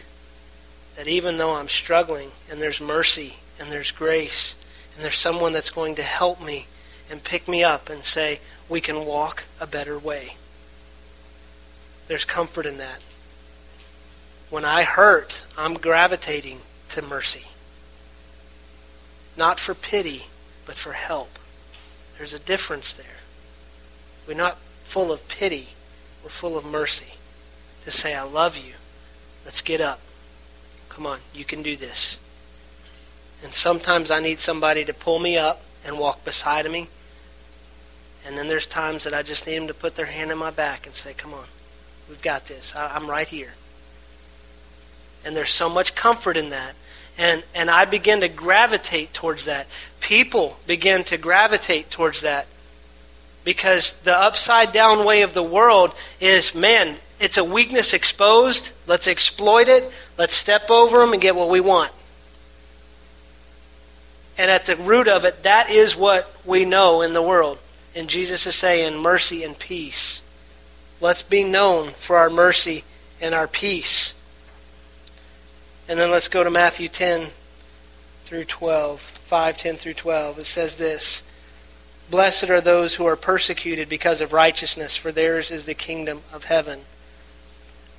that 0.95 1.07
even 1.07 1.37
though 1.37 1.55
I'm 1.55 1.69
struggling, 1.69 2.31
and 2.51 2.61
there's 2.61 2.79
mercy, 2.79 3.37
and 3.59 3.71
there's 3.71 3.91
grace, 3.91 4.55
and 4.95 5.03
there's 5.03 5.17
someone 5.17 5.53
that's 5.53 5.69
going 5.69 5.95
to 5.95 6.03
help 6.03 6.41
me 6.41 6.67
and 7.09 7.23
pick 7.23 7.47
me 7.47 7.63
up 7.63 7.89
and 7.89 8.03
say, 8.03 8.39
we 8.69 8.81
can 8.81 9.05
walk 9.05 9.45
a 9.59 9.67
better 9.67 9.97
way. 9.97 10.35
There's 12.07 12.25
comfort 12.25 12.65
in 12.65 12.77
that. 12.77 13.01
When 14.49 14.65
I 14.65 14.83
hurt, 14.83 15.43
I'm 15.57 15.75
gravitating 15.75 16.61
to 16.89 17.01
mercy. 17.01 17.47
Not 19.35 19.59
for 19.59 19.73
pity, 19.73 20.27
but 20.65 20.75
for 20.75 20.93
help. 20.93 21.39
There's 22.17 22.33
a 22.33 22.39
difference 22.39 22.93
there. 22.93 23.05
We're 24.27 24.37
not 24.37 24.57
full 24.83 25.11
of 25.11 25.27
pity, 25.27 25.69
we're 26.23 26.29
full 26.29 26.57
of 26.57 26.65
mercy. 26.65 27.13
To 27.85 27.91
say, 27.91 28.15
I 28.15 28.23
love 28.23 28.57
you. 28.57 28.73
Let's 29.43 29.61
get 29.61 29.81
up. 29.81 29.99
Come 30.87 31.05
on, 31.05 31.19
you 31.33 31.43
can 31.43 31.63
do 31.63 31.75
this. 31.75 32.17
And 33.43 33.53
sometimes 33.53 34.09
I 34.09 34.19
need 34.19 34.39
somebody 34.39 34.85
to 34.85 34.93
pull 34.93 35.19
me 35.19 35.37
up 35.37 35.61
and 35.83 35.99
walk 35.99 36.23
beside 36.23 36.69
me. 36.71 36.87
And 38.25 38.37
then 38.37 38.47
there's 38.47 38.67
times 38.67 39.03
that 39.03 39.13
I 39.13 39.21
just 39.21 39.45
need 39.45 39.57
them 39.57 39.67
to 39.67 39.73
put 39.73 39.95
their 39.95 40.05
hand 40.05 40.31
in 40.31 40.37
my 40.37 40.51
back 40.51 40.85
and 40.85 40.95
say, 40.95 41.13
Come 41.13 41.33
on, 41.33 41.45
we've 42.13 42.21
got 42.21 42.45
this. 42.45 42.75
I'm 42.75 43.09
right 43.09 43.27
here. 43.27 43.53
And 45.25 45.35
there's 45.35 45.49
so 45.49 45.67
much 45.67 45.95
comfort 45.95 46.37
in 46.37 46.51
that. 46.51 46.75
And, 47.17 47.43
and 47.55 47.71
I 47.71 47.85
begin 47.85 48.21
to 48.21 48.29
gravitate 48.29 49.13
towards 49.13 49.45
that. 49.45 49.65
People 49.99 50.59
begin 50.67 51.03
to 51.05 51.17
gravitate 51.17 51.89
towards 51.89 52.21
that 52.21 52.45
because 53.43 53.95
the 54.03 54.15
upside 54.15 54.71
down 54.71 55.05
way 55.05 55.23
of 55.23 55.33
the 55.33 55.41
world 55.41 55.91
is 56.19 56.53
man, 56.53 56.97
it's 57.19 57.39
a 57.39 57.43
weakness 57.43 57.95
exposed. 57.95 58.73
Let's 58.85 59.07
exploit 59.07 59.67
it. 59.67 59.91
Let's 60.15 60.35
step 60.35 60.69
over 60.69 60.99
them 60.99 61.13
and 61.13 61.21
get 61.21 61.35
what 61.35 61.49
we 61.49 61.61
want. 61.61 61.91
And 64.37 64.51
at 64.51 64.67
the 64.67 64.75
root 64.75 65.07
of 65.07 65.25
it, 65.25 65.41
that 65.43 65.71
is 65.71 65.95
what 65.95 66.31
we 66.45 66.63
know 66.63 67.01
in 67.01 67.13
the 67.13 67.23
world. 67.23 67.57
And 67.95 68.07
Jesus 68.07 68.45
is 68.45 68.53
saying 68.53 68.99
mercy 68.99 69.43
and 69.43 69.57
peace. 69.57 70.22
Let's 71.03 71.21
be 71.21 71.43
known 71.43 71.89
for 71.89 72.15
our 72.15 72.29
mercy 72.29 72.85
and 73.19 73.35
our 73.35 73.45
peace. 73.45 74.13
And 75.89 75.99
then 75.99 76.09
let's 76.09 76.29
go 76.29 76.45
to 76.45 76.49
Matthew 76.49 76.87
10 76.87 77.27
through 78.23 78.45
12. 78.45 79.01
5, 79.01 79.57
10 79.57 79.75
through 79.75 79.95
12. 79.95 80.39
It 80.39 80.45
says 80.45 80.77
this 80.77 81.21
Blessed 82.09 82.49
are 82.49 82.61
those 82.61 82.95
who 82.95 83.05
are 83.05 83.17
persecuted 83.17 83.89
because 83.89 84.21
of 84.21 84.31
righteousness, 84.31 84.95
for 84.95 85.11
theirs 85.11 85.51
is 85.51 85.65
the 85.65 85.73
kingdom 85.73 86.21
of 86.31 86.45
heaven. 86.45 86.79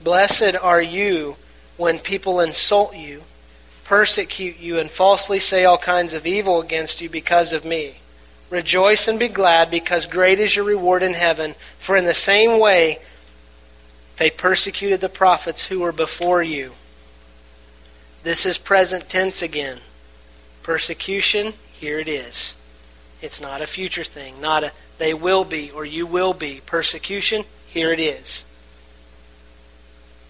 Blessed 0.03 0.57
are 0.57 0.81
you 0.81 1.37
when 1.77 1.99
people 1.99 2.41
insult 2.41 2.97
you, 2.97 3.25
persecute 3.85 4.57
you, 4.57 4.79
and 4.79 4.91
falsely 4.91 5.41
say 5.41 5.67
all 5.67 5.77
kinds 5.77 6.15
of 6.15 6.27
evil 6.27 6.59
against 6.59 7.03
you 7.03 7.11
because 7.11 7.53
of 7.53 7.67
me. 7.67 7.97
Rejoice 8.55 9.09
and 9.09 9.19
be 9.19 9.27
glad, 9.27 9.69
because 9.69 10.07
great 10.07 10.39
is 10.39 10.55
your 10.55 10.65
reward 10.65 11.03
in 11.03 11.15
heaven, 11.15 11.57
for 11.77 11.97
in 11.97 12.05
the 12.05 12.15
same 12.15 12.61
way 12.61 13.01
they 14.17 14.31
persecuted 14.31 15.01
the 15.01 15.09
prophets 15.09 15.67
who 15.67 15.81
were 15.81 15.91
before 15.91 16.41
you. 16.41 16.71
This 18.23 18.47
is 18.47 18.57
present 18.57 19.09
tense 19.09 19.43
again. 19.43 19.81
Persecution, 20.63 21.55
here 21.73 21.99
it 21.99 22.07
is. 22.07 22.55
It's 23.21 23.41
not 23.41 23.61
a 23.61 23.67
future 23.67 24.05
thing, 24.05 24.41
not 24.41 24.63
a 24.63 24.71
they 24.99 25.15
will 25.15 25.43
be 25.43 25.73
or 25.73 25.85
you 25.85 26.07
will 26.07 26.33
be. 26.33 26.63
Persecution, 26.65 27.43
here 27.67 27.91
it 27.91 27.99
is. 27.99 28.45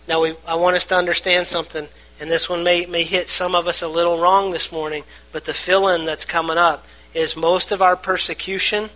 Now, 0.08 0.22
we, 0.22 0.34
I 0.46 0.54
want 0.54 0.76
us 0.76 0.86
to 0.86 0.96
understand 0.96 1.46
something, 1.46 1.88
and 2.18 2.30
this 2.30 2.48
one 2.48 2.64
may, 2.64 2.86
may 2.86 3.02
hit 3.02 3.28
some 3.28 3.54
of 3.54 3.66
us 3.66 3.82
a 3.82 3.88
little 3.88 4.18
wrong 4.18 4.50
this 4.50 4.72
morning, 4.72 5.04
but 5.30 5.44
the 5.44 5.52
fill 5.52 5.88
in 5.88 6.06
that's 6.06 6.24
coming 6.24 6.56
up 6.56 6.86
is 7.14 7.36
most 7.36 7.72
of 7.72 7.80
our 7.80 7.96
persecution 7.96 8.90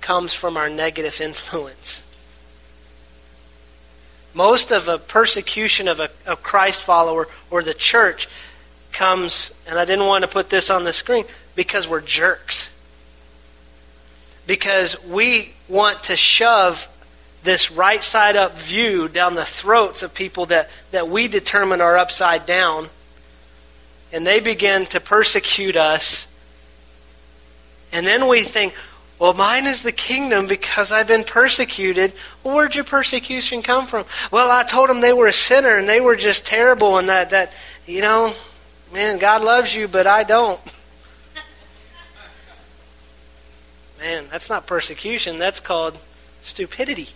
comes 0.00 0.32
from 0.32 0.56
our 0.56 0.70
negative 0.70 1.20
influence. 1.20 2.02
Most 4.32 4.70
of 4.70 4.88
a 4.88 4.98
persecution 4.98 5.88
of 5.88 6.00
a, 6.00 6.10
a 6.26 6.36
Christ 6.36 6.82
follower 6.82 7.28
or 7.50 7.62
the 7.62 7.74
church 7.74 8.28
comes, 8.92 9.52
and 9.66 9.78
I 9.78 9.84
didn't 9.84 10.06
want 10.06 10.22
to 10.22 10.28
put 10.28 10.50
this 10.50 10.70
on 10.70 10.84
the 10.84 10.92
screen, 10.92 11.24
because 11.54 11.88
we're 11.88 12.00
jerks 12.00 12.70
because 14.46 15.02
we 15.04 15.54
want 15.68 16.02
to 16.04 16.16
shove 16.16 16.88
this 17.42 17.70
right 17.70 18.02
side 18.02 18.36
up 18.36 18.56
view 18.58 19.08
down 19.08 19.34
the 19.34 19.44
throats 19.44 20.02
of 20.02 20.14
people 20.14 20.46
that, 20.46 20.70
that 20.90 21.08
we 21.08 21.28
determine 21.28 21.80
are 21.80 21.96
upside 21.96 22.46
down. 22.46 22.88
And 24.12 24.26
they 24.26 24.40
begin 24.40 24.86
to 24.86 25.00
persecute 25.00 25.76
us. 25.76 26.26
And 27.94 28.04
then 28.04 28.26
we 28.26 28.42
think, 28.42 28.74
well, 29.20 29.34
mine 29.34 29.66
is 29.66 29.82
the 29.82 29.92
kingdom 29.92 30.48
because 30.48 30.90
I've 30.90 31.06
been 31.06 31.22
persecuted. 31.22 32.12
Well, 32.42 32.56
where'd 32.56 32.74
your 32.74 32.82
persecution 32.82 33.62
come 33.62 33.86
from? 33.86 34.04
Well, 34.32 34.50
I 34.50 34.64
told 34.64 34.90
them 34.90 35.00
they 35.00 35.12
were 35.12 35.28
a 35.28 35.32
sinner 35.32 35.78
and 35.78 35.88
they 35.88 36.00
were 36.00 36.16
just 36.16 36.44
terrible 36.44 36.98
and 36.98 37.08
that, 37.08 37.30
that 37.30 37.52
you 37.86 38.00
know, 38.00 38.34
man, 38.92 39.18
God 39.18 39.44
loves 39.44 39.76
you, 39.76 39.86
but 39.86 40.08
I 40.08 40.24
don't. 40.24 40.60
Man, 44.00 44.24
that's 44.28 44.50
not 44.50 44.66
persecution. 44.66 45.38
That's 45.38 45.60
called 45.60 45.96
stupidity. 46.42 47.08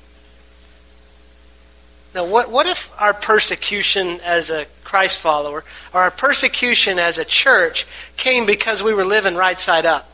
Now, 2.15 2.25
what, 2.25 2.51
what 2.51 2.67
if 2.67 2.93
our 3.01 3.13
persecution 3.13 4.21
as 4.21 4.49
a 4.49 4.67
Christ 4.85 5.19
follower 5.19 5.65
or 5.93 6.03
our 6.03 6.13
persecution 6.13 7.01
as 7.01 7.19
a 7.19 7.25
church 7.25 7.85
came 8.17 8.47
because 8.47 8.83
we 8.83 8.95
were 8.95 9.05
living 9.05 9.35
right 9.35 9.59
side 9.59 9.85
up? 9.85 10.09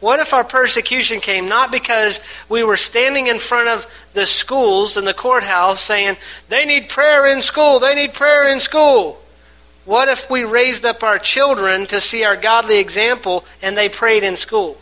What 0.00 0.18
if 0.18 0.32
our 0.32 0.44
persecution 0.44 1.20
came 1.20 1.48
not 1.48 1.70
because 1.70 2.20
we 2.48 2.64
were 2.64 2.78
standing 2.78 3.26
in 3.26 3.38
front 3.38 3.68
of 3.68 3.86
the 4.14 4.24
schools 4.24 4.96
and 4.96 5.06
the 5.06 5.14
courthouse 5.14 5.80
saying, 5.80 6.16
they 6.48 6.64
need 6.64 6.88
prayer 6.88 7.26
in 7.26 7.42
school, 7.42 7.78
they 7.78 7.94
need 7.94 8.14
prayer 8.14 8.50
in 8.50 8.60
school? 8.60 9.20
What 9.84 10.08
if 10.08 10.30
we 10.30 10.44
raised 10.44 10.84
up 10.84 11.02
our 11.02 11.18
children 11.18 11.86
to 11.86 12.00
see 12.00 12.24
our 12.24 12.36
godly 12.36 12.78
example 12.78 13.44
and 13.60 13.76
they 13.76 13.88
prayed 13.90 14.24
in 14.24 14.38
school? 14.38 14.78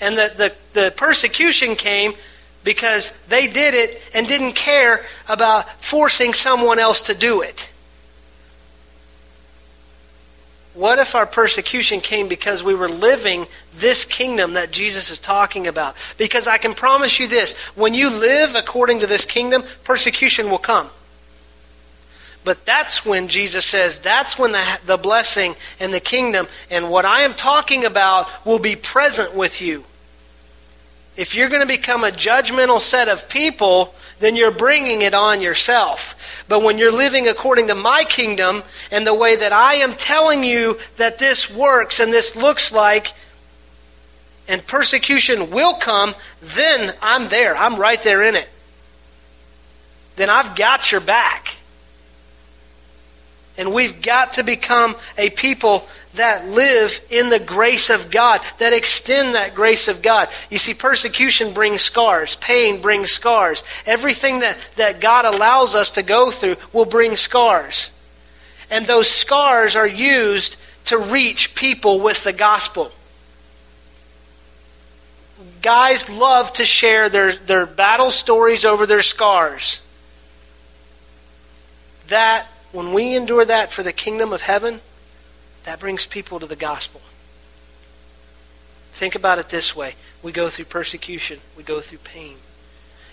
And 0.00 0.16
the, 0.16 0.32
the, 0.36 0.80
the 0.80 0.90
persecution 0.96 1.74
came 1.74 2.14
because 2.62 3.12
they 3.28 3.46
did 3.46 3.74
it 3.74 4.02
and 4.14 4.28
didn't 4.28 4.54
care 4.54 5.04
about 5.28 5.82
forcing 5.82 6.34
someone 6.34 6.78
else 6.78 7.02
to 7.02 7.14
do 7.14 7.40
it. 7.40 7.70
What 10.76 10.98
if 10.98 11.14
our 11.14 11.24
persecution 11.24 12.02
came 12.02 12.28
because 12.28 12.62
we 12.62 12.74
were 12.74 12.88
living 12.88 13.46
this 13.76 14.04
kingdom 14.04 14.52
that 14.52 14.72
Jesus 14.72 15.08
is 15.08 15.18
talking 15.18 15.66
about? 15.66 15.96
Because 16.18 16.46
I 16.46 16.58
can 16.58 16.74
promise 16.74 17.18
you 17.18 17.26
this 17.26 17.54
when 17.74 17.94
you 17.94 18.10
live 18.10 18.54
according 18.54 19.00
to 19.00 19.06
this 19.06 19.24
kingdom, 19.24 19.64
persecution 19.84 20.50
will 20.50 20.58
come. 20.58 20.90
But 22.44 22.66
that's 22.66 23.06
when 23.06 23.28
Jesus 23.28 23.64
says, 23.64 24.00
that's 24.00 24.38
when 24.38 24.52
the, 24.52 24.80
the 24.84 24.98
blessing 24.98 25.56
and 25.80 25.94
the 25.94 25.98
kingdom 25.98 26.46
and 26.70 26.90
what 26.90 27.06
I 27.06 27.22
am 27.22 27.32
talking 27.32 27.86
about 27.86 28.28
will 28.44 28.58
be 28.58 28.76
present 28.76 29.34
with 29.34 29.62
you. 29.62 29.82
If 31.16 31.34
you're 31.34 31.48
going 31.48 31.62
to 31.62 31.66
become 31.66 32.04
a 32.04 32.10
judgmental 32.10 32.80
set 32.80 33.08
of 33.08 33.28
people, 33.28 33.94
then 34.18 34.36
you're 34.36 34.50
bringing 34.50 35.02
it 35.02 35.14
on 35.14 35.40
yourself. 35.40 36.44
But 36.48 36.62
when 36.62 36.76
you're 36.76 36.92
living 36.92 37.26
according 37.26 37.68
to 37.68 37.74
my 37.74 38.04
kingdom 38.04 38.62
and 38.90 39.06
the 39.06 39.14
way 39.14 39.36
that 39.36 39.52
I 39.52 39.74
am 39.74 39.94
telling 39.94 40.44
you 40.44 40.78
that 40.96 41.18
this 41.18 41.50
works 41.50 42.00
and 42.00 42.12
this 42.12 42.36
looks 42.36 42.70
like, 42.70 43.14
and 44.48 44.64
persecution 44.64 45.50
will 45.50 45.74
come, 45.74 46.14
then 46.40 46.94
I'm 47.02 47.28
there. 47.28 47.56
I'm 47.56 47.76
right 47.76 48.00
there 48.02 48.22
in 48.22 48.36
it. 48.36 48.48
Then 50.16 50.30
I've 50.30 50.54
got 50.54 50.92
your 50.92 51.00
back. 51.00 51.56
And 53.58 53.72
we've 53.72 54.02
got 54.02 54.34
to 54.34 54.44
become 54.44 54.96
a 55.16 55.30
people 55.30 55.88
that 56.16 56.46
live 56.46 57.00
in 57.10 57.28
the 57.28 57.38
grace 57.38 57.90
of 57.90 58.10
God, 58.10 58.40
that 58.58 58.72
extend 58.72 59.34
that 59.34 59.54
grace 59.54 59.88
of 59.88 60.02
God. 60.02 60.28
You 60.50 60.58
see, 60.58 60.74
persecution 60.74 61.52
brings 61.52 61.82
scars, 61.82 62.36
pain 62.36 62.80
brings 62.80 63.10
scars. 63.10 63.62
Everything 63.86 64.40
that, 64.40 64.58
that 64.76 65.00
God 65.00 65.24
allows 65.24 65.74
us 65.74 65.92
to 65.92 66.02
go 66.02 66.30
through 66.30 66.56
will 66.72 66.84
bring 66.84 67.16
scars. 67.16 67.90
And 68.70 68.86
those 68.86 69.08
scars 69.08 69.76
are 69.76 69.86
used 69.86 70.56
to 70.86 70.98
reach 70.98 71.54
people 71.54 72.00
with 72.00 72.24
the 72.24 72.32
gospel. 72.32 72.92
Guys 75.62 76.08
love 76.08 76.52
to 76.54 76.64
share 76.64 77.08
their, 77.08 77.32
their 77.32 77.66
battle 77.66 78.10
stories 78.10 78.64
over 78.64 78.86
their 78.86 79.02
scars. 79.02 79.82
That 82.08 82.46
when 82.72 82.92
we 82.92 83.16
endure 83.16 83.44
that 83.44 83.72
for 83.72 83.82
the 83.82 83.92
kingdom 83.92 84.32
of 84.32 84.42
heaven, 84.42 84.80
that 85.66 85.80
brings 85.80 86.06
people 86.06 86.38
to 86.40 86.46
the 86.46 86.56
gospel. 86.56 87.00
Think 88.92 89.14
about 89.14 89.38
it 89.38 89.48
this 89.50 89.76
way 89.76 89.96
we 90.22 90.32
go 90.32 90.48
through 90.48 90.64
persecution, 90.66 91.40
we 91.56 91.62
go 91.62 91.80
through 91.80 91.98
pain. 91.98 92.36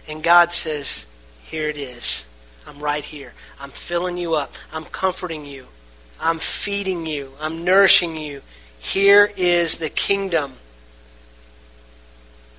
And 0.08 0.24
God 0.24 0.52
says, 0.52 1.06
Here 1.44 1.68
it 1.68 1.78
is. 1.78 2.26
I'm 2.66 2.80
right 2.80 3.04
here. 3.04 3.34
I'm 3.60 3.72
filling 3.72 4.18
you 4.18 4.36
up. 4.36 4.54
I'm 4.72 4.86
comforting 4.86 5.46
you. 5.46 5.68
I'm 6.22 6.40
feeding 6.40 7.06
you. 7.06 7.34
I'm 7.42 7.66
nourishing 7.66 8.16
you. 8.16 8.42
Here 8.80 9.32
is 9.36 9.78
the 9.78 9.90
kingdom. 9.90 10.54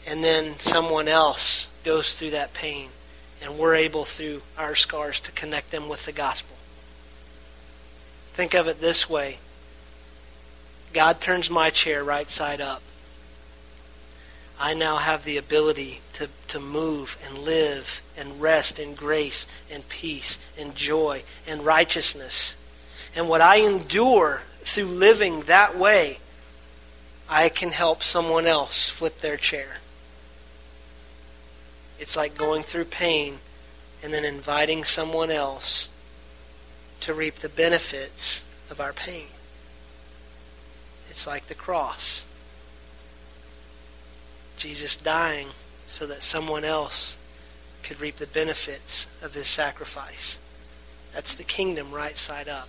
And 0.06 0.22
then 0.22 0.58
someone 0.58 1.08
else 1.08 1.68
goes 1.84 2.16
through 2.16 2.32
that 2.32 2.52
pain, 2.52 2.90
and 3.40 3.58
we're 3.58 3.74
able, 3.74 4.04
through 4.04 4.42
our 4.58 4.74
scars, 4.74 5.20
to 5.22 5.32
connect 5.32 5.70
them 5.70 5.88
with 5.88 6.04
the 6.04 6.12
gospel. 6.12 6.56
Think 8.34 8.52
of 8.54 8.66
it 8.66 8.80
this 8.80 9.08
way 9.08 9.38
God 10.94 11.20
turns 11.20 11.50
my 11.50 11.70
chair 11.70 12.02
right 12.04 12.28
side 12.28 12.60
up. 12.60 12.80
I 14.58 14.72
now 14.72 14.96
have 14.96 15.24
the 15.24 15.36
ability 15.36 16.00
to, 16.14 16.28
to 16.48 16.60
move 16.60 17.18
and 17.26 17.38
live 17.38 18.00
and 18.16 18.40
rest 18.40 18.78
in 18.78 18.94
grace 18.94 19.48
and 19.70 19.86
peace 19.88 20.38
and 20.56 20.76
joy 20.76 21.24
and 21.46 21.66
righteousness. 21.66 22.56
And 23.16 23.28
what 23.28 23.40
I 23.40 23.56
endure 23.56 24.42
through 24.60 24.84
living 24.84 25.42
that 25.42 25.76
way, 25.76 26.20
I 27.28 27.48
can 27.48 27.72
help 27.72 28.04
someone 28.04 28.46
else 28.46 28.88
flip 28.88 29.18
their 29.18 29.36
chair. 29.36 29.78
It's 31.98 32.16
like 32.16 32.38
going 32.38 32.62
through 32.62 32.86
pain 32.86 33.38
and 34.02 34.12
then 34.12 34.24
inviting 34.24 34.84
someone 34.84 35.32
else 35.32 35.88
to 37.00 37.12
reap 37.12 37.36
the 37.36 37.48
benefits 37.48 38.44
of 38.70 38.80
our 38.80 38.92
pain. 38.92 39.26
It's 41.14 41.28
like 41.28 41.46
the 41.46 41.54
cross. 41.54 42.24
Jesus 44.56 44.96
dying 44.96 45.50
so 45.86 46.08
that 46.08 46.24
someone 46.24 46.64
else 46.64 47.16
could 47.84 48.00
reap 48.00 48.16
the 48.16 48.26
benefits 48.26 49.06
of 49.22 49.32
his 49.32 49.46
sacrifice. 49.46 50.40
That's 51.12 51.36
the 51.36 51.44
kingdom 51.44 51.92
right 51.92 52.18
side 52.18 52.48
up. 52.48 52.66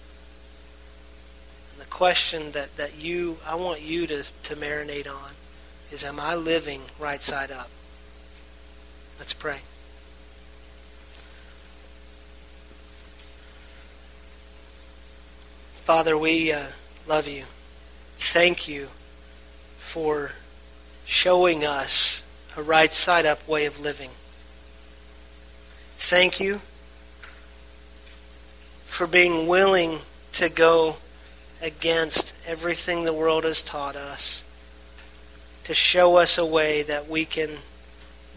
And 1.72 1.82
the 1.82 1.90
question 1.90 2.52
that, 2.52 2.78
that 2.78 3.00
you 3.00 3.40
I 3.48 3.56
want 3.56 3.82
you 3.82 4.06
to, 4.06 4.24
to 4.44 4.56
marinate 4.56 5.08
on 5.08 5.32
is 5.92 6.04
am 6.04 6.20
I 6.20 6.36
living 6.36 6.82
right 7.00 7.24
side 7.24 7.50
up? 7.50 7.70
Let's 9.18 9.34
pray. 9.34 9.62
Father, 15.82 16.16
we 16.16 16.52
uh, 16.52 16.68
love 17.08 17.28
you. 17.28 17.46
Thank 18.28 18.68
you 18.68 18.90
for 19.78 20.34
showing 21.06 21.64
us 21.64 22.26
a 22.58 22.62
right 22.62 22.92
side 22.92 23.26
up 23.26 23.48
way 23.48 23.66
of 23.66 23.80
living. 23.80 24.10
Thank 25.98 26.40
you 26.42 26.60
for 28.86 29.08
being 29.08 29.48
willing 29.48 30.00
to 30.34 30.50
go 30.50 30.98
against 31.62 32.36
everything 32.46 33.06
the 33.06 33.14
world 33.14 33.46
has 33.46 33.64
taught 33.64 33.96
us, 33.96 34.44
to 35.64 35.74
show 35.74 36.18
us 36.18 36.38
a 36.38 36.46
way 36.46 36.82
that 36.82 37.08
we 37.08 37.24
can 37.24 37.52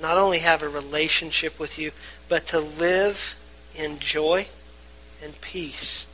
not 0.01 0.17
only 0.17 0.39
have 0.39 0.63
a 0.63 0.69
relationship 0.69 1.59
with 1.59 1.77
you, 1.77 1.91
but 2.29 2.47
to 2.47 2.61
live 2.61 3.35
in 3.75 3.99
joy 3.99 4.47
and 5.25 5.41
peace 5.41 6.07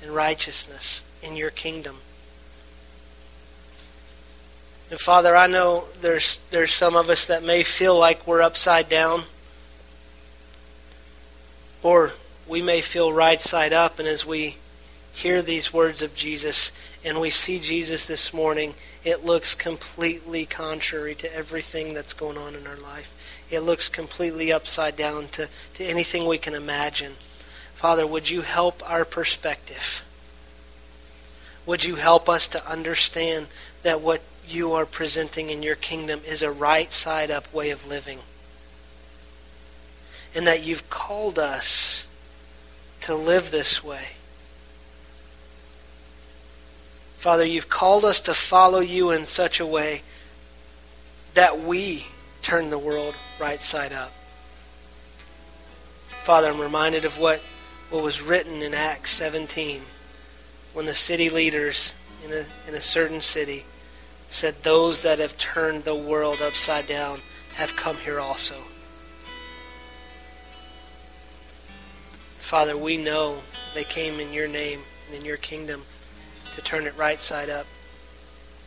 and 0.00 0.14
righteousness 0.14 1.02
in 1.20 1.36
your 1.36 1.50
kingdom. 1.50 1.96
And 4.92 5.00
Father, 5.00 5.34
I 5.34 5.46
know 5.46 5.84
there's 6.02 6.42
there's 6.50 6.74
some 6.74 6.96
of 6.96 7.08
us 7.08 7.24
that 7.24 7.42
may 7.42 7.62
feel 7.62 7.98
like 7.98 8.26
we're 8.26 8.42
upside 8.42 8.90
down. 8.90 9.22
Or 11.82 12.12
we 12.46 12.60
may 12.60 12.82
feel 12.82 13.10
right 13.10 13.40
side 13.40 13.72
up 13.72 13.98
and 13.98 14.06
as 14.06 14.26
we 14.26 14.58
hear 15.14 15.40
these 15.40 15.72
words 15.72 16.02
of 16.02 16.14
Jesus 16.14 16.72
and 17.02 17.22
we 17.22 17.30
see 17.30 17.58
Jesus 17.58 18.04
this 18.04 18.34
morning, 18.34 18.74
it 19.02 19.24
looks 19.24 19.54
completely 19.54 20.44
contrary 20.44 21.14
to 21.14 21.34
everything 21.34 21.94
that's 21.94 22.12
going 22.12 22.36
on 22.36 22.54
in 22.54 22.66
our 22.66 22.76
life. 22.76 23.14
It 23.48 23.60
looks 23.60 23.88
completely 23.88 24.52
upside 24.52 24.94
down 24.94 25.28
to, 25.28 25.48
to 25.72 25.84
anything 25.84 26.26
we 26.26 26.36
can 26.36 26.52
imagine. 26.52 27.14
Father, 27.76 28.06
would 28.06 28.28
you 28.28 28.42
help 28.42 28.82
our 28.86 29.06
perspective? 29.06 30.04
Would 31.64 31.82
you 31.82 31.94
help 31.94 32.28
us 32.28 32.46
to 32.48 32.70
understand 32.70 33.46
that 33.84 34.02
what 34.02 34.20
you 34.48 34.72
are 34.72 34.86
presenting 34.86 35.50
in 35.50 35.62
your 35.62 35.76
kingdom 35.76 36.20
is 36.26 36.42
a 36.42 36.50
right 36.50 36.92
side 36.92 37.30
up 37.30 37.52
way 37.52 37.70
of 37.70 37.86
living? 37.86 38.18
And 40.34 40.46
that 40.46 40.62
you've 40.62 40.88
called 40.90 41.38
us 41.38 42.06
to 43.02 43.14
live 43.14 43.50
this 43.50 43.82
way. 43.82 44.08
Father, 47.18 47.44
you've 47.44 47.68
called 47.68 48.04
us 48.04 48.20
to 48.22 48.34
follow 48.34 48.80
you 48.80 49.10
in 49.10 49.26
such 49.26 49.60
a 49.60 49.66
way 49.66 50.02
that 51.34 51.60
we 51.60 52.06
turn 52.42 52.70
the 52.70 52.78
world 52.78 53.14
right 53.38 53.62
side 53.62 53.92
up. 53.92 54.12
Father, 56.24 56.48
I'm 56.48 56.60
reminded 56.60 57.04
of 57.04 57.18
what 57.18 57.40
what 57.92 58.02
was 58.02 58.22
written 58.22 58.62
in 58.62 58.72
Acts 58.72 59.10
17 59.10 59.82
when 60.72 60.86
the 60.86 60.94
city 60.94 61.28
leaders 61.28 61.94
in 62.24 62.32
a, 62.32 62.46
in 62.66 62.74
a 62.74 62.80
certain 62.80 63.20
city 63.20 63.66
said, 64.32 64.62
Those 64.62 65.00
that 65.02 65.18
have 65.18 65.36
turned 65.38 65.84
the 65.84 65.94
world 65.94 66.40
upside 66.42 66.86
down 66.86 67.20
have 67.54 67.76
come 67.76 67.96
here 67.96 68.18
also. 68.18 68.56
Father, 72.38 72.76
we 72.76 72.96
know 72.96 73.38
they 73.74 73.84
came 73.84 74.18
in 74.20 74.32
your 74.32 74.48
name 74.48 74.80
and 75.06 75.16
in 75.16 75.24
your 75.24 75.36
kingdom 75.36 75.82
to 76.54 76.60
turn 76.62 76.86
it 76.86 76.96
right 76.96 77.20
side 77.20 77.48
up. 77.48 77.66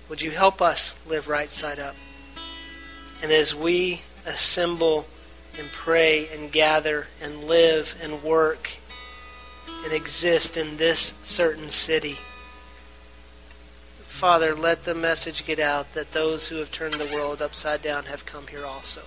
Would 0.10 0.22
you 0.22 0.32
help 0.32 0.62
us 0.62 0.96
live 1.06 1.28
right 1.28 1.52
side 1.52 1.80
up? 1.80 1.96
And 3.22 3.32
as 3.32 3.56
we 3.56 4.02
assemble 4.26 5.06
and 5.58 5.68
pray 5.72 6.28
and 6.30 6.52
gather 6.52 7.08
and 7.22 7.46
live 7.46 7.96
and 8.02 8.24
work 8.24 8.72
and 9.84 9.94
exist 9.94 10.58
in 10.58 10.78
this 10.78 11.14
certain 11.24 11.70
city. 11.70 12.18
Father, 14.16 14.56
let 14.56 14.86
the 14.86 14.96
message 14.96 15.46
get 15.46 15.60
out 15.60 15.94
that 15.94 16.14
those 16.14 16.48
who 16.48 16.56
have 16.56 16.72
turned 16.72 16.94
the 16.94 17.14
world 17.14 17.42
upside 17.42 17.82
down 17.82 18.06
have 18.06 18.26
come 18.26 18.48
here 18.48 18.66
also. 18.66 19.02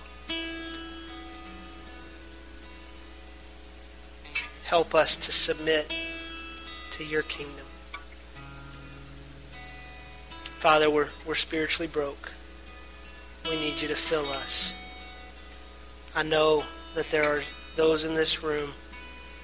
Help 4.65 4.93
us 4.93 5.17
to 5.17 5.31
submit 5.31 5.91
to 6.91 7.03
your 7.03 7.23
kingdom. 7.23 7.65
Father, 10.59 10.91
we're, 10.91 11.09
we're 11.25 11.33
spiritually 11.33 11.87
broke. 11.87 12.31
We 13.45 13.59
need 13.59 13.81
you 13.81 13.87
to 13.87 13.95
fill 13.95 14.29
us. 14.29 14.71
I 16.15 16.21
know 16.21 16.63
that 16.93 17.09
there 17.09 17.35
are 17.35 17.41
those 17.75 18.03
in 18.03 18.13
this 18.13 18.43
room 18.43 18.73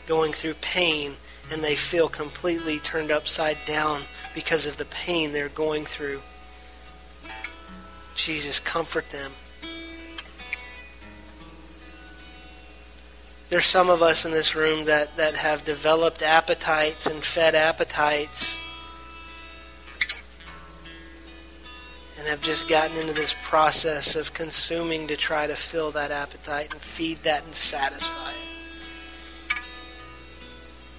going 0.06 0.32
through 0.32 0.54
pain 0.62 1.16
and 1.52 1.64
they 1.64 1.76
feel 1.76 2.10
completely 2.10 2.80
turned 2.80 3.12
upside 3.12 3.58
down 3.66 4.04
because 4.34 4.66
of 4.66 4.78
the 4.78 4.86
pain 4.86 5.32
they're 5.32 5.50
going 5.50 5.86
through. 5.86 6.22
Jesus, 8.16 8.60
comfort 8.60 9.10
them. 9.10 9.32
There's 13.50 13.66
some 13.68 13.90
of 13.90 14.02
us 14.02 14.26
in 14.26 14.32
this 14.32 14.56
room 14.56 14.86
that, 14.86 15.16
that 15.18 15.36
have 15.36 15.64
developed 15.64 16.24
appetites 16.24 17.06
and 17.06 17.24
fed 17.24 17.54
appetites 17.54 18.58
and 22.18 22.28
have 22.28 22.42
just 22.42 22.68
gotten 22.68 22.98
into 22.98 23.14
this 23.14 23.36
process 23.44 24.16
of 24.16 24.34
consuming 24.34 25.08
to 25.08 25.16
try 25.16 25.46
to 25.46 25.56
fill 25.56 25.92
that 25.92 26.10
appetite 26.10 26.74
and 26.74 26.82
feed 26.82 27.22
that 27.24 27.46
and 27.46 27.54
satisfy. 27.54 28.35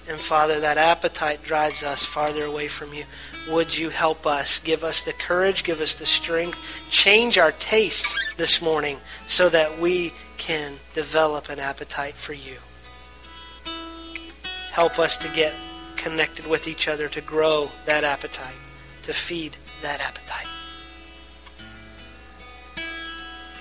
And 0.09 0.19
Father, 0.19 0.61
that 0.61 0.77
appetite 0.77 1.43
drives 1.43 1.83
us 1.83 2.05
farther 2.05 2.45
away 2.45 2.69
from 2.69 2.93
you. 2.93 3.03
Would 3.49 3.77
you 3.77 3.89
help 3.89 4.25
us? 4.25 4.59
Give 4.59 4.85
us 4.85 5.03
the 5.03 5.11
courage, 5.11 5.65
give 5.65 5.81
us 5.81 5.95
the 5.95 6.05
strength, 6.05 6.59
change 6.89 7.37
our 7.37 7.51
tastes 7.51 8.15
this 8.37 8.61
morning 8.61 8.99
so 9.27 9.49
that 9.49 9.79
we 9.79 10.13
can 10.37 10.75
develop 10.93 11.49
an 11.49 11.59
appetite 11.59 12.15
for 12.15 12.33
you. 12.33 12.55
Help 14.71 14.97
us 14.97 15.17
to 15.17 15.27
get 15.35 15.53
connected 15.97 16.47
with 16.47 16.69
each 16.69 16.87
other, 16.87 17.09
to 17.09 17.19
grow 17.19 17.69
that 17.85 18.05
appetite, 18.05 18.55
to 19.03 19.11
feed 19.11 19.57
that 19.81 19.99
appetite. 19.99 20.47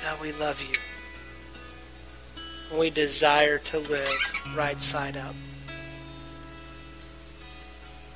God, 0.05 0.21
we 0.21 0.31
love 0.33 0.63
you. 0.63 0.75
We 2.79 2.91
desire 2.91 3.59
to 3.59 3.79
live 3.79 4.33
right 4.55 4.81
side 4.81 5.17
up. 5.17 5.35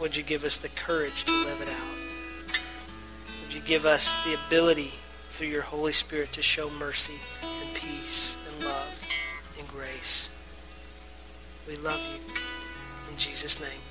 Would 0.00 0.16
you 0.16 0.22
give 0.22 0.44
us 0.44 0.56
the 0.56 0.70
courage 0.70 1.24
to 1.24 1.30
live 1.44 1.60
it 1.60 1.68
out? 1.68 2.56
Would 3.44 3.54
you 3.54 3.60
give 3.60 3.84
us 3.84 4.10
the 4.24 4.38
ability 4.46 4.94
through 5.28 5.48
your 5.48 5.60
Holy 5.60 5.92
Spirit 5.92 6.32
to 6.32 6.42
show 6.42 6.70
mercy 6.70 7.20
and 7.42 7.74
peace 7.74 8.34
and 8.48 8.64
love 8.64 9.08
and 9.58 9.68
grace? 9.68 10.30
We 11.68 11.76
love 11.76 12.00
you. 12.00 12.34
In 13.12 13.18
Jesus' 13.18 13.60
name. 13.60 13.89